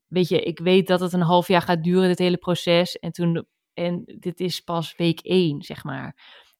weet 0.08 0.28
je, 0.28 0.42
ik 0.42 0.58
weet 0.58 0.86
dat 0.86 1.00
het 1.00 1.12
een 1.12 1.20
half 1.20 1.48
jaar 1.48 1.62
gaat 1.62 1.84
duren, 1.84 2.08
dit 2.08 2.18
hele 2.18 2.36
proces. 2.36 2.98
En 2.98 3.12
toen, 3.12 3.46
en 3.74 4.02
dit 4.18 4.40
is 4.40 4.60
pas 4.60 4.96
week 4.96 5.20
één, 5.20 5.62
zeg 5.62 5.84
maar. 5.84 6.16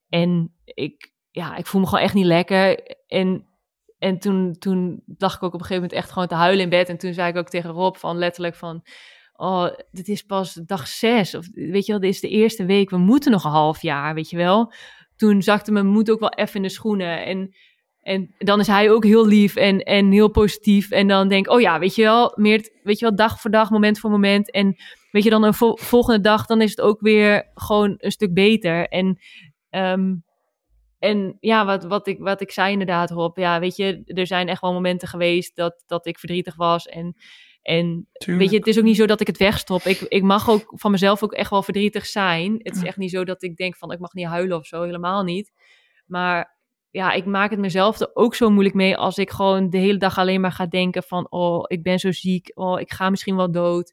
En 0.09 0.55
ik, 0.64 1.12
ja, 1.31 1.57
ik 1.57 1.66
voel 1.66 1.81
me 1.81 1.87
gewoon 1.87 2.05
echt 2.05 2.14
niet 2.14 2.24
lekker. 2.24 2.83
En, 3.07 3.46
en 3.98 4.18
toen, 4.18 4.52
toen 4.59 5.02
dacht 5.07 5.37
ik 5.37 5.42
ook 5.42 5.55
op 5.55 5.61
een 5.61 5.66
gegeven 5.66 5.83
moment 5.83 6.00
echt 6.00 6.12
gewoon 6.12 6.28
te 6.28 6.35
huilen 6.35 6.62
in 6.62 6.68
bed. 6.68 6.88
En 6.88 6.98
toen 6.98 7.14
zei 7.14 7.28
ik 7.28 7.37
ook 7.37 7.48
tegen 7.48 7.70
Rob 7.70 7.96
van 7.96 8.16
letterlijk 8.16 8.55
van, 8.55 8.83
oh, 9.42 9.68
dit 9.90 10.09
is 10.09 10.22
pas 10.22 10.55
dag 10.55 10.88
zes. 10.88 11.35
Of 11.35 11.48
weet 11.52 11.87
je 11.87 11.92
wel, 11.92 12.00
dit 12.00 12.11
is 12.11 12.20
de 12.20 12.28
eerste 12.28 12.64
week, 12.64 12.90
we 12.90 12.96
moeten 12.96 13.31
nog 13.31 13.44
een 13.44 13.50
half 13.50 13.83
jaar, 13.83 14.14
weet 14.14 14.31
je 14.31 14.37
wel. 14.37 14.72
Toen 15.16 15.42
zakte 15.42 15.72
mijn 15.72 15.87
moed 15.87 16.11
ook 16.11 16.20
wel 16.20 16.33
even 16.33 16.55
in 16.55 16.62
de 16.62 16.68
schoenen. 16.68 17.24
En, 17.24 17.55
en 18.00 18.35
dan 18.38 18.61
is 18.61 18.66
hij 18.66 18.90
ook 18.90 19.05
heel 19.05 19.26
lief 19.26 19.57
en, 19.57 19.81
en 19.81 20.11
heel 20.11 20.31
positief. 20.31 20.90
En 20.90 21.09
dan 21.09 21.28
denk 21.28 21.50
oh 21.50 21.61
ja, 21.61 21.78
weet 21.78 21.94
je 21.94 22.02
wel, 22.02 22.33
meer, 22.37 22.70
weet 22.83 22.98
je 22.98 23.05
wel, 23.05 23.16
dag 23.16 23.40
voor 23.40 23.50
dag, 23.50 23.70
moment 23.70 23.98
voor 23.98 24.11
moment. 24.11 24.50
En 24.50 24.76
weet 25.11 25.22
je, 25.22 25.31
dan 25.31 25.44
een 25.44 25.55
vol- 25.55 25.76
volgende 25.76 26.20
dag, 26.20 26.46
dan 26.46 26.61
is 26.61 26.70
het 26.70 26.81
ook 26.81 27.00
weer 27.00 27.50
gewoon 27.55 27.94
een 27.98 28.12
stuk 28.12 28.35
beter. 28.35 28.88
En, 28.88 29.18
ehm, 29.70 30.14
en 30.98 31.37
ja, 31.40 31.64
wat, 31.64 31.85
wat, 31.85 32.07
ik, 32.07 32.18
wat 32.18 32.40
ik 32.40 32.50
zei 32.50 32.72
inderdaad, 32.72 33.11
Rob, 33.11 33.38
ja, 33.38 33.61
weet 33.61 33.76
je, 33.76 34.02
er 34.07 34.26
zijn 34.26 34.48
echt 34.48 34.61
wel 34.61 34.72
momenten 34.72 35.09
geweest 35.09 35.57
dat, 35.57 35.85
dat 35.87 36.07
ik 36.07 36.18
verdrietig 36.18 36.57
was. 36.57 36.87
En, 36.87 37.16
en 37.62 38.09
tuurlijk. 38.12 38.42
Weet 38.42 38.51
je, 38.51 38.57
het 38.57 38.66
is 38.66 38.79
ook 38.79 38.85
niet 38.85 38.96
zo 38.96 39.07
dat 39.07 39.20
ik 39.20 39.27
het 39.27 39.37
wegstop. 39.37 39.83
Ik, 39.83 40.01
ik 40.01 40.22
mag 40.22 40.51
ook 40.51 40.72
van 40.75 40.90
mezelf 40.90 41.22
ook 41.22 41.33
echt 41.33 41.51
wel 41.51 41.62
verdrietig 41.62 42.07
zijn. 42.07 42.61
Het 42.62 42.77
is 42.77 42.83
echt 42.83 42.96
niet 42.96 43.11
zo 43.11 43.25
dat 43.25 43.42
ik 43.42 43.57
denk 43.57 43.77
van 43.77 43.92
ik 43.92 43.98
mag 43.98 44.12
niet 44.12 44.27
huilen 44.27 44.59
of 44.59 44.66
zo, 44.66 44.83
helemaal 44.83 45.22
niet. 45.22 45.53
Maar 46.07 46.57
ja, 46.90 47.12
ik 47.12 47.25
maak 47.25 47.51
het 47.51 47.59
mezelf 47.59 48.01
er 48.01 48.11
ook 48.14 48.35
zo 48.35 48.51
moeilijk 48.51 48.75
mee 48.75 48.96
als 48.96 49.18
ik 49.18 49.31
gewoon 49.31 49.70
de 49.70 49.79
hele 49.79 49.98
dag 49.98 50.18
alleen 50.18 50.40
maar 50.40 50.53
ga 50.53 50.66
denken 50.66 51.03
van 51.03 51.27
oh, 51.31 51.64
ik 51.66 51.83
ben 51.83 51.98
zo 51.98 52.12
ziek, 52.12 52.51
oh, 52.55 52.81
ik 52.81 52.92
ga 52.92 53.11
misschien 53.11 53.37
wel 53.37 53.51
dood. 53.51 53.92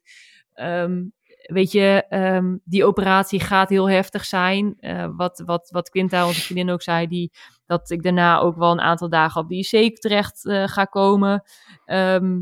Ehm, 0.52 1.02
weet 1.42 1.72
je, 1.72 2.04
ehm, 2.08 2.56
die 2.64 2.84
operatie 2.84 3.40
gaat 3.40 3.68
heel 3.68 3.90
heftig 3.90 4.24
zijn. 4.24 4.76
Eh, 4.78 5.08
wat, 5.16 5.42
wat, 5.46 5.70
wat 5.70 5.90
Quinta, 5.90 6.26
onze 6.26 6.40
vriendin, 6.40 6.70
ook 6.70 6.82
zei, 6.82 7.06
die, 7.06 7.32
dat 7.66 7.90
ik 7.90 8.02
daarna 8.02 8.38
ook 8.38 8.56
wel 8.56 8.70
een 8.70 8.80
aantal 8.80 9.08
dagen 9.08 9.40
op 9.40 9.48
de 9.48 9.56
IC 9.56 9.98
terecht 9.98 10.46
eh, 10.46 10.68
ga 10.68 10.84
komen. 10.84 11.42
Ehm, 11.84 12.38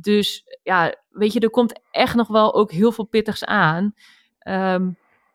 dus 0.00 0.44
ja, 0.62 0.94
weet 1.10 1.32
je, 1.32 1.40
er 1.40 1.50
komt 1.50 1.80
echt 1.90 2.14
nog 2.14 2.28
wel 2.28 2.54
ook 2.54 2.70
heel 2.72 2.92
veel 2.92 3.04
pittigs 3.04 3.44
aan. 3.44 3.94
Ehm, 4.38 4.90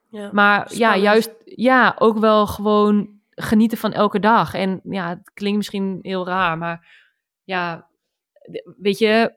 Ja. 0.10 0.30
maar 0.32 0.74
ja, 0.76 0.97
juist, 0.97 1.32
ja, 1.45 1.95
ook 1.99 2.18
wel 2.18 2.47
gewoon 2.47 3.09
genieten 3.30 3.78
van 3.78 3.93
elke 3.93 4.20
dag. 4.20 4.53
En 4.53 4.80
ja, 4.84 5.09
het 5.09 5.32
klinkt 5.34 5.57
misschien 5.57 5.99
heel 6.01 6.26
raar, 6.26 6.57
maar 6.57 6.88
ja, 7.43 7.88
weet 8.78 8.97
je, 8.97 9.34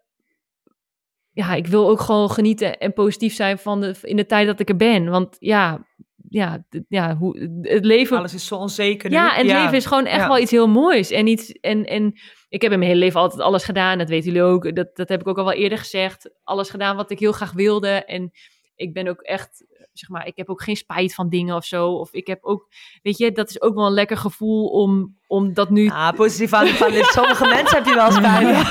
ja, 1.33 1.55
ik 1.55 1.67
wil 1.67 1.89
ook 1.89 2.01
gewoon 2.01 2.31
genieten 2.31 2.79
en 2.79 2.93
positief 2.93 3.35
zijn 3.35 3.59
van 3.59 3.81
de, 3.81 3.95
in 4.03 4.17
de 4.17 4.27
tijd 4.27 4.47
dat 4.47 4.61
ik 4.61 4.69
er 4.69 4.77
ben. 4.77 5.11
Want 5.11 5.37
ja, 5.39 5.87
ja, 6.29 6.65
ja 6.89 7.17
hoe, 7.17 7.39
het 7.63 7.85
leven 7.85 8.17
Alles 8.19 8.35
is 8.35 8.47
zo 8.47 8.57
onzeker 8.57 9.11
nu. 9.11 9.17
ja, 9.17 9.37
en 9.37 9.47
het 9.47 9.57
leven 9.57 9.77
is 9.77 9.87
gewoon 9.87 10.07
echt 10.07 10.21
Ja. 10.21 10.29
wel 10.29 10.39
iets 10.39 10.51
heel 10.51 10.69
moois. 10.69 11.11
En, 11.11 11.27
iets, 11.27 11.53
en, 11.53 11.85
en 11.85 12.13
ik 12.55 12.63
heb 12.63 12.73
in 12.73 12.79
mijn 12.79 12.91
hele 12.91 13.05
leven 13.05 13.21
altijd 13.21 13.41
alles 13.41 13.65
gedaan. 13.65 13.99
Dat 13.99 14.09
weten 14.09 14.33
jullie 14.33 14.43
ook. 14.43 14.75
Dat, 14.77 14.97
dat 14.97 15.09
heb 15.09 15.21
ik 15.21 15.29
ook 15.29 15.39
al 15.39 15.45
wel 15.45 15.53
eerder 15.53 15.79
gezegd. 15.79 16.31
Alles 16.45 16.71
gedaan 16.71 16.97
wat 16.97 17.11
ik 17.11 17.19
heel 17.19 17.33
graag 17.33 17.53
wilde. 17.53 17.89
En 17.89 18.33
ik 18.77 18.93
ben 18.93 19.09
ook 19.09 19.21
echt, 19.21 19.65
zeg 19.93 20.09
maar, 20.09 20.27
ik 20.27 20.37
heb 20.37 20.49
ook 20.49 20.63
geen 20.63 20.77
spijt 20.77 21.15
van 21.15 21.29
dingen 21.29 21.57
of 21.57 21.65
zo. 21.65 21.89
Of 21.89 22.13
ik 22.13 22.27
heb 22.27 22.45
ook, 22.45 22.69
weet 23.03 23.19
je, 23.19 23.33
dat 23.33 23.49
is 23.49 23.63
ook 23.63 23.75
wel 23.75 23.87
een 23.87 23.93
lekker 23.93 24.17
gevoel 24.17 24.69
om, 24.69 25.17
om 25.27 25.55
dat 25.55 25.71
nu... 25.71 25.89
Ah, 25.89 26.13
positief 26.13 26.51
van, 26.51 26.67
van 26.67 26.91
dit. 26.91 27.05
Sommige 27.05 27.47
mensen 27.47 27.77
heb 27.77 27.87
je 27.87 27.95
wel 27.95 28.13
spijt. 28.13 28.69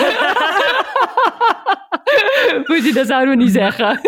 Poesie, 2.66 2.94
dat 2.94 3.08
zouden 3.08 3.38
we 3.38 3.44
niet 3.44 3.54
zeggen. 3.54 4.00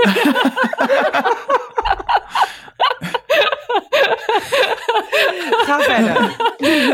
Ga 5.66 5.80
verder. 5.80 6.36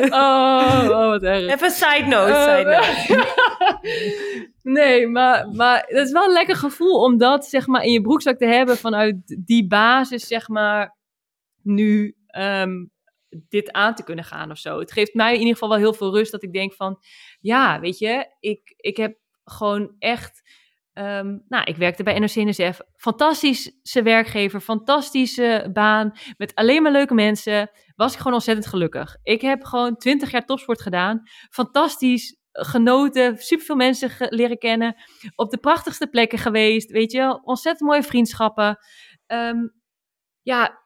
Oh 0.09 0.70
wat 1.11 1.23
erg. 1.23 1.53
Even 1.53 1.71
side 1.71 2.05
note. 2.05 2.31
Eh, 2.31 2.57
side 2.57 2.69
note. 2.69 4.49
nee, 4.79 5.07
maar, 5.07 5.49
maar 5.49 5.85
het 5.87 6.07
is 6.07 6.11
wel 6.11 6.25
een 6.25 6.33
lekker 6.33 6.55
gevoel 6.55 7.03
om 7.03 7.17
dat 7.17 7.45
zeg 7.45 7.67
maar 7.67 7.83
in 7.83 7.91
je 7.91 8.01
broekzak 8.01 8.37
te 8.37 8.45
hebben 8.45 8.77
vanuit 8.77 9.37
die 9.45 9.67
basis 9.67 10.27
zeg 10.27 10.47
maar 10.47 10.97
nu 11.63 12.15
ehm, 12.27 12.71
dit 13.49 13.71
aan 13.71 13.95
te 13.95 14.03
kunnen 14.03 14.25
gaan 14.25 14.51
of 14.51 14.57
zo. 14.57 14.79
Het 14.79 14.91
geeft 14.91 15.13
mij 15.13 15.33
in 15.33 15.39
ieder 15.39 15.53
geval 15.53 15.69
wel 15.69 15.77
heel 15.77 15.93
veel 15.93 16.15
rust 16.15 16.31
dat 16.31 16.43
ik 16.43 16.53
denk 16.53 16.73
van 16.73 16.99
ja, 17.39 17.79
weet 17.79 17.97
je, 17.97 18.35
ik, 18.39 18.73
ik 18.75 18.97
heb 18.97 19.17
gewoon 19.43 19.95
echt... 19.99 20.41
ehm, 20.93 21.37
nou, 21.47 21.63
ik 21.63 21.75
werkte 21.75 22.03
bij 22.03 22.19
NRC-NSF. 22.19 22.79
Fantastische 22.95 24.01
werkgever, 24.03 24.59
fantastische 24.59 25.69
baan. 25.73 26.11
Met 26.37 26.55
alleen 26.55 26.83
maar 26.83 26.91
leuke 26.91 27.13
mensen. 27.13 27.71
Was 28.01 28.13
ik 28.13 28.17
gewoon 28.17 28.33
ontzettend 28.33 28.67
gelukkig. 28.67 29.17
Ik 29.23 29.41
heb 29.41 29.63
gewoon 29.63 29.97
20 29.97 30.31
jaar 30.31 30.45
topsport 30.45 30.81
gedaan. 30.81 31.21
Fantastisch 31.49 32.37
genoten. 32.51 33.37
Superveel 33.37 33.75
mensen 33.75 34.11
leren 34.19 34.57
kennen. 34.57 34.95
Op 35.35 35.49
de 35.51 35.57
prachtigste 35.57 36.07
plekken 36.07 36.37
geweest. 36.37 36.91
Weet 36.91 37.11
je, 37.11 37.39
ontzettend 37.43 37.89
mooie 37.89 38.03
vriendschappen. 38.03 38.77
Ehm, 39.25 39.67
ja, 40.41 40.79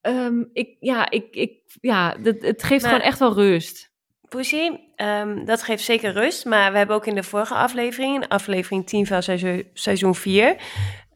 ehm, 0.00 0.44
ik, 0.52 0.76
ja, 0.80 1.10
ik, 1.10 1.34
ik, 1.34 1.60
ja 1.80 2.14
dat, 2.14 2.42
het 2.42 2.62
geeft 2.62 2.82
Maar- 2.82 2.92
gewoon 2.92 3.06
echt 3.06 3.18
wel 3.18 3.34
rust. 3.34 3.90
Poesie, 4.28 4.92
ehm, 4.94 5.44
dat 5.44 5.62
geeft 5.62 5.84
zeker 5.84 6.12
rust. 6.12 6.44
Maar 6.44 6.72
we 6.72 6.78
hebben 6.78 6.96
ook 6.96 7.06
in 7.06 7.14
de 7.14 7.22
vorige 7.22 7.54
aflevering, 7.54 8.14
in 8.14 8.28
aflevering 8.28 8.86
10 8.86 9.06
van 9.06 9.22
seizoen, 9.22 9.70
seizoen 9.72 10.14
4, 10.14 10.56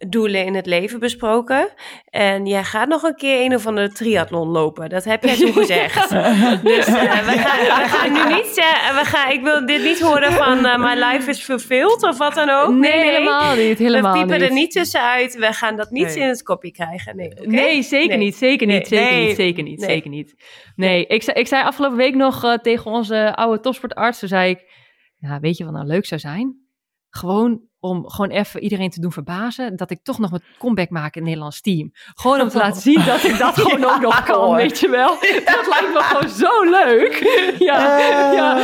doelen 0.08 0.44
in 0.44 0.54
het 0.54 0.66
leven 0.66 1.00
besproken. 1.00 1.68
En 2.04 2.46
jij 2.46 2.64
gaat 2.64 2.88
nog 2.88 3.02
een 3.02 3.14
keer 3.14 3.44
een 3.44 3.54
of 3.54 3.66
andere 3.66 3.92
triathlon 3.92 4.48
lopen. 4.48 4.88
Dat 4.88 5.04
heb 5.04 5.24
jij 5.24 5.36
toen 5.36 5.52
gezegd. 5.52 6.08
Dus 6.62 6.86
eh, 6.86 6.94
we, 7.26 7.38
gaan, 7.38 7.82
we 7.82 7.88
gaan 7.88 8.12
nu 8.12 8.34
niet 8.34 8.46
zeggen, 8.46 8.94
we 8.94 9.04
gaan, 9.04 9.30
ik 9.32 9.42
wil 9.42 9.66
dit 9.66 9.82
niet 9.82 10.00
horen 10.00 10.32
van 10.32 10.66
eh, 10.66 10.78
my 10.78 11.04
life 11.04 11.30
is 11.30 11.42
fulfilled 11.42 12.02
of 12.02 12.18
wat 12.18 12.34
dan 12.34 12.50
ook. 12.50 12.70
nee, 12.74 12.92
helemaal 12.92 13.56
niet. 13.56 13.78
Helemaal 13.78 14.12
we 14.12 14.18
piepen 14.18 14.40
niet. 14.40 14.48
er 14.48 14.54
niet 14.54 14.70
tussenuit. 14.70 15.34
We 15.34 15.52
gaan 15.52 15.76
dat 15.76 15.90
niet 15.90 16.06
Nee. 16.06 16.16
in 16.16 16.28
het 16.28 16.42
kopje 16.42 16.70
krijgen. 16.70 17.16
Nee? 17.16 17.32
Nee, 17.42 17.82
zeker 17.82 18.16
niet. 18.18 18.34
Zeker 18.36 18.66
niet. 18.66 18.86
Zeker 18.86 19.16
niet. 19.26 19.36
Zeker 19.36 19.62
niet. 19.62 19.82
Zeker 19.82 20.10
niet. 20.10 20.34
Nee, 20.76 21.06
ik 21.06 21.22
zei, 21.22 21.38
ik 21.38 21.46
zei 21.46 21.64
afgelopen 21.64 21.96
week 21.96 22.14
nog 22.14 22.44
eh, 22.44 22.54
tegen 22.54 22.90
onze 22.90 23.34
oude 23.34 23.60
topsportarts. 23.60 24.18
Zei 24.18 24.50
ik, 24.50 24.64
ja, 25.18 25.40
weet 25.40 25.56
je 25.56 25.64
wat 25.64 25.72
nou 25.72 25.86
leuk 25.86 26.06
zou 26.06 26.20
zijn? 26.20 26.56
Gewoon 27.08 27.60
om 27.82 28.08
gewoon 28.10 28.30
even 28.30 28.60
iedereen 28.62 28.90
te 28.90 29.00
doen 29.00 29.12
verbazen. 29.12 29.76
Dat 29.76 29.90
ik 29.90 29.98
toch 30.02 30.18
nog 30.18 30.30
mijn 30.30 30.42
comeback 30.58 30.90
maak 30.90 31.04
in 31.14 31.20
het 31.20 31.24
Nederlands 31.24 31.60
team. 31.60 31.90
Gewoon 32.14 32.40
om 32.40 32.48
te 32.48 32.58
laten 32.64 32.80
zien 32.80 33.04
dat 33.06 33.24
ik 33.24 33.38
dat 33.38 33.54
gewoon 33.60 33.84
ook 33.84 34.00
nog 34.00 34.22
kan, 34.24 34.44
hoor. 34.44 34.56
weet 34.56 34.78
je 34.80 34.88
wel. 34.88 35.08
Dat 35.44 35.66
lijkt 35.68 35.92
me 35.92 36.00
gewoon 36.02 36.28
zo 36.28 36.70
leuk. 36.70 37.14
Ja, 37.58 37.98
ja. 38.32 38.56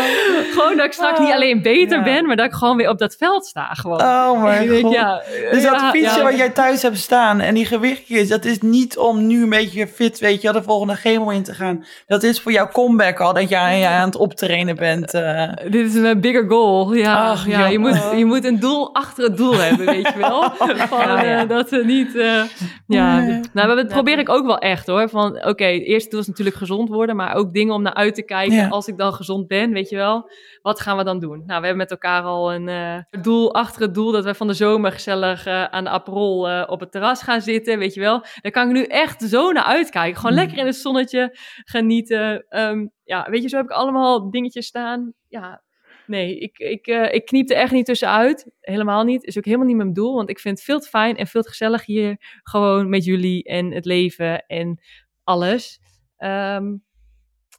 Gewoon 0.51 0.77
dat 0.77 0.87
ik 0.87 0.93
straks 0.93 1.19
niet 1.19 1.33
alleen 1.33 1.63
beter 1.63 1.99
Ja. 1.99 2.05
ben, 2.05 2.27
maar 2.27 2.37
dat 2.37 2.47
ik 2.47 2.53
gewoon 2.53 2.77
weer 2.77 2.89
op 2.89 2.99
dat 2.99 3.15
veld 3.19 3.47
sta. 3.47 3.75
Gewoon. 3.75 4.01
Oh 4.01 4.43
mijn 4.43 4.81
god. 4.83 4.93
ja, 4.93 5.23
Dus 5.51 5.63
dat 5.63 5.81
fietsje 5.83 6.23
wat 6.23 6.37
jij 6.37 6.51
thuis 6.51 6.83
hebt 6.83 6.99
staan 6.99 7.41
en 7.41 7.55
die 7.55 7.67
gewichtjes, 7.67 8.29
dat 8.29 8.45
is 8.45 8.61
niet 8.61 8.99
om 8.99 9.27
nu 9.27 9.43
een 9.43 9.49
beetje 9.49 9.87
fit, 9.87 10.19
weet 10.19 10.43
je, 10.43 10.53
de 10.53 10.63
volgende 10.63 10.95
chemo 10.95 11.31
in 11.31 11.43
te 11.43 11.55
gaan. 11.55 11.85
Dat 12.07 12.23
is 12.23 12.41
voor 12.41 12.53
jouw 12.53 12.69
comeback 12.69 13.21
al, 13.21 13.33
dat 13.33 13.49
jij 13.49 13.87
aan 13.87 14.07
het 14.07 14.17
optrainen 14.17 14.77
bent. 14.77 15.15
eh. 15.15 15.49
Dit 15.71 15.87
is 15.87 15.95
een 15.95 16.21
bigger 16.21 16.45
goal. 16.49 16.95
Ja, 16.95 17.31
Ach, 17.31 17.47
ja, 17.47 17.67
je, 17.67 17.79
moet, 17.79 18.01
je 18.17 18.25
moet 18.25 18.45
een 18.45 18.61
doel 18.61 18.95
achter 18.95 19.08
het 19.17 19.37
doel 19.37 19.55
hebben, 19.55 19.87
weet 19.87 20.09
je 20.09 20.19
wel. 20.19 20.43
Van, 20.51 20.99
Ja, 21.01 21.23
ja. 21.23 21.43
eh, 21.43 21.49
dat 21.49 21.71
we 21.71 21.85
niet... 21.85 22.17
eh, 22.17 22.43
ja, 22.87 23.19
Nee. 23.21 23.41
nou, 23.53 23.67
maar 23.67 23.77
dat 23.77 23.89
probeer 23.89 24.19
ik 24.19 24.29
ook 24.29 24.47
wel 24.47 24.59
echt 24.59 24.87
hoor. 24.87 25.09
Van, 25.09 25.45
oké, 25.47 25.65
het 25.65 25.83
eerste 25.83 26.11
doel 26.11 26.21
is 26.21 26.27
natuurlijk 26.27 26.57
gezond 26.57 26.89
worden, 26.89 27.17
maar 27.17 27.35
ook 27.35 27.53
dingen 27.53 27.75
om 27.75 27.83
naar 27.83 27.95
uit 27.95 28.15
te 28.15 28.25
kijken. 28.25 28.55
Ja. 28.57 28.69
Als 28.69 28.89
ik 28.89 28.97
dan 28.99 29.13
gezond 29.13 29.47
ben, 29.47 29.73
weet 29.73 29.89
je 29.89 29.97
wel. 29.97 30.31
Wat 30.63 30.81
gaan 30.81 30.97
we 30.97 31.05
dan 31.05 31.19
doen? 31.19 31.37
Nou, 31.47 31.47
we 31.47 31.53
hebben 31.67 31.77
met 31.77 31.91
elkaar 31.91 32.23
al 32.23 32.53
een 32.55 32.69
eh, 32.69 33.23
doel 33.23 33.55
achter 33.55 33.83
het 33.83 33.95
doel 33.95 34.13
dat 34.13 34.25
wij 34.25 34.35
van 34.35 34.47
de 34.47 34.53
zomer 34.55 34.93
gezellig 34.93 35.47
eh, 35.47 35.65
aan 35.65 35.85
de 35.85 35.91
Aperol 35.91 36.49
eh, 36.49 36.63
op 36.67 36.81
het 36.81 36.93
terras 36.93 37.23
gaan 37.23 37.41
zitten, 37.41 37.79
weet 37.79 37.95
je 37.95 38.01
wel. 38.01 38.25
Daar 38.41 38.53
kan 38.53 38.67
ik 38.67 38.73
nu 38.73 38.83
echt 38.85 39.23
zo 39.23 39.53
naar 39.53 39.65
uitkijken. 39.65 40.17
Gewoon 40.21 40.33
Mm. 40.33 40.39
lekker 40.39 40.59
in 40.59 40.67
het 40.67 40.77
zonnetje 40.77 41.37
genieten. 41.65 42.45
Ehm, 42.49 42.87
ja, 43.05 43.27
weet 43.31 43.43
je, 43.43 43.49
zo 43.49 43.57
heb 43.57 43.65
ik 43.67 43.71
allemaal 43.73 44.31
dingetjes 44.31 44.67
staan. 44.67 45.13
Ja, 45.29 45.63
nee, 46.09 46.39
ik, 46.39 46.59
ik, 46.59 46.87
eh, 46.87 47.15
ik 47.15 47.27
kniep 47.27 47.51
er 47.51 47.57
echt 47.57 47.73
niet 47.73 47.87
tussenuit. 47.87 48.51
Helemaal 48.61 49.05
niet. 49.05 49.25
Is 49.25 49.39
ook 49.39 49.45
helemaal 49.45 49.67
niet 49.67 49.77
mijn 49.77 49.93
doel, 49.93 50.15
want 50.15 50.31
ik 50.31 50.39
vind 50.39 50.57
het 50.57 50.67
veel 50.67 50.81
te 50.81 50.89
fijn 50.89 51.17
en 51.17 51.27
veel 51.27 51.43
te 51.43 51.49
gezellig 51.49 51.85
hier. 51.87 52.17
Gewoon 52.43 52.89
met 52.89 53.05
jullie 53.05 53.45
en 53.45 53.73
het 53.73 53.85
leven 53.85 54.47
en 54.47 54.81
alles. 55.25 55.81
Ehm, 56.17 56.77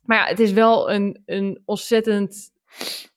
maar 0.04 0.18
ja, 0.18 0.26
het 0.26 0.40
is 0.40 0.52
wel 0.52 0.92
een, 0.92 1.22
een 1.26 1.62
ontzettend 1.66 2.52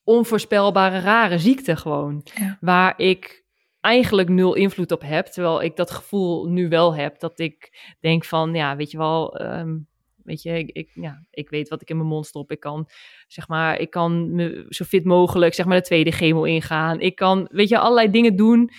onvoorspelbare, 0.03 0.99
rare 0.99 1.37
ziekte 1.37 1.75
gewoon. 1.75 2.21
Ja. 2.35 2.57
Waar 2.61 2.93
ik 2.99 3.43
eigenlijk 3.79 4.29
nul 4.29 4.53
invloed 4.53 4.91
op 4.91 5.01
heb. 5.01 5.25
Terwijl 5.25 5.61
ik 5.61 5.75
dat 5.75 5.91
gevoel 5.91 6.45
nu 6.49 6.69
wel 6.69 6.95
heb. 6.95 7.19
Dat 7.19 7.39
ik 7.39 7.77
denk 7.99 8.25
van, 8.25 8.53
ja, 8.53 8.75
weet 8.75 8.91
je 8.91 8.97
wel... 8.97 9.37
ehm, 9.37 9.75
Weet 10.23 10.41
je, 10.41 10.57
ik, 10.57 10.69
ik, 10.69 10.89
ja, 10.93 11.25
ik 11.29 11.49
weet 11.49 11.69
wat 11.69 11.81
ik 11.81 11.89
in 11.89 11.97
mijn 11.97 12.07
mond 12.07 12.25
stop. 12.25 12.51
Ik 12.51 12.59
kan, 12.59 12.87
zeg 13.27 13.47
maar, 13.47 13.79
ik 13.79 13.89
kan 13.89 14.35
me 14.35 14.65
zo 14.69 14.85
fit 14.85 15.05
mogelijk, 15.05 15.53
zeg 15.53 15.65
maar, 15.65 15.77
de 15.77 15.83
tweede 15.83 16.11
chemo 16.11 16.43
ingaan. 16.43 16.99
Ik 16.99 17.15
kan, 17.15 17.47
weet 17.51 17.69
je, 17.69 17.77
allerlei 17.77 18.09
dingen 18.09 18.35
doen 18.35 18.69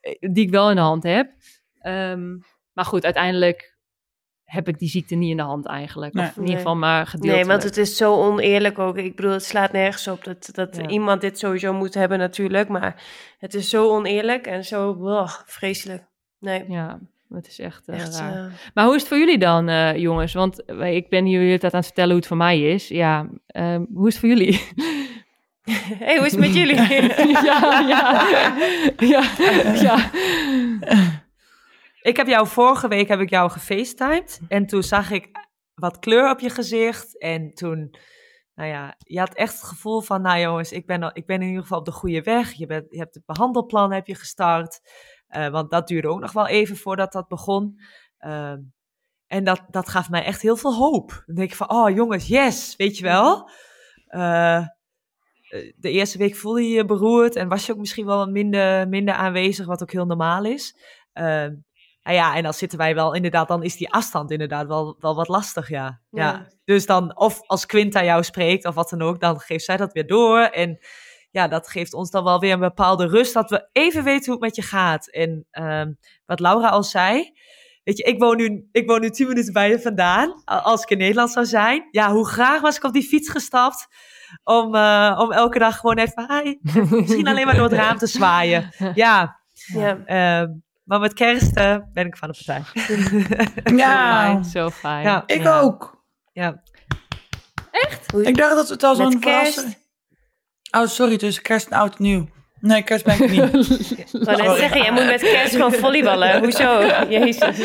eh, 0.00 0.14
die 0.32 0.44
ik 0.44 0.50
wel 0.50 0.70
in 0.70 0.76
de 0.76 0.82
hand 0.82 1.02
heb. 1.02 1.30
Ehm, 1.78 2.36
maar 2.72 2.84
goed, 2.84 3.04
uiteindelijk 3.04 3.76
heb 4.44 4.68
ik 4.68 4.78
die 4.78 4.88
ziekte 4.88 5.14
niet 5.14 5.30
in 5.30 5.36
de 5.36 5.42
hand 5.42 5.66
eigenlijk. 5.66 6.14
Nee. 6.14 6.26
of 6.26 6.36
in 6.36 6.42
ieder 6.42 6.56
geval 6.56 6.76
maar 6.76 7.06
gedeeltelijk. 7.06 7.38
Nee, 7.38 7.50
want 7.50 7.62
het 7.62 7.76
is 7.76 7.96
zo 7.96 8.14
oneerlijk 8.14 8.78
ook. 8.78 8.96
Ik 8.96 9.16
bedoel, 9.16 9.30
het 9.32 9.44
slaat 9.44 9.72
nergens 9.72 10.08
op 10.08 10.24
dat, 10.24 10.48
dat 10.52 10.76
Ja. 10.76 10.88
iemand 10.88 11.20
dit 11.20 11.38
sowieso 11.38 11.72
moet 11.72 11.94
hebben 11.94 12.18
natuurlijk. 12.18 12.68
Maar 12.68 13.02
het 13.38 13.54
is 13.54 13.68
zo 13.68 13.88
oneerlijk 13.90 14.46
en 14.46 14.64
zo 14.64 15.06
ugh, 15.06 15.34
vreselijk. 15.46 16.04
Nee, 16.38 16.64
Ja, 16.68 17.00
het 17.28 17.46
is 17.46 17.58
echt, 17.58 17.88
eh, 17.88 17.94
echt... 18.00 18.18
raar. 18.18 18.32
eh, 18.46 18.52
Maar 18.74 18.84
hoe 18.84 18.94
is 18.94 19.00
het 19.00 19.08
voor 19.08 19.18
jullie 19.18 19.38
dan, 19.38 19.68
eh, 19.68 19.96
jongens? 19.96 20.32
Want 20.32 20.62
ik 20.82 21.08
ben 21.08 21.24
hele 21.26 21.58
tijd 21.58 21.72
aan 21.72 21.78
het 21.78 21.86
vertellen 21.86 22.10
hoe 22.10 22.18
het 22.18 22.26
voor 22.28 22.36
mij 22.36 22.60
is. 22.60 22.88
Ja, 22.88 23.28
ehm, 23.46 23.84
hoe 23.94 24.06
is 24.08 24.12
het 24.14 24.20
voor 24.20 24.28
jullie? 24.36 24.60
hey, 26.04 26.16
hoe 26.16 26.26
is 26.26 26.32
het 26.32 26.40
met 26.40 26.54
jullie? 26.54 26.74
ja, 27.48 27.80
ja, 27.88 28.22
ja, 29.14 29.22
ja. 29.74 30.10
Ik 32.02 32.16
heb 32.16 32.26
jou 32.26 32.46
vorige 32.46 32.88
week 32.88 33.08
heb 33.08 33.20
ik 33.20 33.30
jou 33.30 33.50
gefacetimed. 33.50 34.40
En 34.48 34.66
toen 34.66 34.82
zag 34.82 35.10
ik 35.10 35.28
wat 35.74 35.98
kleur 35.98 36.30
op 36.30 36.40
je 36.40 36.50
gezicht. 36.50 37.18
En 37.18 37.54
toen, 37.54 37.94
nou 38.54 38.68
ja, 38.68 38.94
je 38.98 39.18
had 39.18 39.34
echt 39.34 39.52
het 39.52 39.62
gevoel 39.62 40.00
van, 40.00 40.22
nou 40.22 40.40
jongens, 40.40 40.72
ik 40.72 40.86
ben, 40.86 41.02
al- 41.02 41.10
ik 41.12 41.26
ben 41.26 41.40
in 41.42 41.46
ieder 41.48 41.62
geval 41.62 41.78
op 41.78 41.84
de 41.84 41.90
goede 41.92 42.22
weg. 42.22 42.52
Je, 42.52 42.66
bent, 42.66 42.86
je 42.90 42.98
hebt 42.98 43.14
het 43.14 43.26
behandelplan 43.26 43.92
heb 43.92 44.06
je 44.06 44.14
gestart. 44.14 44.80
Eh, 45.28 45.48
want 45.48 45.70
dat 45.70 45.88
duurde 45.88 46.08
ook 46.08 46.20
nog 46.20 46.32
wel 46.32 46.46
even 46.46 46.76
voordat 46.76 47.12
dat 47.12 47.28
begon. 47.28 47.80
Ehm, 48.18 48.60
en 49.26 49.44
dat, 49.44 49.62
dat 49.70 49.88
gaf 49.88 50.10
mij 50.10 50.24
echt 50.24 50.42
heel 50.42 50.56
veel 50.56 50.74
hoop. 50.74 51.22
Dan 51.26 51.34
denk 51.34 51.50
ik 51.50 51.56
van, 51.56 51.70
oh 51.70 51.90
jongens, 51.90 52.26
yes, 52.26 52.74
weet 52.76 52.98
je 52.98 53.04
wel. 53.04 53.50
Eh, 54.06 54.56
eh, 54.56 54.66
de 55.76 55.90
eerste 55.90 56.18
week 56.18 56.36
voelde 56.36 56.62
je 56.62 56.74
je 56.74 56.84
beroerd 56.84 57.36
en 57.36 57.48
was 57.48 57.66
je 57.66 57.72
ook 57.72 57.78
misschien 57.78 58.06
wel 58.06 58.26
minder, 58.26 58.88
minder 58.88 59.14
aanwezig, 59.14 59.66
wat 59.66 59.82
ook 59.82 59.92
heel 59.92 60.06
normaal 60.06 60.44
is. 60.44 60.76
Ehm, 61.12 61.54
nou 62.02 62.16
ja, 62.16 62.36
en 62.36 62.42
dan 62.42 62.54
zitten 62.54 62.78
wij 62.78 62.94
wel 62.94 63.14
inderdaad, 63.14 63.48
dan 63.48 63.62
is 63.62 63.76
die 63.76 63.92
afstand 63.92 64.30
inderdaad 64.30 64.66
wel, 64.66 64.96
wel 65.00 65.14
wat 65.14 65.28
lastig, 65.28 65.68
ja. 65.68 66.00
ja. 66.10 66.22
Ja. 66.22 66.46
Dus 66.64 66.86
dan, 66.86 67.18
of 67.18 67.40
als 67.46 67.66
Quinta 67.66 68.04
jou 68.04 68.22
spreekt 68.22 68.64
of 68.64 68.74
wat 68.74 68.90
dan 68.90 69.02
ook, 69.02 69.20
dan 69.20 69.40
geeft 69.40 69.64
zij 69.64 69.76
dat 69.76 69.92
weer 69.92 70.06
door. 70.06 70.40
En 70.40 70.78
ja, 71.30 71.48
dat 71.48 71.68
geeft 71.68 71.94
ons 71.94 72.10
dan 72.10 72.24
wel 72.24 72.38
weer 72.40 72.52
een 72.52 72.58
bepaalde 72.60 73.06
rust, 73.06 73.34
dat 73.34 73.50
we 73.50 73.68
even 73.72 74.04
weten 74.04 74.24
hoe 74.24 74.32
het 74.32 74.42
met 74.42 74.56
je 74.56 74.62
gaat. 74.62 75.08
En 75.10 75.46
ehm, 75.50 75.92
wat 76.26 76.40
Laura 76.40 76.68
al 76.68 76.82
zei, 76.82 77.32
weet 77.84 77.96
je, 77.98 78.02
ik 78.04 78.18
woon, 78.18 78.36
nu, 78.36 78.68
ik 78.72 78.86
woon 78.88 79.00
nu 79.00 79.10
tien 79.10 79.28
minuten 79.28 79.52
bij 79.52 79.70
je 79.70 79.80
vandaan. 79.80 80.42
Als 80.44 80.82
ik 80.82 80.90
in 80.90 80.98
Nederland 80.98 81.30
zou 81.30 81.46
zijn, 81.46 81.88
ja, 81.90 82.12
hoe 82.12 82.26
graag 82.28 82.60
was 82.60 82.76
ik 82.76 82.84
op 82.84 82.92
die 82.92 83.02
fiets 83.08 83.28
gestapt 83.30 83.86
om, 84.44 84.74
eh, 84.74 85.18
om 85.20 85.32
elke 85.32 85.58
dag 85.58 85.76
gewoon 85.76 85.98
even, 85.98 86.42
hi, 86.42 86.54
misschien 87.00 87.28
alleen 87.28 87.46
maar 87.46 87.54
door 87.54 87.64
het 87.68 87.72
raam 87.78 87.98
te 87.98 88.06
zwaaien. 88.06 88.70
Ja, 88.94 89.40
ja. 89.52 89.98
Ehm, 90.04 90.48
Maar 90.84 91.00
met 91.00 91.14
kerst 91.14 91.56
eh, 91.56 91.76
ben 91.92 92.06
ik 92.06 92.16
van 92.16 92.30
de 92.32 92.42
partij. 92.44 92.62
Ja, 93.76 94.22
Fijn, 94.24 94.44
zo 94.44 94.70
fijn. 94.70 95.02
Ja. 95.02 95.22
ik 95.26 95.42
Ja. 95.42 95.60
ook. 95.60 96.04
ja. 96.32 96.62
Ik 98.22 98.36
dacht 98.36 98.54
dat 98.54 98.68
het 98.68 98.82
Met 98.82 99.12
een 99.12 99.20
kerst? 99.20 99.87
Oh, 100.70 100.86
sorry, 100.86 101.16
tussen 101.16 101.42
kerst 101.42 101.66
en 101.68 101.78
oud 101.78 101.90
en 101.96 102.02
nieuw. 102.02 102.28
Nee, 102.60 102.82
kerst 102.82 103.04
ben 103.04 103.14
ik 103.22 103.30
niet. 103.30 103.42
Ik 104.12 104.24
wou 104.24 104.42
net 104.42 104.56
zeggen, 104.58 104.82
jij 104.82 104.92
moet 104.92 105.06
met 105.06 105.20
kerst 105.20 105.52
gewoon 105.54 105.72
volleyballen. 105.72 106.38
Hoezo? 106.44 106.80
Jezus. 107.08 107.58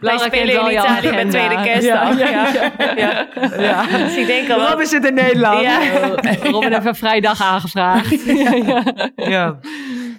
Wij 0.00 0.18
spelen 0.18 0.60
in 0.60 0.70
Italië 0.72 1.10
met 1.10 1.30
tweede 1.30 1.62
kerstdag. 1.62 2.18
Ja, 2.18 2.28
Ja, 2.28 2.52
ja. 2.96 3.26
Ja. 3.58 3.86
Dus 3.98 4.16
ik 4.16 4.26
denk 4.26 4.50
al. 4.50 4.68
Robin 4.68 4.86
zit 4.86 5.04
in 5.06 5.14
Nederland. 5.14 5.62
Ja. 5.62 5.78
Robin 6.50 6.72
heeft 6.72 6.86
een 6.86 6.94
vrijdag 6.94 7.42
aangevraagd. 7.42 8.24
ja, 8.24 8.52
ja. 8.54 8.82
Ja. 9.14 9.58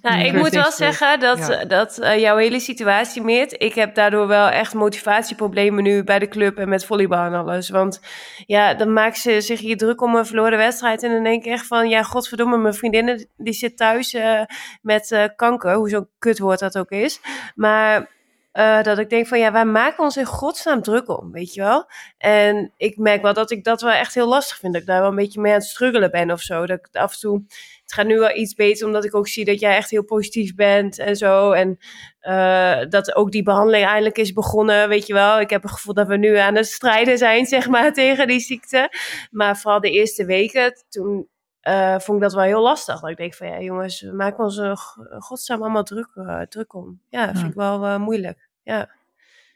Nou, 0.01 0.19
ik 0.19 0.33
moet 0.33 0.49
wel 0.49 0.71
zeggen 0.71 1.19
dat, 1.19 1.37
Ja. 1.37 1.65
dat 1.65 1.97
eh, 1.97 2.19
jouw 2.19 2.37
hele 2.37 2.59
situatie, 2.59 3.21
Meert... 3.21 3.55
Ik 3.61 3.73
heb 3.75 3.95
daardoor 3.95 4.27
wel 4.27 4.47
echt 4.47 4.73
motivatieproblemen 4.73 5.83
nu 5.83 6.03
bij 6.03 6.19
de 6.19 6.27
club 6.27 6.57
en 6.57 6.69
met 6.69 6.85
volleybal 6.85 7.25
en 7.25 7.33
alles. 7.33 7.69
Want 7.69 7.99
ja, 8.45 8.73
dan 8.73 8.93
maken 8.93 9.19
ze 9.19 9.41
zich 9.41 9.59
hier 9.59 9.77
druk 9.77 10.01
om 10.01 10.15
een 10.15 10.25
verloren 10.25 10.57
wedstrijd. 10.57 11.03
En 11.03 11.11
dan 11.11 11.23
denk 11.23 11.45
ik 11.45 11.51
echt 11.51 11.67
van, 11.67 11.89
ja, 11.89 12.03
godverdomme, 12.03 12.57
mijn 12.57 12.73
vriendin 12.73 13.27
die 13.37 13.53
zit 13.53 13.77
thuis 13.77 14.13
eh, 14.13 14.41
met 14.81 15.11
eh, 15.11 15.23
kanker. 15.35 15.73
Hoe 15.73 15.89
zo'n 15.89 16.09
kutwoord 16.19 16.59
dat 16.59 16.77
ook 16.77 16.89
is. 16.89 17.19
Maar... 17.55 18.13
eh, 18.51 18.81
dat 18.83 18.97
ik 18.97 19.09
denk 19.09 19.27
van 19.27 19.39
ja, 19.39 19.51
wij 19.51 19.65
maken 19.65 20.03
ons 20.03 20.17
in 20.17 20.25
godsnaam 20.25 20.81
druk 20.81 21.09
om, 21.19 21.31
weet 21.31 21.53
je 21.53 21.61
wel. 21.61 21.85
En 22.17 22.73
ik 22.77 22.97
merk 22.97 23.21
wel 23.21 23.33
dat 23.33 23.51
ik 23.51 23.63
dat 23.63 23.81
wel 23.81 23.91
echt 23.91 24.13
heel 24.13 24.27
lastig 24.27 24.57
vind. 24.57 24.73
Dat 24.73 24.81
ik 24.81 24.87
daar 24.87 24.99
wel 25.01 25.09
een 25.09 25.15
beetje 25.15 25.41
mee 25.41 25.51
aan 25.53 25.57
het 25.59 25.67
struggelen 25.67 26.11
ben 26.11 26.31
of 26.31 26.41
zo. 26.41 26.65
Dat 26.65 26.77
ik 26.79 26.87
af 26.91 27.13
en 27.13 27.19
toe 27.19 27.41
het 27.85 27.93
gaat 27.93 28.05
nu 28.05 28.19
wel 28.19 28.35
iets 28.35 28.53
beter, 28.53 28.85
omdat 28.85 29.05
ik 29.05 29.15
ook 29.15 29.27
zie 29.27 29.45
dat 29.45 29.59
jij 29.59 29.75
echt 29.75 29.89
heel 29.89 30.03
positief 30.03 30.55
bent 30.55 30.99
en 30.99 31.15
zo. 31.15 31.51
En 31.51 31.77
eh, 32.19 32.79
dat 32.89 33.15
ook 33.15 33.31
die 33.31 33.43
behandeling 33.43 33.85
eindelijk 33.85 34.17
is 34.17 34.33
begonnen, 34.33 34.89
weet 34.89 35.07
je 35.07 35.13
wel. 35.13 35.39
Ik 35.39 35.49
heb 35.49 35.61
het 35.61 35.71
gevoel 35.71 35.93
dat 35.93 36.07
we 36.07 36.17
nu 36.17 36.37
aan 36.37 36.55
het 36.55 36.67
strijden 36.67 37.17
zijn, 37.17 37.45
zeg 37.55 37.67
maar, 37.67 37.93
tegen 37.93 38.27
die 38.27 38.39
ziekte. 38.39 38.89
Maar 39.31 39.57
vooral 39.57 39.79
de 39.81 39.91
eerste 39.91 40.25
weken, 40.25 40.73
toen 40.89 41.27
eh, 41.61 41.99
vond 41.99 42.17
ik 42.17 42.23
dat 42.23 42.33
wel 42.33 42.43
heel 42.43 42.61
lastig. 42.61 42.99
Dat 42.99 43.09
ik 43.09 43.17
denk 43.17 43.33
van, 43.33 43.47
ja 43.47 43.59
jongens, 43.61 44.01
we 44.01 44.11
maken 44.13 44.43
ons 44.43 44.59
g- 44.59 44.97
godsnaam 45.19 45.61
allemaal 45.61 45.83
druk, 45.83 46.09
druk 46.49 46.73
om. 46.73 46.99
Ja, 47.09 47.25
vind 47.25 47.39
Ja. 47.39 47.45
ik 47.47 47.53
wel 47.53 47.99
moeilijk, 47.99 48.49
ja. 48.63 48.81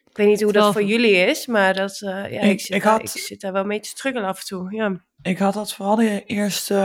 Ik 0.09 0.17
weet 0.17 0.27
niet 0.27 0.41
hoe 0.43 0.51
dat 0.51 0.73
voor 0.73 0.83
jullie 0.83 1.15
is, 1.15 1.47
maar 1.47 1.73
dat, 1.73 1.97
ja, 1.97 2.25
ik, 2.25 2.41
Ik- 2.41 2.59
zit 2.59 2.75
ik 2.75 2.83
daar, 2.83 2.91
had- 2.91 3.01
ik 3.01 3.09
zit 3.09 3.41
daar 3.41 3.53
wel 3.53 3.63
mee 3.65 3.79
te 3.79 3.87
struggelen 3.89 4.27
af 4.27 4.39
en 4.39 4.45
toe, 4.45 4.73
ja. 4.75 5.01
Ik 5.21 5.37
had 5.37 5.53
dat 5.53 5.73
vooral 5.73 5.95
de 5.95 6.23
eerste 6.25 6.75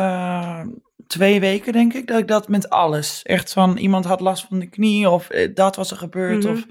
twee 1.07 1.41
weken, 1.41 1.73
denk 1.73 1.95
ik, 1.95 2.07
dat 2.07 2.19
ik 2.19 2.29
dat 2.29 2.49
met 2.49 2.71
alles. 2.71 3.23
Echt 3.23 3.53
van, 3.53 3.77
iemand 3.77 4.05
had 4.05 4.21
last 4.21 4.47
van 4.49 4.59
de 4.59 4.69
knie 4.69 5.11
of 5.11 5.31
eh, 5.31 5.55
dat 5.55 5.77
was 5.77 5.91
er 5.91 5.97
gebeurd. 5.97 6.45
Mhm. 6.45 6.53
Of, 6.53 6.67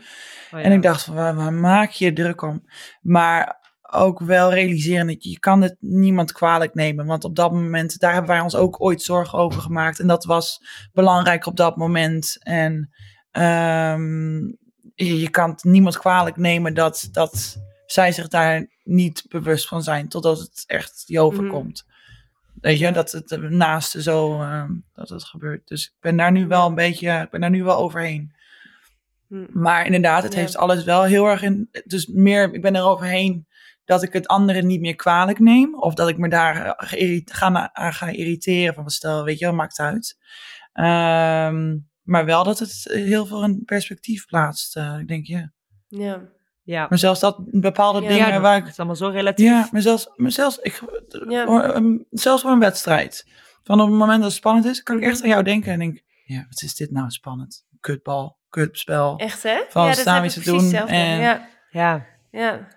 Oh, 0.54 0.60
ja. 0.60 0.66
En 0.66 0.72
ik 0.72 0.82
dacht 0.82 1.04
van, 1.04 1.16
waar, 1.16 1.36
waar 1.36 1.54
maak 1.54 1.92
je 1.92 2.14
druk 2.14 2.42
om? 2.42 2.64
Maar 3.02 3.62
ook 3.82 4.20
wel 4.20 4.54
realiseren 4.54 5.08
dat 5.08 5.24
je, 5.24 5.30
je 5.30 5.40
kan 5.40 5.62
het 5.62 5.76
niemand 5.80 6.32
kwalijk 6.32 6.74
nemen. 6.74 7.06
Want 7.06 7.24
op 7.24 7.36
dat 7.36 7.52
moment, 7.52 8.00
daar 8.00 8.14
hebben 8.14 8.32
wij 8.32 8.40
ons 8.40 8.56
ook 8.56 8.82
ooit 8.82 9.02
zorgen 9.02 9.40
over 9.40 9.62
gemaakt. 9.62 10.00
En 10.00 10.08
dat 10.08 10.26
was 10.26 10.66
belangrijk 10.94 11.46
op 11.46 11.56
dat 11.56 11.78
moment. 11.78 12.38
En 12.40 12.90
ehm, 13.32 14.40
je, 14.96 15.20
je 15.20 15.30
kan 15.30 15.50
het 15.50 15.64
niemand 15.64 15.98
kwalijk 15.98 16.38
nemen 16.38 16.74
dat, 16.74 17.10
dat 17.12 17.58
zij 17.86 18.12
zich 18.12 18.28
daar 18.28 18.68
niet 18.84 19.26
bewust 19.28 19.68
van 19.68 19.84
zijn. 19.84 20.08
Totdat 20.08 20.40
het 20.40 20.64
echt 20.66 21.04
je 21.06 21.20
overkomt. 21.20 21.86
Weet 22.64 22.80
je, 22.80 22.92
dat 22.92 23.12
het 23.12 23.42
naaste 23.50 24.02
zo, 24.02 24.42
ehm, 24.42 24.72
dat 24.94 25.10
het 25.10 25.24
gebeurt. 25.24 25.68
Dus 25.68 25.86
ik 25.86 25.94
ben 26.00 26.18
daar 26.18 26.32
nu 26.32 26.48
wel 26.48 26.68
een 26.68 26.76
beetje, 26.76 27.22
ik 27.22 27.30
ben 27.30 27.42
daar 27.42 27.50
nu 27.50 27.64
wel 27.64 27.78
overheen. 27.78 28.34
Hm. 29.28 29.46
Maar 29.50 29.86
inderdaad, 29.86 30.24
het 30.24 30.34
Ja. 30.34 30.40
heeft 30.40 30.56
alles 30.58 30.84
wel 30.84 31.04
heel 31.04 31.26
erg 31.26 31.42
in. 31.42 31.70
Dus 31.86 32.08
meer, 32.08 32.54
ik 32.54 32.62
ben 32.62 32.76
er 32.76 32.84
overheen 32.84 33.48
dat 33.86 34.04
ik 34.04 34.14
het 34.14 34.28
anderen 34.28 34.68
niet 34.68 34.80
meer 34.82 34.96
kwalijk 34.96 35.40
neem. 35.40 35.76
Of 35.76 35.94
dat 35.94 36.10
ik 36.10 36.18
me 36.18 36.30
daar 36.30 36.66
eh, 36.76 37.22
ga, 37.26 37.74
aan 37.74 37.94
ga 37.94 38.08
irriteren. 38.08 38.74
Van 38.74 38.90
stel, 38.90 39.24
weet 39.24 39.40
je, 39.40 39.46
wat 39.46 39.56
maakt 39.56 39.80
uit. 39.80 40.18
Ehm, 40.74 41.78
maar 42.02 42.26
wel 42.26 42.44
dat 42.44 42.60
het 42.60 42.84
heel 42.90 43.26
veel 43.26 43.44
in 43.44 43.62
perspectief 43.66 44.26
plaatst. 44.26 44.76
eh, 44.76 44.98
ik 45.00 45.08
denk, 45.08 45.26
ja. 45.26 45.52
Ja. 45.88 46.22
Ja. 46.64 46.86
Maar 46.90 46.98
zelfs 46.98 47.20
dat 47.20 47.36
bepaalde 47.52 48.02
Ja, 48.02 48.08
dingen 48.08 48.28
Ja, 48.28 48.40
waar 48.40 48.54
het 48.56 48.64
ik 48.64 48.70
is 48.70 48.78
allemaal 48.78 48.96
zo 48.96 49.08
relatief. 49.08 49.46
ja, 49.46 49.68
maar 49.72 49.82
zelfs, 49.82 50.10
maar 50.16 50.32
zelfs, 50.32 50.58
ik, 50.58 50.82
Ja. 51.30 51.46
ehm, 51.74 51.98
zelfs 52.12 52.42
voor 52.42 52.52
een 52.52 52.60
wedstrijd. 52.60 53.28
Van 53.64 53.82
op 53.82 53.88
het 53.88 53.98
moment 53.98 54.18
dat 54.18 54.28
het 54.28 54.38
spannend 54.38 54.66
is, 54.66 54.84
kan 54.84 54.98
ik 54.98 55.04
echt 55.04 55.22
aan 55.24 55.30
jou 55.30 55.44
denken 55.44 55.72
en 55.72 55.80
denk, 55.80 56.02
ja, 56.26 56.46
wat 56.50 56.62
is 56.62 56.76
dit 56.76 56.92
nou 56.92 57.10
spannend? 57.10 57.66
Kutbal, 57.80 58.38
kutspel. 58.50 59.18
Echt, 59.18 59.44
hè? 59.44 59.62
Van 59.70 59.82
ja, 59.84 59.88
dat 59.90 59.98
staan 59.98 60.26
iets 60.26 60.34
te 60.34 60.40
precies 60.42 60.60
doen 60.60 60.70
hetzelfde. 60.70 60.96
en- 60.96 61.20
Ja, 61.20 61.48
Ja. 61.72 62.06
ja, 62.32 62.68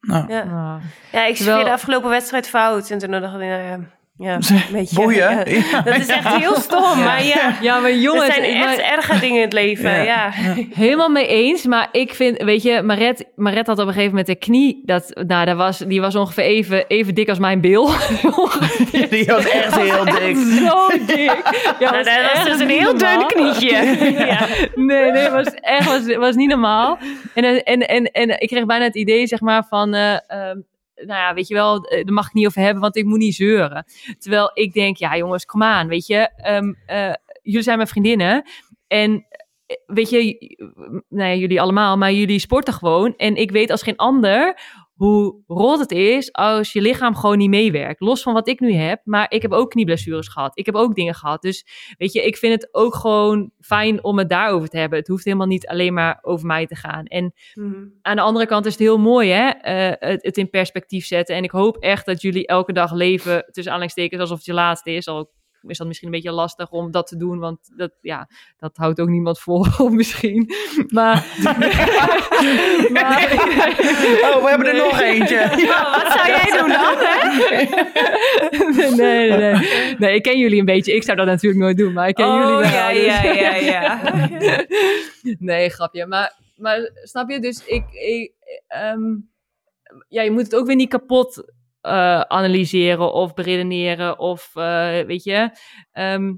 Nou, 0.00 0.32
ja. 0.32 0.40
Ah. 0.40 0.48
ja, 0.48 0.76
ik 0.76 0.80
Terwijl- 1.12 1.34
speelde 1.36 1.64
de 1.64 1.72
afgelopen 1.72 2.10
wedstrijd 2.10 2.48
fout. 2.48 2.90
En 2.90 2.98
toen 2.98 3.10
dacht 3.10 3.24
ik, 3.24 3.30
nou 3.40 3.44
ja, 3.44 3.78
ja 4.18 4.34
een 4.48 4.62
beetje... 4.72 4.96
boeien. 4.96 5.50
ja. 5.54 5.80
Dat 5.80 5.96
is 5.96 6.06
echt 6.06 6.28
heel 6.36 6.54
stom, 6.54 6.98
maar 6.98 7.24
ja... 7.24 7.54
Ja, 7.62 7.78
maar 7.78 7.94
jongens, 7.94 8.26
er 8.26 8.32
zijn 8.32 8.44
echt 8.54 8.64
maar- 8.76 8.78
erge 8.92 9.18
dingen 9.18 9.36
in 9.36 9.42
het 9.44 9.52
leven, 9.52 9.90
Ja. 9.90 10.02
ja. 10.04 10.32
Helemaal 10.74 11.08
mee 11.08 11.26
eens, 11.26 11.66
maar 11.66 11.88
ik 11.92 12.14
vind, 12.14 12.42
weet 12.42 12.62
je, 12.62 12.82
Maret, 12.82 13.24
Maret 13.34 13.66
had 13.66 13.78
op 13.78 13.86
een 13.86 13.92
gegeven 13.92 14.08
moment 14.10 14.26
de 14.26 14.34
knie, 14.36 14.82
dat, 14.84 15.20
nou, 15.26 15.44
dat 15.46 15.56
was, 15.56 15.78
die 15.78 16.00
was 16.00 16.14
ongeveer 16.14 16.44
even, 16.44 16.84
even 16.88 17.14
dik 17.14 17.28
als 17.28 17.38
mijn 17.38 17.60
bil. 17.60 17.86
Die 19.10 19.24
was 19.26 19.48
echt 19.48 19.76
heel 19.80 20.04
dik. 20.04 20.36
Zo 20.36 20.88
dik. 21.06 21.42
Ja, 21.78 21.90
Nou, 21.90 22.04
dat 22.04 22.04
was 22.04 22.32
echt 22.32 22.44
dus 22.46 22.60
een 22.60 22.68
heel 22.68 22.96
dun 22.98 23.08
normaal. 23.08 23.26
knietje. 23.26 23.76
ja. 24.26 24.46
Nee, 24.74 25.10
nee, 25.12 25.28
was 25.30 25.46
echt 25.54 25.84
was, 25.88 26.16
was 26.16 26.34
niet 26.34 26.48
normaal. 26.48 26.98
En, 27.34 27.64
en, 27.64 27.80
en, 27.86 28.04
en 28.10 28.40
ik 28.40 28.48
kreeg 28.48 28.64
bijna 28.66 28.84
het 28.84 28.94
idee, 28.96 29.26
zeg 29.26 29.40
maar, 29.40 29.64
van, 29.68 29.94
eh, 29.94 30.12
ehm, 30.26 30.56
nou 31.04 31.20
ja, 31.20 31.34
weet 31.34 31.48
je 31.48 31.54
wel, 31.54 31.84
eh, 31.84 32.04
daar 32.04 32.14
mag 32.14 32.26
ik 32.26 32.32
niet 32.32 32.46
over 32.46 32.62
hebben, 32.62 32.82
want 32.82 32.96
ik 32.96 33.04
moet 33.04 33.18
niet 33.18 33.34
zeuren. 33.34 33.84
Terwijl 34.18 34.50
ik 34.54 34.72
denk, 34.72 34.96
ja 34.96 35.16
jongens, 35.16 35.44
kom 35.44 35.62
aan, 35.62 35.88
weet 35.88 36.06
je, 36.06 36.30
ehm, 36.36 36.72
eh, 36.86 37.12
jullie 37.42 37.62
zijn 37.62 37.76
mijn 37.76 37.88
vriendinnen 37.88 38.44
en 38.86 39.26
eh, 39.66 39.76
weet 39.86 40.10
je, 40.10 40.36
nou 41.08 41.30
ja, 41.30 41.34
jullie 41.34 41.60
allemaal, 41.60 41.96
maar 41.96 42.12
jullie 42.12 42.38
sporten 42.38 42.74
gewoon. 42.74 43.16
En 43.16 43.36
ik 43.36 43.50
weet 43.50 43.70
als 43.70 43.82
geen 43.82 43.96
ander 43.96 44.60
hoe 44.96 45.42
rot 45.46 45.78
het 45.78 45.90
is 45.92 46.32
als 46.32 46.72
je 46.72 46.80
lichaam 46.80 47.16
gewoon 47.16 47.38
niet 47.38 47.48
meewerkt. 47.50 48.00
Los 48.00 48.22
van 48.22 48.32
wat 48.32 48.48
ik 48.48 48.60
nu 48.60 48.72
heb, 48.72 49.00
maar 49.04 49.26
ik 49.30 49.42
heb 49.42 49.52
ook 49.52 49.70
knieblessures 49.70 50.28
gehad. 50.28 50.58
Ik 50.58 50.66
heb 50.66 50.74
ook 50.74 50.94
dingen 50.94 51.14
gehad. 51.14 51.42
Dus 51.42 51.66
weet 51.98 52.12
je, 52.12 52.22
ik 52.26 52.36
vind 52.36 52.52
het 52.52 52.68
ook 52.74 52.94
gewoon 52.94 53.50
fijn 53.60 54.04
om 54.04 54.18
het 54.18 54.28
daarover 54.28 54.68
te 54.68 54.78
hebben. 54.78 54.98
Het 54.98 55.08
hoeft 55.08 55.24
helemaal 55.24 55.46
niet 55.46 55.66
alleen 55.66 55.94
maar 55.94 56.18
over 56.22 56.46
mij 56.46 56.66
te 56.66 56.74
gaan. 56.76 57.04
En 57.04 57.32
Mhm. 57.54 57.74
aan 58.02 58.16
de 58.16 58.22
andere 58.22 58.46
kant 58.46 58.66
is 58.66 58.72
het 58.72 58.80
heel 58.82 58.98
mooi, 58.98 59.30
hè? 59.30 59.48
eh, 59.48 60.08
het, 60.10 60.22
het 60.22 60.36
in 60.36 60.50
perspectief 60.50 61.06
zetten. 61.06 61.36
En 61.36 61.42
ik 61.42 61.50
hoop 61.50 61.76
echt 61.76 62.06
dat 62.06 62.20
jullie 62.22 62.46
elke 62.46 62.72
dag 62.72 62.92
leven 62.92 63.44
tussen 63.50 63.72
aanhalingstekens 63.72 64.20
alsof 64.20 64.36
het 64.36 64.46
je 64.46 64.52
laatste 64.52 64.90
is. 64.90 65.08
Al 65.08 65.30
is 65.70 65.78
dat 65.78 65.86
misschien 65.86 66.08
een 66.08 66.14
beetje 66.14 66.32
lastig 66.32 66.70
om 66.70 66.90
dat 66.90 67.06
te 67.06 67.16
doen, 67.16 67.38
want 67.38 67.58
dat, 67.76 67.92
ja, 68.00 68.28
dat 68.58 68.76
houdt 68.76 69.00
ook 69.00 69.08
niemand 69.08 69.38
vol 69.40 69.66
misschien. 69.90 70.50
Maar, 70.88 71.14
maar 72.92 73.22
Oh, 74.22 74.42
we 74.42 74.46
hebben 74.48 74.66
er 74.66 74.72
Nee. 74.72 74.82
nog 74.82 75.00
eentje. 75.00 75.34
Oh, 75.76 76.02
wat 76.02 76.12
zou 76.12 76.26
jij 76.26 76.58
doen 76.60 76.68
dan, 76.68 76.94
hè? 76.98 77.16
nee, 78.96 79.30
nee, 79.30 79.38
nee. 79.38 79.94
Nee, 79.98 80.14
ik 80.14 80.22
ken 80.22 80.38
jullie 80.38 80.58
een 80.58 80.64
beetje. 80.64 80.94
Ik 80.94 81.02
zou 81.02 81.16
dat 81.16 81.26
natuurlijk 81.26 81.62
nooit 81.62 81.76
doen, 81.76 81.92
maar 81.92 82.08
ik 82.08 82.14
ken 82.14 82.26
jullie 82.26 82.46
wel. 82.46 82.58
Oh, 82.58 82.70
ja, 82.70 82.92
dus- 82.92 83.04
ja, 83.04 83.22
ja, 83.22 83.54
ja. 83.54 84.00
nee, 85.38 85.70
grapje. 85.70 86.06
Maar, 86.06 86.36
maar 86.56 86.90
snap 87.02 87.30
je? 87.30 87.40
Dus 87.40 87.64
ik... 87.64 87.84
ik 87.92 88.32
ehm, 88.66 89.00
ja, 90.08 90.22
je 90.22 90.30
moet 90.30 90.42
het 90.42 90.54
ook 90.54 90.66
weer 90.66 90.76
niet 90.76 90.88
kapot 90.88 91.52
eh, 91.86 92.20
analyseren 92.20 93.12
of 93.12 93.34
beredeneren 93.34 94.18
of, 94.18 94.50
eh, 94.54 95.00
weet 95.00 95.24
je... 95.24 95.50
ehm, 95.92 96.34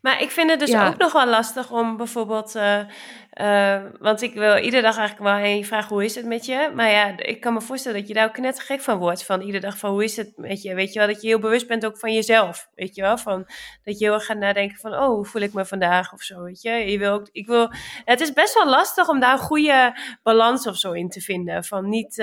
Maar 0.00 0.22
ik 0.22 0.30
vind 0.30 0.50
het 0.50 0.60
dus 0.60 0.70
Ja. 0.70 0.86
ook 0.88 0.96
nog 0.96 1.12
wel 1.12 1.26
lastig 1.26 1.70
om 1.70 1.96
bijvoorbeeld... 1.96 2.54
eh, 2.54 3.82
want 3.98 4.22
ik 4.22 4.34
wil 4.34 4.56
iedere 4.56 4.82
dag 4.82 4.96
eigenlijk 4.96 5.30
wel 5.30 5.46
je 5.48 5.64
vragen 5.64 5.88
hoe 5.94 6.04
is 6.04 6.14
het 6.14 6.24
met 6.26 6.46
je? 6.46 6.70
Maar 6.74 6.90
ja, 6.90 7.16
ik 7.18 7.40
kan 7.40 7.52
me 7.52 7.60
voorstellen 7.60 7.98
dat 7.98 8.08
je 8.08 8.14
daar 8.14 8.28
ook 8.28 8.38
net 8.38 8.60
gek 8.60 8.80
van 8.80 8.98
wordt. 8.98 9.24
Van 9.24 9.40
iedere 9.40 9.60
dag 9.60 9.78
van 9.78 9.90
hoe 9.90 10.04
is 10.04 10.16
het 10.16 10.32
met 10.36 10.62
je? 10.62 10.74
Weet 10.74 10.92
je 10.92 10.98
wel, 10.98 11.08
dat 11.08 11.20
je 11.22 11.28
heel 11.28 11.38
bewust 11.38 11.66
bent 11.68 11.86
ook 11.86 11.98
van 11.98 12.12
jezelf. 12.14 12.68
Weet 12.74 12.94
je 12.94 13.02
wel, 13.02 13.18
van 13.18 13.46
dat 13.84 13.98
je 13.98 14.04
heel 14.04 14.14
erg 14.14 14.24
gaat 14.24 14.36
nadenken 14.38 14.78
van... 14.78 14.94
Oh, 14.94 15.06
hoe 15.06 15.24
voel 15.26 15.42
ik 15.42 15.52
me 15.52 15.64
vandaag 15.64 16.12
of 16.12 16.22
zo, 16.22 16.42
weet 16.42 16.62
je? 16.62 16.70
je 16.70 16.98
wil 16.98 17.12
ook, 17.12 17.28
ik 17.32 17.46
wil, 17.46 17.70
het 18.04 18.20
is 18.20 18.32
best 18.32 18.54
wel 18.54 18.68
lastig 18.68 19.08
om 19.08 19.20
daar 19.20 19.32
een 19.32 19.38
goede 19.38 19.98
balans 20.22 20.66
of 20.66 20.76
zo 20.76 20.92
in 20.92 21.08
te 21.08 21.20
vinden. 21.20 21.64
Van 21.64 21.88
niet... 21.88 22.22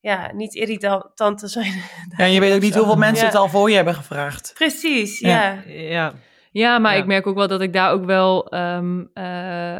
ja, 0.00 0.32
niet 0.34 0.54
irritant 0.54 1.38
te 1.38 1.48
zijn. 1.48 1.72
Ja, 2.16 2.24
en 2.24 2.32
je 2.32 2.40
weet 2.40 2.54
ook 2.54 2.60
niet 2.60 2.74
hoeveel 2.74 2.96
mensen 2.96 3.24
Ja. 3.26 3.30
het 3.30 3.40
al 3.40 3.48
voor 3.48 3.68
je 3.70 3.76
hebben 3.76 3.94
gevraagd. 3.94 4.50
Precies, 4.54 5.20
Ja. 5.20 5.62
ja. 5.66 5.72
Ja. 5.72 6.14
Ja, 6.50 6.78
maar 6.78 6.94
Ja. 6.94 7.00
ik 7.00 7.06
merk 7.06 7.26
ook 7.26 7.36
wel 7.36 7.48
dat 7.48 7.60
ik 7.60 7.72
daar 7.72 7.92
ook 7.92 8.04
wel, 8.04 8.48
ehm, 8.48 9.04
eh, 9.12 9.78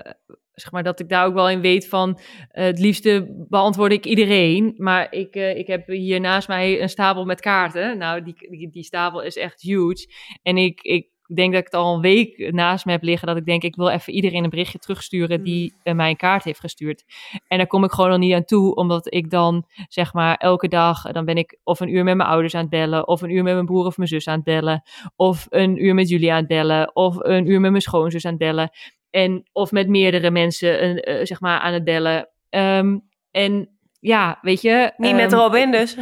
zeg 0.53 0.73
maar, 0.73 0.83
dat 0.83 1.01
ik 1.01 1.09
daar 1.09 1.27
ook 1.27 1.35
wel 1.35 1.51
in 1.51 1.61
weet 1.61 1.89
van, 1.89 2.19
eh, 2.51 2.65
het 2.65 2.79
liefste 2.79 3.45
beantwoord 3.49 3.93
ik 3.93 4.05
iedereen. 4.07 4.75
Maar 4.77 5.13
ik, 5.13 5.35
eh, 5.35 5.57
ik 5.57 5.67
heb 5.67 5.87
hier 5.87 6.21
naast 6.21 6.49
mij 6.49 6.83
een 6.83 6.89
stapel 6.89 7.25
met 7.25 7.41
kaarten. 7.41 7.99
Nou, 7.99 8.23
die, 8.23 8.35
die, 8.51 8.71
die 8.71 8.83
stapel 8.85 9.23
is 9.23 9.37
echt 9.37 9.61
huge. 9.61 10.09
En 10.43 10.57
ik, 10.57 10.81
ik 10.81 11.07
ik 11.29 11.37
denk 11.37 11.53
dat 11.53 11.61
ik 11.61 11.67
het 11.67 11.81
al 11.81 11.95
een 11.95 12.01
week 12.01 12.53
naast 12.53 12.85
me 12.85 12.93
heb 12.93 13.03
liggen. 13.03 13.29
Dat 13.29 13.37
ik 13.37 13.45
denk, 13.45 13.63
ik 13.63 13.77
wil 13.77 13.89
even 13.89 14.13
iedereen 14.13 14.45
een 14.45 14.51
berichtje 14.51 14.79
terugsturen 14.79 15.43
die 15.43 15.75
eh, 15.83 15.95
mij 15.95 16.11
een 16.11 16.17
kaart 16.17 16.45
heeft 16.45 16.61
gestuurd. 16.61 17.05
En 17.47 17.59
daar 17.59 17.67
kom 17.67 17.85
ik 17.85 17.93
gewoon 17.93 18.11
nog 18.11 18.19
niet 18.19 18.35
aan 18.35 18.45
toe. 18.45 18.75
Omdat 18.75 19.15
ik 19.15 19.31
dan, 19.31 19.67
zeg 19.89 20.13
maar, 20.13 20.37
elke 20.37 20.69
dag, 20.69 21.03
dan 21.03 21.25
ben 21.25 21.37
ik 21.37 21.59
of 21.65 21.81
een 21.81 21.95
uur 21.95 22.05
met 22.05 22.17
mijn 22.17 22.29
ouders 22.29 22.55
aan 22.55 22.61
het 22.61 22.71
bellen. 22.71 23.09
Of 23.09 23.23
een 23.23 23.31
uur 23.31 23.43
met 23.43 23.55
mijn 23.55 23.67
broer 23.67 23.87
of 23.87 23.97
mijn 23.97 24.09
zus 24.09 24.29
aan 24.29 24.35
het 24.35 24.45
bellen. 24.45 24.83
Of 25.17 25.47
een 25.49 25.85
uur 25.85 25.95
met 25.95 26.09
jullie 26.09 26.33
aan 26.33 26.39
het 26.39 26.49
bellen. 26.49 26.97
Of 26.97 27.17
een 27.19 27.47
uur 27.51 27.61
met 27.61 27.71
mijn 27.71 27.83
schoonzus 27.83 28.25
aan 28.25 28.31
het 28.31 28.41
bellen. 28.41 28.71
En, 29.11 29.49
of 29.53 29.73
met 29.73 29.89
meerdere 29.89 30.31
mensen, 30.31 30.85
een, 30.85 30.97
eh, 30.97 31.25
zeg 31.27 31.41
maar, 31.41 31.61
aan 31.61 31.73
het 31.73 31.85
bellen. 31.85 32.29
Ehm, 32.49 32.99
en 33.31 33.78
ja, 34.01 34.39
weet 34.43 34.63
je... 34.63 34.93
Niet 34.97 35.15
met 35.15 35.33
ehm, 35.33 35.41
Robin 35.41 35.71
dus. 35.71 35.97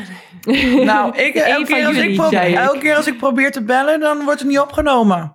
Nou, 0.84 1.16
ik, 1.26 1.34
elke, 1.34 1.72
keer 1.72 1.86
als 1.86 1.96
ik 1.96 2.14
probeer, 2.14 2.38
zei 2.38 2.52
ik. 2.52 2.58
elke 2.58 2.78
keer 2.78 2.96
als 2.96 3.06
ik 3.06 3.18
probeer 3.18 3.52
te 3.52 3.62
bellen, 3.62 4.00
dan 4.00 4.24
wordt 4.24 4.40
het 4.40 4.48
niet 4.48 4.58
opgenomen. 4.58 5.34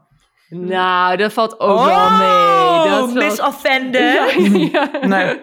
Nou, 0.54 1.18
dat 1.18 1.34
valt 1.34 1.60
ook 1.60 1.86
wel 1.86 2.10
mee. 2.10 2.90
Dat 2.90 3.40
Oh, 3.40 3.52
valt-. 3.52 3.94
Ja, 3.94 4.26
ja. 4.72 4.90
Nee. 5.08 5.40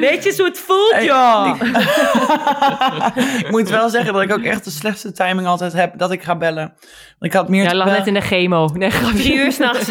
Weet 0.00 0.24
je 0.24 0.34
hoe 0.36 0.46
het 0.46 0.58
voelt, 0.58 0.92
Hey, 0.92 1.04
joh? 1.04 1.56
ik 3.44 3.50
moet 3.50 3.68
wel 3.68 3.88
zeggen 3.88 4.12
dat 4.12 4.22
ik 4.22 4.32
ook 4.32 4.42
echt 4.42 4.64
de 4.64 4.70
slechtste 4.70 5.12
timing 5.12 5.46
altijd 5.46 5.72
heb 5.72 5.98
dat 5.98 6.12
ik 6.12 6.22
ga 6.22 6.36
bellen. 6.36 6.74
Ik 7.20 7.32
had 7.32 7.48
meer 7.48 7.62
Ja, 7.62 7.74
lag 7.74 7.86
net 7.86 8.06
in 8.06 8.14
de 8.14 8.20
chemo. 8.20 8.68
Nee. 8.72 8.90
Drie 9.14 9.34
uur 9.34 9.52
s'nachts. 9.52 9.86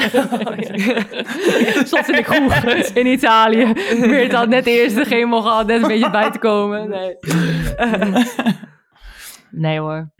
Zat 1.89 2.09
in 2.09 2.15
de 2.15 2.23
kroeg 2.23 2.63
in 2.93 3.05
Italië. 3.07 3.73
Meert 3.97 4.33
had 4.33 4.47
net 4.47 4.63
de 4.63 4.71
eerste 4.71 5.03
chemo 5.03 5.41
gehad, 5.41 5.67
net 5.67 5.81
een 5.81 5.87
beetje 5.87 6.09
bij 6.09 6.31
te 6.31 6.39
komen. 6.39 6.89
Nee. 6.89 7.17
nee 9.51 9.79
hoor. 9.79 10.11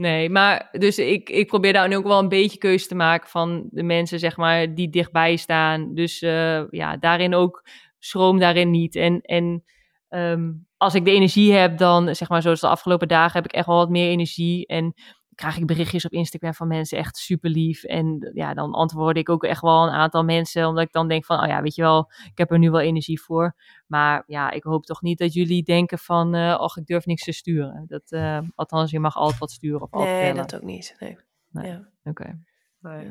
Nee, 0.00 0.30
maar 0.30 0.68
dus 0.72 0.98
ik, 0.98 1.28
ik 1.28 1.46
probeer 1.46 1.72
daar 1.72 1.88
nu 1.88 1.96
ook 1.96 2.06
wel 2.06 2.18
een 2.18 2.28
beetje 2.28 2.58
keuze 2.58 2.86
te 2.86 2.94
maken 2.94 3.28
van 3.28 3.68
de 3.70 3.82
mensen, 3.82 4.18
zeg 4.18 4.36
maar, 4.36 4.74
die 4.74 4.90
dichtbij 4.90 5.36
staan. 5.36 5.94
Dus 5.94 6.22
eh, 6.22 6.62
ja, 6.70 6.96
daarin 6.96 7.34
ook 7.34 7.64
schroom 7.98 8.38
daarin 8.38 8.70
niet. 8.70 8.96
En, 8.96 9.20
en 9.20 9.64
ehm, 10.08 10.52
als 10.76 10.94
ik 10.94 11.04
de 11.04 11.10
energie 11.10 11.52
heb, 11.52 11.78
dan 11.78 12.14
zeg 12.14 12.28
maar 12.28 12.42
zoals 12.42 12.60
de 12.60 12.68
afgelopen 12.68 13.08
dagen 13.08 13.32
heb 13.32 13.44
ik 13.44 13.52
echt 13.52 13.66
wel 13.66 13.76
wat 13.76 13.90
meer 13.90 14.08
energie. 14.08 14.66
En 14.66 14.94
krijg 15.40 15.56
ik 15.56 15.66
berichtjes 15.66 16.04
op 16.04 16.12
Instagram 16.12 16.54
van 16.54 16.68
mensen 16.68 16.98
echt 16.98 17.16
super 17.16 17.50
lief. 17.50 17.84
En 17.84 18.30
ja, 18.34 18.54
dan 18.54 18.72
antwoord 18.72 19.16
ik 19.16 19.28
ook 19.28 19.44
echt 19.44 19.60
wel 19.60 19.82
een 19.86 19.92
aantal 19.92 20.24
mensen, 20.24 20.66
omdat 20.66 20.84
ik 20.84 20.92
dan 20.92 21.08
denk 21.08 21.24
van, 21.24 21.40
oh 21.42 21.46
ja, 21.46 21.62
weet 21.62 21.74
je 21.74 21.82
wel, 21.82 22.10
ik 22.30 22.38
heb 22.38 22.50
er 22.50 22.58
nu 22.58 22.70
wel 22.70 22.80
energie 22.80 23.20
voor. 23.22 23.54
Maar 23.86 24.22
ja, 24.26 24.50
ik 24.50 24.62
hoop 24.62 24.84
toch 24.84 25.02
niet 25.02 25.18
dat 25.18 25.32
jullie 25.32 25.62
denken 25.62 25.98
van, 25.98 26.34
eh 26.34 26.60
och, 26.60 26.76
ik 26.76 26.86
durf 26.86 27.06
niks 27.06 27.24
te 27.24 27.32
sturen. 27.32 27.84
Dat, 27.88 28.02
eh, 28.08 28.38
althans, 28.54 28.90
je 28.90 29.00
mag 29.00 29.16
altijd 29.16 29.40
wat 29.40 29.50
sturen 29.50 29.80
of 29.80 29.90
altijd 29.90 30.10
Nee, 30.10 30.20
bellen. 30.20 30.36
dat 30.48 30.54
ook 30.54 30.66
niet. 30.66 30.96
Nee. 30.98 31.18
Nee. 31.50 31.66
Ja. 31.70 31.88
Oké. 32.04 32.38
Nee. 32.80 33.10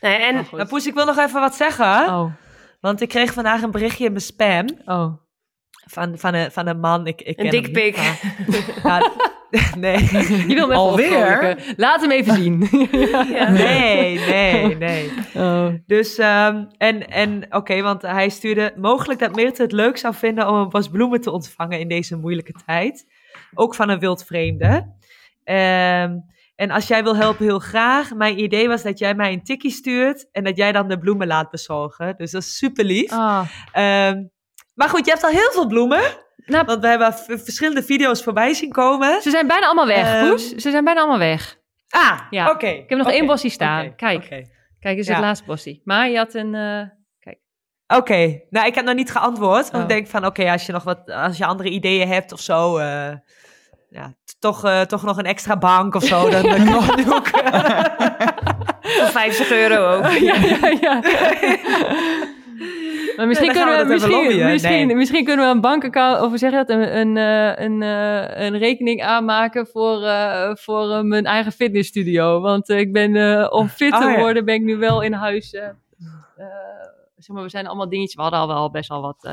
Nee, 0.00 0.16
en. 0.16 0.46
Maar 0.52 0.66
Poes, 0.66 0.86
ik 0.86 0.94
wil 0.94 1.06
nog 1.06 1.18
even 1.18 1.40
wat 1.40 1.54
zeggen. 1.54 2.06
Oh, 2.06 2.32
Want 2.80 3.00
ik 3.00 3.08
kreeg 3.08 3.32
vandaag 3.32 3.62
een 3.62 3.70
berichtje 3.70 4.04
in 4.04 4.12
mijn 4.12 4.24
spam. 4.24 4.66
oh. 4.84 5.12
Van, 5.86 6.18
van, 6.18 6.34
een, 6.34 6.50
van 6.52 6.66
een 6.66 6.80
man. 6.80 7.06
Ik, 7.06 7.20
ik 7.20 7.38
een 7.38 7.50
dikpik. 7.50 7.96
Ja, 8.82 9.00
nee. 9.76 9.98
Je 10.48 10.54
wil 10.54 10.66
me 10.66 10.72
even 10.72 10.76
Alweer? 10.76 11.74
Laat 11.76 12.00
hem 12.00 12.10
even 12.10 12.34
zien. 12.34 12.68
Ja. 13.34 13.50
Nee, 13.50 14.18
nee, 14.18 14.76
nee. 14.76 15.10
oh. 15.34 15.68
Dus, 15.86 16.18
ehm, 16.18 16.64
en, 16.76 17.08
en 17.08 17.46
oké, 17.50 17.82
want 17.82 18.02
hij 18.02 18.28
stuurde 18.28 18.72
mogelijk 18.76 19.20
dat 19.20 19.34
Meerte 19.34 19.62
het 19.62 19.72
leuk 19.72 19.96
zou 19.96 20.14
vinden 20.14 20.48
om 20.48 20.54
een 20.54 20.68
bos 20.68 20.88
bloemen 20.88 21.20
te 21.20 21.30
ontvangen 21.30 21.78
in 21.78 21.88
deze 21.88 22.16
moeilijke 22.16 22.54
tijd. 22.66 23.06
Ook 23.54 23.74
van 23.74 23.88
een 23.88 23.98
wildvreemde. 23.98 24.94
Ehm, 25.44 26.16
en 26.56 26.70
als 26.70 26.86
jij 26.86 27.02
wil 27.02 27.16
helpen, 27.16 27.44
heel 27.44 27.58
graag. 27.58 28.14
Mijn 28.14 28.38
idee 28.38 28.68
was 28.68 28.82
dat 28.82 28.98
jij 28.98 29.14
mij 29.14 29.32
een 29.32 29.44
tikkie 29.44 29.70
stuurt 29.70 30.28
en 30.32 30.44
dat 30.44 30.56
jij 30.56 30.72
dan 30.72 30.88
de 30.88 30.98
bloemen 30.98 31.26
laat 31.26 31.50
bezorgen. 31.50 32.14
Dus 32.16 32.30
dat 32.30 32.42
is 32.42 32.56
super 32.56 32.84
lief. 32.84 33.12
Ah. 33.12 33.48
Ehm, 33.72 34.24
maar 34.74 34.88
goed, 34.88 35.04
je 35.04 35.10
hebt 35.10 35.24
al 35.24 35.30
heel 35.30 35.50
veel 35.52 35.66
bloemen. 35.66 36.23
Nou, 36.46 36.64
Want 36.64 36.80
we 36.80 36.86
hebben 36.88 37.14
verschillende 37.26 37.82
video's 37.82 38.22
voorbij 38.22 38.54
zien 38.54 38.70
komen. 38.72 39.22
ze 39.22 39.30
zijn 39.30 39.46
bijna 39.46 39.66
allemaal 39.66 39.86
weg, 39.86 40.28
Poes. 40.28 40.48
Ze 40.54 40.70
zijn 40.70 40.84
bijna 40.84 41.00
allemaal 41.00 41.18
weg. 41.18 41.56
Ah, 41.88 42.20
Ja. 42.30 42.50
oké. 42.50 42.66
Ik 42.66 42.88
heb 42.88 42.98
nog 42.98 43.10
één 43.10 43.26
bosje 43.26 43.48
staan. 43.48 43.96
Kijk. 43.96 44.28
Kijk, 44.80 44.96
dit 44.96 44.98
is 44.98 45.06
Ja. 45.06 45.14
het 45.14 45.22
laatste 45.24 45.44
bosje. 45.46 45.80
Maar 45.84 46.08
je 46.10 46.16
had 46.16 46.34
een... 46.34 46.54
eh, 46.54 46.80
Oké, 47.86 48.40
nou 48.50 48.66
ik 48.66 48.74
heb 48.74 48.84
nog 48.84 48.94
niet 48.94 49.10
geantwoord. 49.10 49.62
Want 49.70 49.74
Oh. 49.74 49.80
ik 49.80 49.88
denk 49.88 50.06
van 50.06 50.26
oké, 50.26 50.50
als 50.50 50.66
je 50.66 50.72
nog 50.72 50.82
wat, 50.84 51.10
als 51.10 51.36
je 51.36 51.46
andere 51.46 51.68
ideeën 51.68 52.08
hebt 52.08 52.32
of 52.32 52.40
zo, 52.40 52.76
eh, 52.76 53.12
ja, 53.90 54.14
toch, 54.38 54.64
eh, 54.64 54.80
toch 54.80 55.02
nog 55.02 55.18
een 55.18 55.24
extra 55.24 55.56
bank 55.56 55.94
of 55.94 56.04
zo, 56.04 56.30
dan, 56.30 56.42
dan 56.42 56.64
kan 56.64 56.98
ik 56.98 57.12
ook. 57.12 57.28
Voor 58.98 59.06
50 59.10 59.50
euro 59.50 59.96
ook. 59.96 60.10
ja, 60.30 60.34
ja, 60.34 60.72
ja. 60.80 61.00
Maar 63.16 63.26
misschien 63.26 63.52
kunnen 63.58 63.78
we, 63.78 63.92
misschien, 63.92 64.12
lobbyen. 64.12 64.50
misschien, 64.50 64.86
Nee. 64.86 64.96
misschien 64.96 65.24
kunnen 65.24 65.46
we 65.46 65.50
een 65.52 65.60
bankaccount, 65.60 66.20
of 66.20 66.38
zeg 66.38 66.50
je 66.50 66.56
dat, 66.56 66.68
een, 66.68 66.96
een, 66.98 67.16
eh, 67.16 67.64
een, 67.64 67.82
eh, 67.82 68.44
een 68.46 68.58
rekening 68.58 69.02
aanmaken 69.02 69.66
voor, 69.66 70.02
eh, 70.02 70.54
voor 70.54 71.04
mijn 71.04 71.24
eigen 71.24 71.52
fitnessstudio. 71.52 72.40
Want 72.40 72.68
ik 72.68 72.92
ben, 72.92 73.52
om 73.52 73.68
fit 73.68 73.92
te 73.92 74.04
Oh, 74.04 74.10
ja. 74.10 74.18
worden, 74.18 74.44
ben 74.44 74.54
ik 74.54 74.62
nu 74.62 74.76
wel 74.76 75.02
in 75.02 75.12
huis. 75.12 75.50
zeg 77.16 77.34
maar, 77.36 77.42
we 77.42 77.48
zijn 77.48 77.66
allemaal 77.66 77.88
dingetjes. 77.88 78.14
We 78.14 78.22
hadden 78.22 78.40
al 78.40 78.48
wel 78.48 78.70
best 78.70 78.88
wel 78.88 79.00
wat 79.00 79.28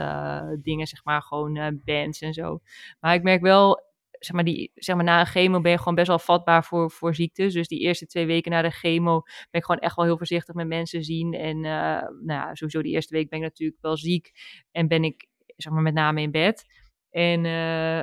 dingen, 0.63 0.87
zeg 0.87 1.03
maar, 1.03 1.21
gewoon 1.21 1.79
bands 1.85 2.21
en 2.21 2.33
zo. 2.33 2.59
Maar 2.99 3.13
ik 3.13 3.23
merk 3.23 3.41
wel, 3.41 3.81
zeg 4.23 4.35
maar, 4.35 4.43
die, 4.43 4.71
zeg 4.75 4.95
maar, 4.95 5.05
na 5.05 5.19
een 5.19 5.25
chemo 5.25 5.61
ben 5.61 5.71
je 5.71 5.77
gewoon 5.77 5.95
best 5.95 6.07
wel 6.07 6.19
vatbaar 6.19 6.63
voor, 6.63 6.91
voor 6.91 7.15
ziektes. 7.15 7.53
Dus 7.53 7.67
die 7.67 7.79
eerste 7.79 8.05
twee 8.05 8.25
weken 8.25 8.51
na 8.51 8.61
de 8.61 8.69
chemo 8.69 9.21
ben 9.21 9.61
ik 9.61 9.65
gewoon 9.65 9.81
echt 9.81 9.95
wel 9.95 10.05
heel 10.05 10.17
voorzichtig 10.17 10.55
met 10.55 10.67
mensen 10.67 11.03
zien. 11.03 11.33
En 11.33 11.55
eh, 11.55 12.01
nou 12.01 12.25
ja, 12.25 12.55
sowieso 12.55 12.81
die 12.81 12.93
eerste 12.93 13.13
week 13.13 13.29
ben 13.29 13.39
ik 13.39 13.45
natuurlijk 13.45 13.81
wel 13.81 13.97
ziek. 13.97 14.31
En 14.71 14.87
ben 14.87 15.03
ik, 15.03 15.27
zeg 15.57 15.73
maar, 15.73 15.81
met 15.81 15.93
name 15.93 16.21
in 16.21 16.31
bed. 16.31 16.65
En 17.09 17.45
eh, 17.45 17.99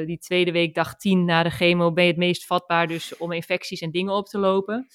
eh, 0.00 0.06
die 0.06 0.18
tweede 0.18 0.52
week, 0.52 0.74
dag 0.74 0.96
10 0.96 1.24
na 1.24 1.42
de 1.42 1.50
chemo, 1.50 1.92
ben 1.92 2.04
je 2.04 2.10
het 2.10 2.18
meest 2.18 2.46
vatbaar 2.46 2.86
dus 2.86 3.16
om 3.16 3.32
infecties 3.32 3.80
en 3.80 3.90
dingen 3.90 4.14
op 4.14 4.26
te 4.26 4.38
lopen. 4.38 4.86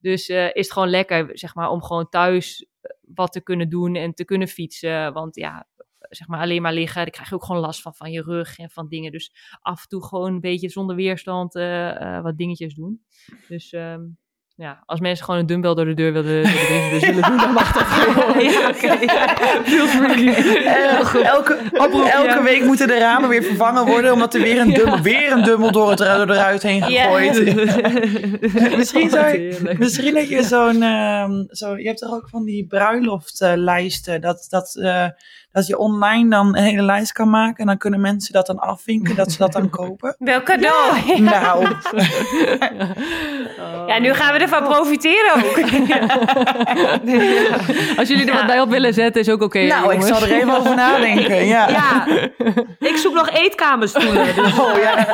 Dus 0.00 0.28
is 0.28 0.52
het 0.52 0.72
gewoon 0.72 0.90
lekker, 0.90 1.30
zeg 1.32 1.54
maar, 1.54 1.70
om 1.70 1.82
gewoon 1.82 2.08
thuis 2.08 2.66
wat 3.00 3.32
te 3.32 3.42
kunnen 3.42 3.68
doen 3.68 3.94
en 3.94 4.14
te 4.14 4.24
kunnen 4.24 4.48
fietsen. 4.48 5.12
Want 5.12 5.36
ja, 5.36 5.68
zeg 6.16 6.28
maar, 6.28 6.40
alleen 6.40 6.62
maar 6.62 6.72
liggen, 6.72 7.02
daar 7.02 7.10
krijg 7.10 7.28
je 7.28 7.34
ook 7.34 7.44
gewoon 7.44 7.60
last 7.60 7.82
van, 7.82 7.94
van 7.94 8.10
je 8.10 8.22
rug 8.22 8.58
en 8.58 8.70
van 8.70 8.88
dingen. 8.88 9.12
Dus 9.12 9.32
af 9.60 9.82
en 9.82 9.88
toe 9.88 10.04
gewoon 10.04 10.32
een 10.32 10.40
beetje 10.40 10.68
zonder 10.68 10.96
weerstand 10.96 11.54
eh, 11.54 12.16
eh, 12.16 12.22
wat 12.22 12.36
dingetjes 12.36 12.74
doen. 12.74 13.00
Dus 13.48 13.72
ehm, 13.72 14.00
ja, 14.56 14.82
als 14.86 15.00
mensen 15.00 15.24
gewoon 15.24 15.40
een 15.40 15.46
dumbbell 15.46 15.74
door 15.74 15.84
de 15.84 15.94
deur 15.94 16.12
willen, 16.12 16.42
willen, 16.42 16.90
willen, 17.00 17.22
doen, 17.22 17.36
dan 17.36 17.52
mag 17.52 17.72
dat 17.72 17.82
gewoon. 17.82 18.44
ja, 18.44 18.68
oké. 18.68 18.86
Eh, 18.86 21.26
elke, 21.26 21.54
elke 22.10 22.42
week 22.42 22.64
moeten 22.64 22.86
de 22.86 22.98
ramen 22.98 23.28
weer 23.28 23.42
vervangen 23.42 23.86
worden, 23.86 24.12
omdat 24.12 24.34
er 24.34 24.40
weer 24.40 24.60
een 24.60 24.72
dubbel, 24.80 25.00
weer 25.00 25.32
een 25.32 25.42
dubbel 25.42 25.72
door 25.72 25.90
het 25.90 26.00
er- 26.00 26.30
eruit 26.30 26.62
heen 26.62 26.82
gegooid. 26.82 27.54
Misschien 28.76 29.10
zou. 29.10 29.54
Misschien 29.78 30.14
dat 30.14 30.28
je 30.28 30.42
zo'n, 30.42 30.82
ehm, 30.82 31.44
zo, 31.48 31.76
je 31.76 31.86
hebt 31.86 31.98
toch 31.98 32.12
ook 32.12 32.28
van 32.28 32.44
die 32.44 32.66
bruiloftlijsten, 32.66 34.20
dat, 34.20 34.46
dat, 34.48 34.74
dat 35.52 35.66
je 35.66 35.78
online 35.78 36.30
dan 36.30 36.46
een 36.56 36.62
hele 36.62 36.82
lijst 36.82 37.12
kan 37.12 37.30
maken 37.30 37.56
en 37.56 37.66
dan 37.66 37.78
kunnen 37.78 38.00
mensen 38.00 38.32
dat 38.32 38.46
dan 38.46 38.58
afvinken, 38.58 39.16
dat 39.16 39.32
ze 39.32 39.38
dat 39.38 39.52
dan 39.52 39.70
kopen. 39.80 40.14
Welk 40.18 40.44
cadeau. 40.44 41.20
Nou, 41.20 41.66
Ja, 43.86 43.98
nu 43.98 44.12
gaan 44.14 44.32
we 44.32 44.38
ervan 44.38 44.62
profiteren 44.64 45.34
ook. 45.34 45.58
Als 47.98 48.08
jullie 48.08 48.26
er 48.26 48.32
wat 48.34 48.46
bij 48.46 48.60
op 48.60 48.70
willen 48.70 48.94
zetten, 48.94 49.20
is 49.20 49.28
ook 49.28 49.42
oké. 49.42 49.60
nou 49.66 49.94
ik 49.94 50.02
zal 50.02 50.22
er 50.22 50.32
even 50.32 50.56
over 50.56 50.74
nadenken. 50.74 51.46
Ja. 51.46 51.68
Ja, 51.68 52.06
ik 52.78 52.96
zoek 52.96 53.14
nog 53.14 53.30
eetkamerstoelen. 53.30 54.34
Dus. 54.34 54.58
Oh 54.58 54.78
ja. 54.82 55.06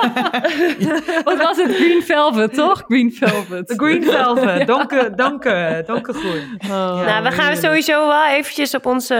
Wat 1.24 1.36
was 1.42 1.56
het? 1.56 1.74
Green 1.74 2.02
Velvet, 2.02 2.54
toch? 2.54 2.82
Green 2.86 3.12
Velvet. 3.12 3.68
De 3.68 3.74
green 3.74 4.04
velvet, 4.04 4.66
donker, 4.66 5.16
donker, 5.16 5.86
donkergroen. 5.86 6.58
Oh, 6.64 7.04
Nou, 7.04 7.22
we 7.22 7.30
gaan 7.30 7.56
sowieso 7.56 8.06
wel 8.06 8.26
eventjes 8.26 8.74
op 8.74 8.86
onze 8.86 9.14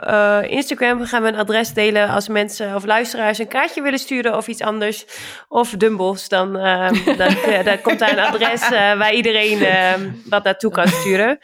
eh, 0.00 0.49
Instagram 0.50 1.04
gaan 1.04 1.22
we 1.22 1.28
een 1.28 1.36
adres 1.36 1.72
delen 1.72 2.08
als 2.08 2.28
mensen 2.28 2.74
of 2.74 2.84
luisteraars 2.84 3.38
een 3.38 3.48
kaartje 3.48 3.82
willen 3.82 3.98
sturen 3.98 4.36
of 4.36 4.48
iets 4.48 4.60
anders. 4.62 5.04
Of 5.48 5.70
Dumbles, 5.70 6.28
dan, 6.36 6.56
eh, 6.58 6.90
dan, 7.16 7.28
eh, 7.28 7.64
dan 7.64 7.80
komt 7.80 7.98
daar 7.98 8.12
een 8.12 8.18
adres 8.18 8.62
eh, 8.62 8.70
waar 8.98 9.14
iedereen 9.14 9.60
eh, 9.62 9.94
wat 10.24 10.44
naartoe 10.44 10.70
kan 10.70 10.88
sturen. 10.88 11.38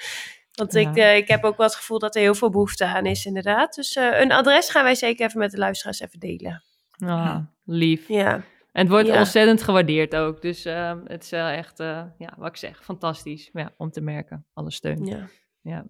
Want 0.52 0.72
Ja. 0.72 0.80
ik, 0.80 0.96
eh, 0.96 1.16
ik 1.16 1.28
heb 1.28 1.44
ook 1.44 1.56
wel 1.56 1.66
het 1.66 1.74
gevoel 1.76 1.98
dat 1.98 2.14
er 2.14 2.20
heel 2.20 2.34
veel 2.34 2.50
behoefte 2.50 2.84
aan 2.84 3.06
is, 3.06 3.24
inderdaad. 3.24 3.74
Dus 3.74 3.96
een 3.96 4.32
adres 4.32 4.70
gaan 4.70 4.84
wij 4.84 4.94
zeker 4.94 5.26
even 5.26 5.38
met 5.38 5.50
de 5.50 5.58
luisteraars 5.58 6.00
even 6.00 6.18
delen. 6.18 6.62
Ah, 6.98 7.36
lief. 7.64 8.08
Ja, 8.08 8.34
En 8.72 8.82
het 8.82 8.88
wordt 8.88 9.06
Ja. 9.08 9.18
ontzettend 9.18 9.62
gewaardeerd 9.62 10.16
ook. 10.16 10.42
Dus 10.42 10.64
ehm, 10.64 10.98
het 11.04 11.22
is 11.22 11.30
wel 11.30 11.46
echt, 11.46 11.80
eh, 11.80 12.02
ja, 12.18 12.34
wat 12.36 12.48
ik 12.48 12.56
zeg, 12.56 12.84
fantastisch 12.84 13.50
ja, 13.52 13.70
om 13.76 13.90
te 13.90 14.00
merken. 14.00 14.46
Alle 14.54 14.70
steun. 14.70 15.04
ja. 15.06 15.28
Ja. 15.62 15.84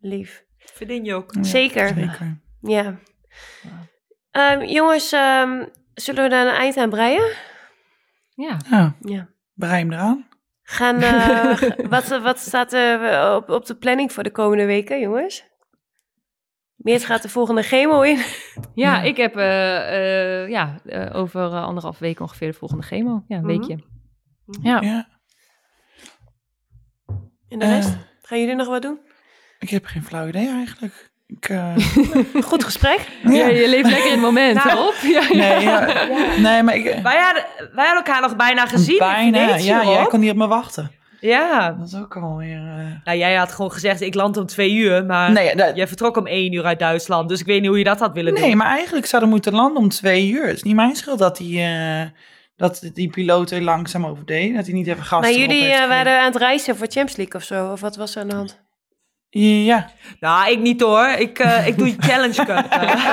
lief. 0.00 0.44
Verdien 0.58 1.04
je 1.04 1.14
ook. 1.14 1.32
Zeker. 1.40 1.88
Zeker. 1.88 2.40
Ja. 2.60 2.98
Ehm, 4.30 4.62
jongens, 4.64 5.12
ehm, 5.12 5.64
zullen 5.94 6.22
we 6.22 6.28
daar 6.30 6.46
een 6.46 6.54
eind 6.54 6.76
aan 6.76 6.90
breien? 6.90 7.32
Ja. 8.34 8.56
Ja, 8.70 8.96
Ja. 9.00 9.28
brei 9.54 9.78
hem 9.78 9.92
eraan. 9.92 10.28
Gaan, 10.62 11.00
eh, 11.02 11.60
wat, 11.94 12.08
wat 12.08 12.38
staat 12.38 12.72
er 12.72 13.34
op, 13.36 13.48
op 13.48 13.66
de 13.66 13.76
planning 13.76 14.12
voor 14.12 14.22
de 14.22 14.30
komende 14.32 14.64
weken, 14.66 15.00
jongens? 15.00 15.48
Meert 16.74 17.04
gaat 17.04 17.22
de 17.22 17.28
volgende 17.28 17.62
chemo 17.62 18.00
in. 18.02 18.16
Ja, 18.16 18.22
Ja. 18.74 19.02
ik 19.02 19.16
heb 19.16 19.36
eh, 19.36 20.42
eh, 20.42 20.48
ja, 20.48 20.80
eh, 20.84 21.14
over 21.16 21.40
eh, 21.52 21.64
anderhalf 21.64 21.98
week 21.98 22.20
ongeveer 22.20 22.50
de 22.52 22.58
volgende 22.58 22.82
chemo. 22.82 23.24
Ja, 23.28 23.36
een 23.36 23.42
Mhm. 23.44 23.50
weekje. 23.58 23.78
Ja. 24.62 24.80
Ja. 24.80 25.08
En 27.48 27.58
de 27.58 27.66
rest? 27.66 27.88
Eh. 27.88 27.98
Gaan 28.22 28.40
jullie 28.40 28.54
nog 28.54 28.68
wat 28.68 28.82
doen? 28.82 29.00
Ik 29.58 29.70
heb 29.70 29.84
geen 29.84 30.02
flauw 30.04 30.26
idee 30.28 30.48
eigenlijk. 30.48 31.09
Ik, 31.36 31.48
eh, 31.48 31.76
Goed 32.50 32.64
gesprek. 32.64 32.98
Ja, 33.22 33.46
je 33.46 33.68
leeft 33.68 33.88
lekker 33.90 34.04
in 34.06 34.10
het 34.12 34.20
moment, 34.20 34.64
Nou, 34.64 34.78
Rob. 34.78 34.94
Ja, 35.02 35.20
ja. 35.30 35.54
nee, 35.54 35.60
ja, 35.64 36.06
nee, 36.38 36.62
maar 36.62 36.74
ik... 36.74 36.84
Wij 37.02 37.18
hadden, 37.18 37.44
wij 37.56 37.86
hadden 37.86 38.04
elkaar 38.04 38.20
nog 38.20 38.36
bijna 38.36 38.66
gezien 38.66 38.98
Bijna, 38.98 39.56
ja, 39.56 39.84
jij 39.84 40.06
kon 40.08 40.20
niet 40.20 40.30
op 40.30 40.36
me 40.36 40.46
wachten. 40.46 40.90
Ja. 41.20 41.70
Dat 41.78 41.86
is 41.86 41.94
ook 41.94 42.16
alweer... 42.16 42.56
eh 42.56 42.84
Nou, 43.04 43.18
jij 43.18 43.34
had 43.34 43.52
gewoon 43.52 43.72
gezegd, 43.72 44.00
ik 44.00 44.14
land 44.14 44.36
om 44.36 44.46
twee 44.46 44.74
uur, 44.74 45.04
maar 45.04 45.32
Nee, 45.32 45.56
dat- 45.56 45.76
jij 45.76 45.86
vertrok 45.88 46.16
om 46.16 46.26
één 46.26 46.52
uur 46.52 46.64
uit 46.64 46.78
Duitsland. 46.78 47.28
Dus 47.28 47.40
ik 47.40 47.46
weet 47.46 47.60
niet 47.60 47.68
hoe 47.68 47.78
je 47.78 47.84
dat 47.84 47.98
had 48.00 48.12
willen 48.12 48.32
Nee, 48.34 48.48
doen. 48.48 48.56
maar 48.56 48.66
eigenlijk 48.70 49.06
zou 49.06 49.22
er 49.22 49.28
moeten 49.28 49.52
landen 49.52 49.82
om 49.82 49.88
twee 49.88 50.30
uur. 50.30 50.46
Het 50.46 50.56
is 50.56 50.62
niet 50.62 50.74
mijn 50.74 50.96
schuld 50.96 51.18
dat 51.18 51.36
die, 51.36 51.60
eh, 51.62 52.02
dat 52.56 52.90
die 52.94 53.10
piloot 53.10 53.50
er 53.50 53.62
langzaam 53.62 54.06
over 54.06 54.26
deed. 54.26 54.54
Dat 54.54 54.64
hij 54.64 54.74
niet 54.74 54.86
even 54.86 55.04
gas 55.04 55.20
Maar 55.20 55.32
jullie 55.32 55.64
eh, 55.72 55.88
waren 55.88 56.18
aan 56.18 56.24
het 56.32 56.36
reizen 56.36 56.76
voor 56.76 56.86
Champions 56.86 57.16
League 57.16 57.34
of 57.40 57.42
zo? 57.46 57.72
Of 57.72 57.80
wat 57.80 57.96
was 57.96 58.14
er 58.14 58.22
aan 58.22 58.28
de 58.28 58.34
hand? 58.34 58.60
Ja. 59.30 59.90
Nou, 60.20 60.50
ik 60.50 60.58
niet 60.58 60.80
hoor. 60.80 61.08
Ik, 61.08 61.38
eh, 61.38 61.66
ik 61.66 61.78
doe 61.78 61.86
je 61.86 61.94
Challenge 61.98 62.44
Cup. 62.44 62.66
ja. 62.72 63.04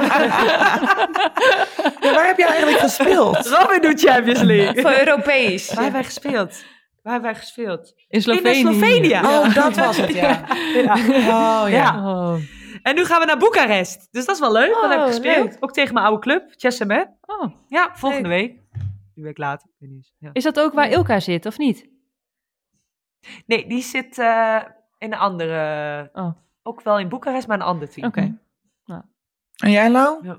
Waar 2.14 2.28
heb 2.28 2.38
je 2.38 2.46
eigenlijk 2.46 2.78
gespeeld? 2.78 3.48
Robin 3.48 3.82
doet 3.82 4.00
Champions 4.00 4.42
League. 4.42 4.82
Voor 4.82 5.00
Europees. 5.00 5.68
Waar 5.68 5.84
hebben 5.84 5.94
wij 5.94 6.04
gespeeld? 6.04 6.64
Waar 7.04 7.14
hebben 7.14 7.32
wij 7.32 7.40
gespeeld? 7.40 7.94
In 8.08 8.22
Slovenië. 8.22 8.60
In 8.60 8.74
Slovenië. 8.74 9.14
Oh, 9.14 9.56
dat 9.56 9.76
was 9.76 9.98
het, 9.98 10.14
ja. 10.14 10.46
Ja. 10.74 10.94
Oh, 10.94 11.70
ja. 11.70 11.78
Ja. 11.78 12.10
Oh. 12.10 12.36
En 12.82 12.96
nu 12.96 13.06
gaan 13.06 13.20
we 13.20 13.26
naar 13.26 13.38
Boekarest. 13.38 14.08
Dus 14.12 14.26
dat 14.26 14.36
is 14.36 14.42
wel 14.42 14.52
leuk. 14.52 14.76
Oh, 14.76 14.82
dat 14.82 14.90
heb 14.90 15.00
ik 15.00 15.06
gespeeld. 15.06 15.50
leuk. 15.50 15.58
Ook 15.60 15.74
tegen 15.74 15.94
mijn 15.94 16.06
oude 16.06 16.22
club, 16.22 16.54
Chesamet. 16.56 17.10
Oh. 17.22 17.54
Ja, 17.68 17.92
volgende 17.94 18.30
week. 18.30 18.52
Een 19.16 19.24
week 19.24 19.38
later. 19.38 19.68
Ik 19.68 19.76
weet 19.80 19.90
niet 19.90 19.98
eens. 19.98 20.14
Ja. 20.18 20.30
Is 20.34 20.44
dat 20.44 20.60
ook 20.60 20.74
waar 20.74 20.90
Ilka 20.90 21.20
zit, 21.20 21.46
of 21.46 21.58
niet? 21.58 21.90
Nee, 23.46 23.68
die 23.68 23.82
zit 23.82 24.18
eh, 24.18 24.62
in 24.98 25.14
een 25.14 25.20
andere... 25.20 26.10
Oh. 26.14 26.32
Ook 26.64 26.82
wel 26.82 27.00
in 27.00 27.10
Boekarest, 27.10 27.48
maar 27.48 27.58
een 27.58 27.66
ander 27.66 27.90
team. 27.90 28.08
Oké. 28.08 28.38
En 29.58 29.72
jij, 29.72 29.90
Lau? 29.90 30.36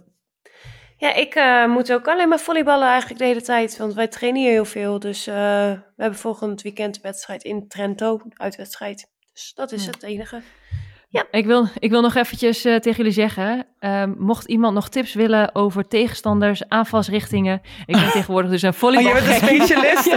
Ja, 0.97 1.15
ik 1.15 1.35
eh, 1.35 1.67
moet 1.67 1.93
ook 1.93 2.09
alleen 2.09 2.29
maar 2.29 2.39
volleyballen 2.39 2.89
eigenlijk 2.89 3.21
de 3.21 3.27
hele 3.27 3.43
tijd. 3.43 3.77
Want 3.77 3.95
wij 3.95 4.09
trainen 4.09 4.41
hier 4.43 4.51
heel 4.51 4.65
veel. 4.65 4.99
Dus 4.99 5.27
eh, 5.27 5.35
we 5.35 5.83
hebben 5.97 6.19
volgend 6.19 6.63
weekend 6.63 6.97
een 6.97 7.03
wedstrijd 7.03 7.45
in 7.45 7.69
Trento. 7.69 8.21
Uitwedstrijd. 8.33 9.11
Dus 9.33 9.55
dat 9.55 9.73
is 9.73 9.85
Ja. 9.85 9.91
het 9.91 10.03
enige. 10.03 10.43
Ik 11.31 11.47
wil, 11.47 11.69
ik 11.79 11.91
wil 11.91 12.01
nog 12.01 12.15
eventjes 12.15 12.65
eh, 12.65 12.75
tegen 12.75 12.97
jullie 12.97 13.13
zeggen, 13.13 13.67
ehm, 13.79 14.13
mocht 14.19 14.47
iemand 14.47 14.75
nog 14.75 14.89
tips 14.89 15.15
willen 15.15 15.55
over 15.55 15.89
tegenstanders, 15.89 16.69
aanvalsrichtingen. 16.69 17.61
Ik 17.87 17.95
ben 17.95 18.11
tegenwoordig 18.13 18.51
dus 18.51 18.63
een 18.63 18.73
Oh, 18.81 18.93
je 18.95 19.13
bent 19.13 19.27
een 19.27 19.35
specialist? 19.35 20.07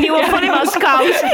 Nieuwe 0.00 0.22
volleybal 0.24 0.66
scout. 0.66 1.24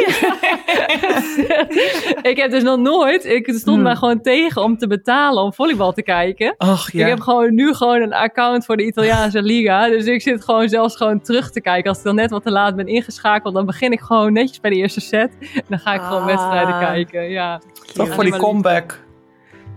ik 2.32 2.36
heb 2.36 2.50
dus 2.50 2.62
nog 2.62 2.78
nooit, 2.78 3.24
ik 3.24 3.44
stond 3.54 3.64
Hmm. 3.76 3.82
maar 3.82 3.96
gewoon 3.96 4.20
tegen 4.20 4.62
om 4.62 4.78
te 4.78 4.86
betalen 4.86 5.42
om 5.42 5.52
volleybal 5.52 5.92
te 5.92 6.02
kijken. 6.02 6.54
Ach, 6.58 6.92
ja. 6.92 7.02
Ik 7.02 7.08
heb 7.08 7.20
gewoon 7.20 7.54
nu 7.54 7.74
gewoon 7.74 8.02
een 8.02 8.12
account 8.12 8.64
voor 8.64 8.76
de 8.76 8.86
Italiaanse 8.86 9.42
Liga. 9.42 9.88
Dus 9.88 10.04
ik 10.04 10.22
zit 10.22 10.44
gewoon 10.44 10.68
zelfs 10.68 10.96
gewoon 10.96 11.20
terug 11.20 11.50
te 11.50 11.60
kijken. 11.60 11.88
Als 11.88 11.98
ik 11.98 12.04
dan 12.04 12.14
net 12.14 12.30
wat 12.30 12.42
te 12.42 12.50
laat 12.50 12.76
ben 12.76 12.86
ingeschakeld, 12.86 13.54
dan 13.54 13.66
begin 13.66 13.92
ik 13.92 14.00
gewoon 14.00 14.32
netjes 14.32 14.60
bij 14.60 14.70
de 14.70 14.76
eerste 14.76 15.00
set. 15.00 15.30
En 15.54 15.62
dan 15.68 15.78
ga 15.78 15.94
ik 15.94 16.00
gewoon 16.00 16.20
Ah. 16.20 16.26
wedstrijden 16.26 16.78
kijken. 16.78 17.21
Ja, 17.30 17.60
Toch 17.94 18.06
Ja, 18.08 18.14
voor 18.14 18.24
die 18.24 18.32
lief. 18.32 18.42
comeback. 18.42 19.00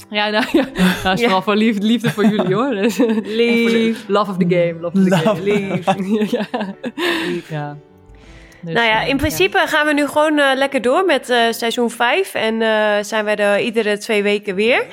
ja 0.10 0.30
nou 0.30 0.46
ja. 0.52 0.66
Nou, 1.04 1.16
is 1.16 1.22
vooral 1.22 1.42
voor 1.42 1.56
liefde, 1.56 1.86
liefde 1.86 2.10
voor 2.12 2.26
jullie 2.26 2.56
hoor. 2.56 2.74
Lief. 3.24 4.08
Love 4.08 4.32
of 4.32 4.38
the 4.38 4.46
game. 4.50 4.76
Love 4.80 4.98
of 4.98 5.04
the 5.04 5.10
Love. 5.10 5.52
game. 5.52 5.82
Lief. 6.04 6.32
ja. 6.32 6.46
ja. 7.50 7.78
Dus, 8.66 8.74
Nou 8.74 8.88
ja, 8.88 9.02
eh, 9.02 9.08
in 9.08 9.18
principe 9.18 9.58
gaan 9.66 9.86
we 9.86 9.94
nu 9.94 10.08
gewoon 10.08 10.40
eh, 10.40 10.56
lekker 10.56 10.82
door 10.82 11.06
met 11.06 11.30
eh, 11.30 11.38
seizoen 11.50 11.92
5. 11.92 12.34
En 12.34 12.62
zijn 13.06 13.26
wij 13.26 13.36
er 13.36 13.60
iedere 13.60 13.98
twee 13.98 14.24
weken 14.24 14.56
weer. 14.56 14.86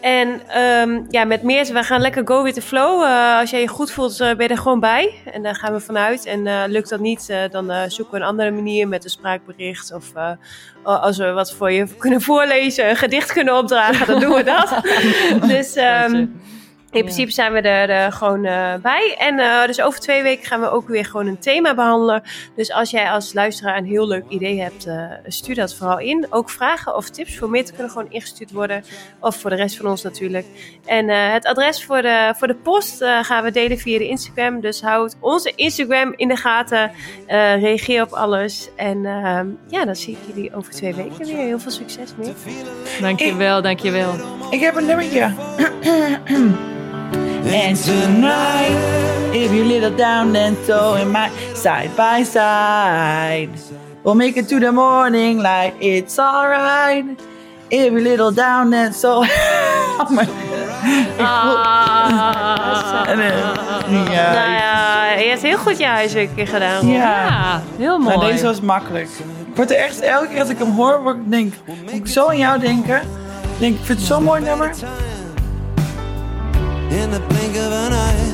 En 0.00 0.40
ehm, 0.48 1.00
ja, 1.08 1.24
met 1.24 1.42
meer, 1.42 1.72
we 1.72 1.82
gaan 1.82 2.00
lekker 2.00 2.26
go 2.26 2.42
with 2.42 2.54
the 2.54 2.62
flow. 2.62 3.02
Als 3.40 3.50
jij 3.50 3.60
je 3.60 3.68
goed 3.68 3.90
voelt, 3.90 4.18
ben 4.18 4.42
je 4.42 4.48
er 4.48 4.58
gewoon 4.58 4.80
bij. 4.80 5.14
En 5.32 5.42
daar 5.42 5.54
gaan 5.54 5.72
we 5.72 5.80
vanuit. 5.80 6.26
En 6.26 6.70
lukt 6.70 6.88
dat 6.88 7.00
niet, 7.00 7.32
dan 7.50 7.72
zoeken 7.90 8.14
we 8.14 8.20
een 8.20 8.26
andere 8.26 8.50
manier 8.50 8.88
met 8.88 9.04
een 9.04 9.10
spraakbericht. 9.10 9.92
Of 9.94 10.12
als 10.82 11.18
we 11.18 11.30
wat 11.30 11.52
voor 11.52 11.72
je 11.72 11.86
kunnen 11.98 12.20
voorlezen, 12.20 12.88
een 12.88 12.96
gedicht 12.96 13.32
kunnen 13.32 13.56
opdragen, 13.56 14.06
dan 14.06 14.20
doen 14.20 14.34
we 14.34 14.42
dat. 14.42 14.80
dus 15.52 15.74
ehm, 15.74 16.26
in 16.90 17.02
principe 17.02 17.30
zijn 17.30 17.52
we 17.52 17.60
er 17.60 17.90
eh, 17.90 18.12
gewoon 18.12 18.44
eh, 18.44 18.74
bij. 18.82 19.16
En 19.18 19.38
eh, 19.38 19.66
dus 19.66 19.80
over 19.80 20.00
twee 20.00 20.22
weken 20.22 20.46
gaan 20.46 20.60
we 20.60 20.70
ook 20.70 20.88
weer 20.88 21.04
gewoon 21.04 21.26
een 21.26 21.38
thema 21.38 21.74
behandelen. 21.74 22.22
Dus 22.56 22.72
als 22.72 22.90
jij 22.90 23.10
als 23.10 23.32
luisteraar 23.32 23.76
een 23.76 23.84
heel 23.84 24.06
leuk 24.06 24.24
idee 24.28 24.60
hebt, 24.60 24.86
eh, 24.86 25.10
stuur 25.26 25.54
dat 25.54 25.74
vooral 25.74 25.98
in. 25.98 26.26
Ook 26.30 26.50
vragen 26.50 26.96
of 26.96 27.10
tips 27.10 27.38
voor 27.38 27.50
meer 27.50 27.58
kunnen 27.72 27.90
gewoon 27.90 28.10
ingestuurd 28.10 28.52
worden. 28.52 28.84
Of 29.20 29.36
voor 29.36 29.50
de 29.50 29.56
rest 29.56 29.76
van 29.76 29.86
ons 29.86 30.02
natuurlijk. 30.02 30.46
En 30.86 31.08
eh, 31.08 31.32
het 31.32 31.44
adres 31.46 31.84
voor 31.84 32.02
de, 32.02 32.34
voor 32.36 32.46
de 32.46 32.54
post 32.54 33.00
eh, 33.00 33.24
gaan 33.24 33.44
we 33.44 33.50
delen 33.50 33.78
via 33.78 33.98
de 33.98 34.08
Instagram. 34.08 34.60
Dus 34.60 34.80
houd 34.80 35.16
onze 35.20 35.52
Instagram 35.54 36.12
in 36.16 36.28
de 36.28 36.36
gaten. 36.36 36.90
Eh, 37.26 37.60
reageer 37.60 38.02
op 38.02 38.12
alles. 38.12 38.68
En 38.76 39.06
ehm, 39.06 39.46
ja, 39.68 39.84
dan 39.84 39.96
zie 39.96 40.16
ik 40.20 40.34
jullie 40.34 40.54
over 40.54 40.72
twee 40.72 40.94
weken 40.94 41.26
weer. 41.26 41.36
Heel 41.36 41.58
veel 41.58 41.70
succes 41.70 42.14
mee. 42.16 42.32
Dankjewel, 43.00 43.62
dankjewel. 43.62 44.14
Ik 44.50 44.60
heb 44.60 44.74
een 44.76 44.86
nummertje. 44.86 45.34
And 47.52 47.76
tonight, 47.76 49.34
if 49.34 49.52
you 49.52 49.64
little 49.64 49.90
down 49.90 50.36
and 50.36 50.56
so 50.66 50.94
in 50.94 51.10
my 51.10 51.30
side 51.54 51.90
by 51.96 52.22
side, 52.22 53.50
we'll 54.04 54.14
make 54.14 54.36
it 54.36 54.48
to 54.50 54.60
the 54.60 54.70
morning 54.70 55.38
light. 55.38 55.74
It's 55.80 56.16
alright. 56.18 57.04
If 57.68 57.92
you 57.92 58.00
little 58.00 58.30
down 58.30 58.72
and 58.72 58.94
so. 58.94 59.24
Ah. 61.18 63.04
En, 63.06 63.20
eh, 63.20 63.34
Nou 63.90 64.10
ja, 64.10 64.32
ja, 64.32 65.10
je 65.18 65.28
hebt 65.28 65.42
heel 65.42 65.58
goed 65.58 65.78
je 65.78 65.86
huiswerk 65.86 66.30
gedaan. 66.36 66.86
Ja. 66.88 67.24
Ja, 67.24 67.62
heel 67.78 67.98
mooi. 67.98 68.16
Nou, 68.16 68.30
deze 68.30 68.44
was 68.44 68.60
makkelijk. 68.60 69.08
Ik 69.50 69.56
word 69.56 69.70
er 69.70 69.76
echt, 69.76 70.00
elke 70.00 70.28
keer 70.28 70.40
als 70.40 70.48
ik 70.48 70.58
hem 70.58 70.70
hoor, 70.70 71.02
word 71.02 71.16
ik 71.16 71.30
denk, 71.30 71.54
moet 71.82 71.92
ik 71.92 72.06
zo 72.06 72.28
aan 72.28 72.38
jou 72.38 72.60
denken. 72.60 72.96
Ik 72.96 73.58
Denk, 73.58 73.74
ik 73.78 73.84
vind 73.84 73.98
het 73.98 74.06
zo'n 74.06 74.22
mooi 74.22 74.40
nummer. 74.40 74.70
In 76.90 77.10
the 77.12 77.20
blink 77.20 77.56
of 77.56 77.72
an 77.72 77.92
eye. 77.92 78.30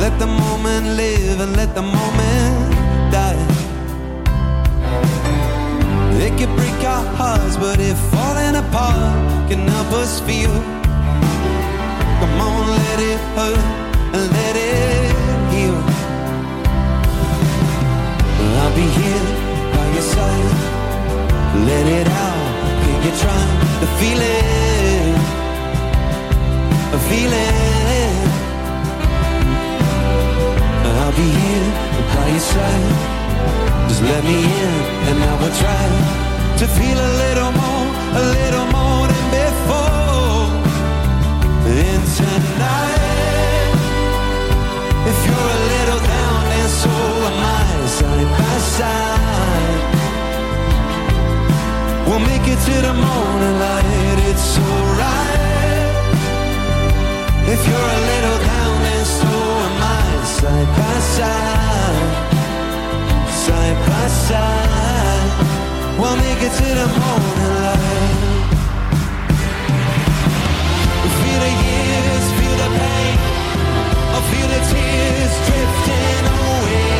Let 0.00 0.18
the 0.18 0.26
moment 0.26 0.86
live 0.96 1.40
and 1.40 1.54
let 1.54 1.74
the 1.74 1.82
moment 1.82 2.72
die. 3.12 3.42
It 6.24 6.32
can 6.38 6.54
break 6.56 6.80
our 6.84 7.04
hearts, 7.16 7.56
but 7.56 7.78
if 7.78 7.98
falling 8.12 8.56
apart 8.56 9.50
can 9.50 9.68
help 9.68 9.92
us 9.92 10.20
feel. 10.20 10.54
Come 12.20 12.40
on, 12.40 12.66
let 12.80 12.98
it 13.10 13.20
hurt 13.36 13.64
and 14.14 14.24
let 14.38 14.54
it 14.56 15.12
heal. 15.52 15.78
I'll 18.60 18.74
be 18.74 18.86
here 18.98 19.26
by 19.74 19.86
your 19.94 20.06
side. 20.14 20.54
Let 21.68 21.86
it 21.98 22.08
out. 22.08 22.48
Can 22.82 22.96
you 23.04 23.12
try 23.22 23.42
to 23.80 23.86
feel 23.98 24.20
it? 24.20 24.67
Feeling. 27.08 28.14
I'll 31.00 31.16
be 31.16 31.28
here 31.40 31.68
by 32.14 32.26
your 32.34 32.44
side. 32.52 32.92
Just 33.88 34.02
let 34.02 34.22
me 34.24 34.38
in, 34.64 34.74
and 35.08 35.18
I 35.30 35.32
will 35.40 35.54
try 35.62 35.84
to 36.60 36.66
feel 36.76 36.98
a 37.08 37.12
little 37.24 37.52
more, 37.60 37.86
a 38.20 38.24
little 38.38 38.66
more 38.76 39.04
than 39.12 39.24
before. 39.40 40.48
And 41.80 42.02
tonight, 42.18 43.72
if 45.10 45.18
you're 45.26 45.50
a 45.58 45.62
little 45.74 46.02
down, 46.14 46.40
and 46.60 46.70
so 46.82 46.94
am 47.28 47.38
I, 47.56 47.68
side 47.98 48.30
by 48.38 48.56
side. 48.76 49.80
We'll 52.06 52.24
make 52.30 52.46
it 52.54 52.60
to 52.68 52.74
the 52.86 52.94
morning 53.04 53.56
light. 53.64 54.18
It's 54.30 54.58
alright. 54.58 55.37
If 57.50 57.66
you're 57.66 57.90
a 57.98 58.00
little 58.12 58.38
down 58.44 58.78
and 58.94 59.06
so 59.06 59.32
am 59.66 59.80
I. 59.80 60.24
Side 60.36 60.70
by 60.76 60.96
side. 61.16 62.10
Side 63.44 63.78
by 63.88 64.06
side. 64.28 65.32
We'll 65.98 66.16
make 66.16 66.42
it 66.48 66.52
to 66.60 66.68
the 66.80 66.88
morning 67.00 67.52
light. 67.64 68.48
Feel 71.20 71.40
the 71.46 71.52
years, 71.64 72.26
feel 72.36 72.56
the 72.62 72.68
pain. 72.78 73.16
Feel 74.28 74.48
the 74.54 74.60
tears 74.70 75.34
drifting 75.46 76.24
away. 76.36 76.96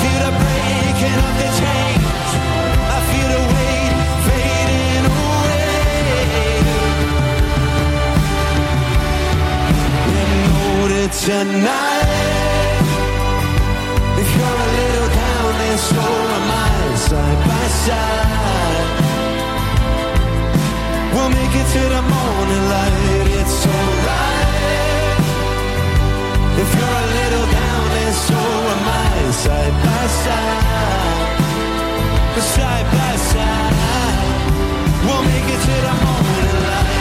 Feel 0.00 0.20
the 0.24 0.32
breaking 0.40 1.18
of 1.26 1.34
the 1.40 1.48
chain. 1.58 1.79
Tonight. 11.12 12.80
If 14.22 14.28
you're 14.36 14.60
a 14.66 14.70
little 14.80 15.10
down, 15.22 15.50
then 15.60 15.78
so 15.78 16.04
am 16.38 16.50
I, 16.50 16.94
side 17.08 17.40
by 17.48 17.66
side. 17.84 18.88
We'll 21.14 21.30
make 21.30 21.54
it 21.62 21.68
to 21.74 21.82
the 21.94 22.02
morning 22.14 22.64
light, 22.74 23.26
it's 23.40 23.66
alright. 23.66 25.18
If 26.62 26.68
you're 26.76 26.98
a 27.04 27.08
little 27.18 27.46
down, 27.58 27.84
then 27.96 28.12
so 28.26 28.40
am 28.74 28.88
I, 28.88 29.30
side 29.44 29.76
by 29.84 30.04
side. 30.24 30.68
Side 32.40 32.88
by 32.90 33.16
side, 33.16 33.74
we'll 35.04 35.22
make 35.22 35.48
it 35.54 35.60
to 35.60 35.76
the 35.86 35.94
morning 36.04 36.58
light. 36.68 36.99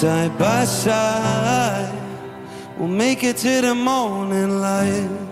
Side 0.00 0.38
by 0.38 0.64
side, 0.64 1.92
we'll 2.78 2.88
make 2.88 3.22
it 3.22 3.36
to 3.36 3.60
the 3.60 3.74
morning 3.74 4.58
light. 4.58 5.29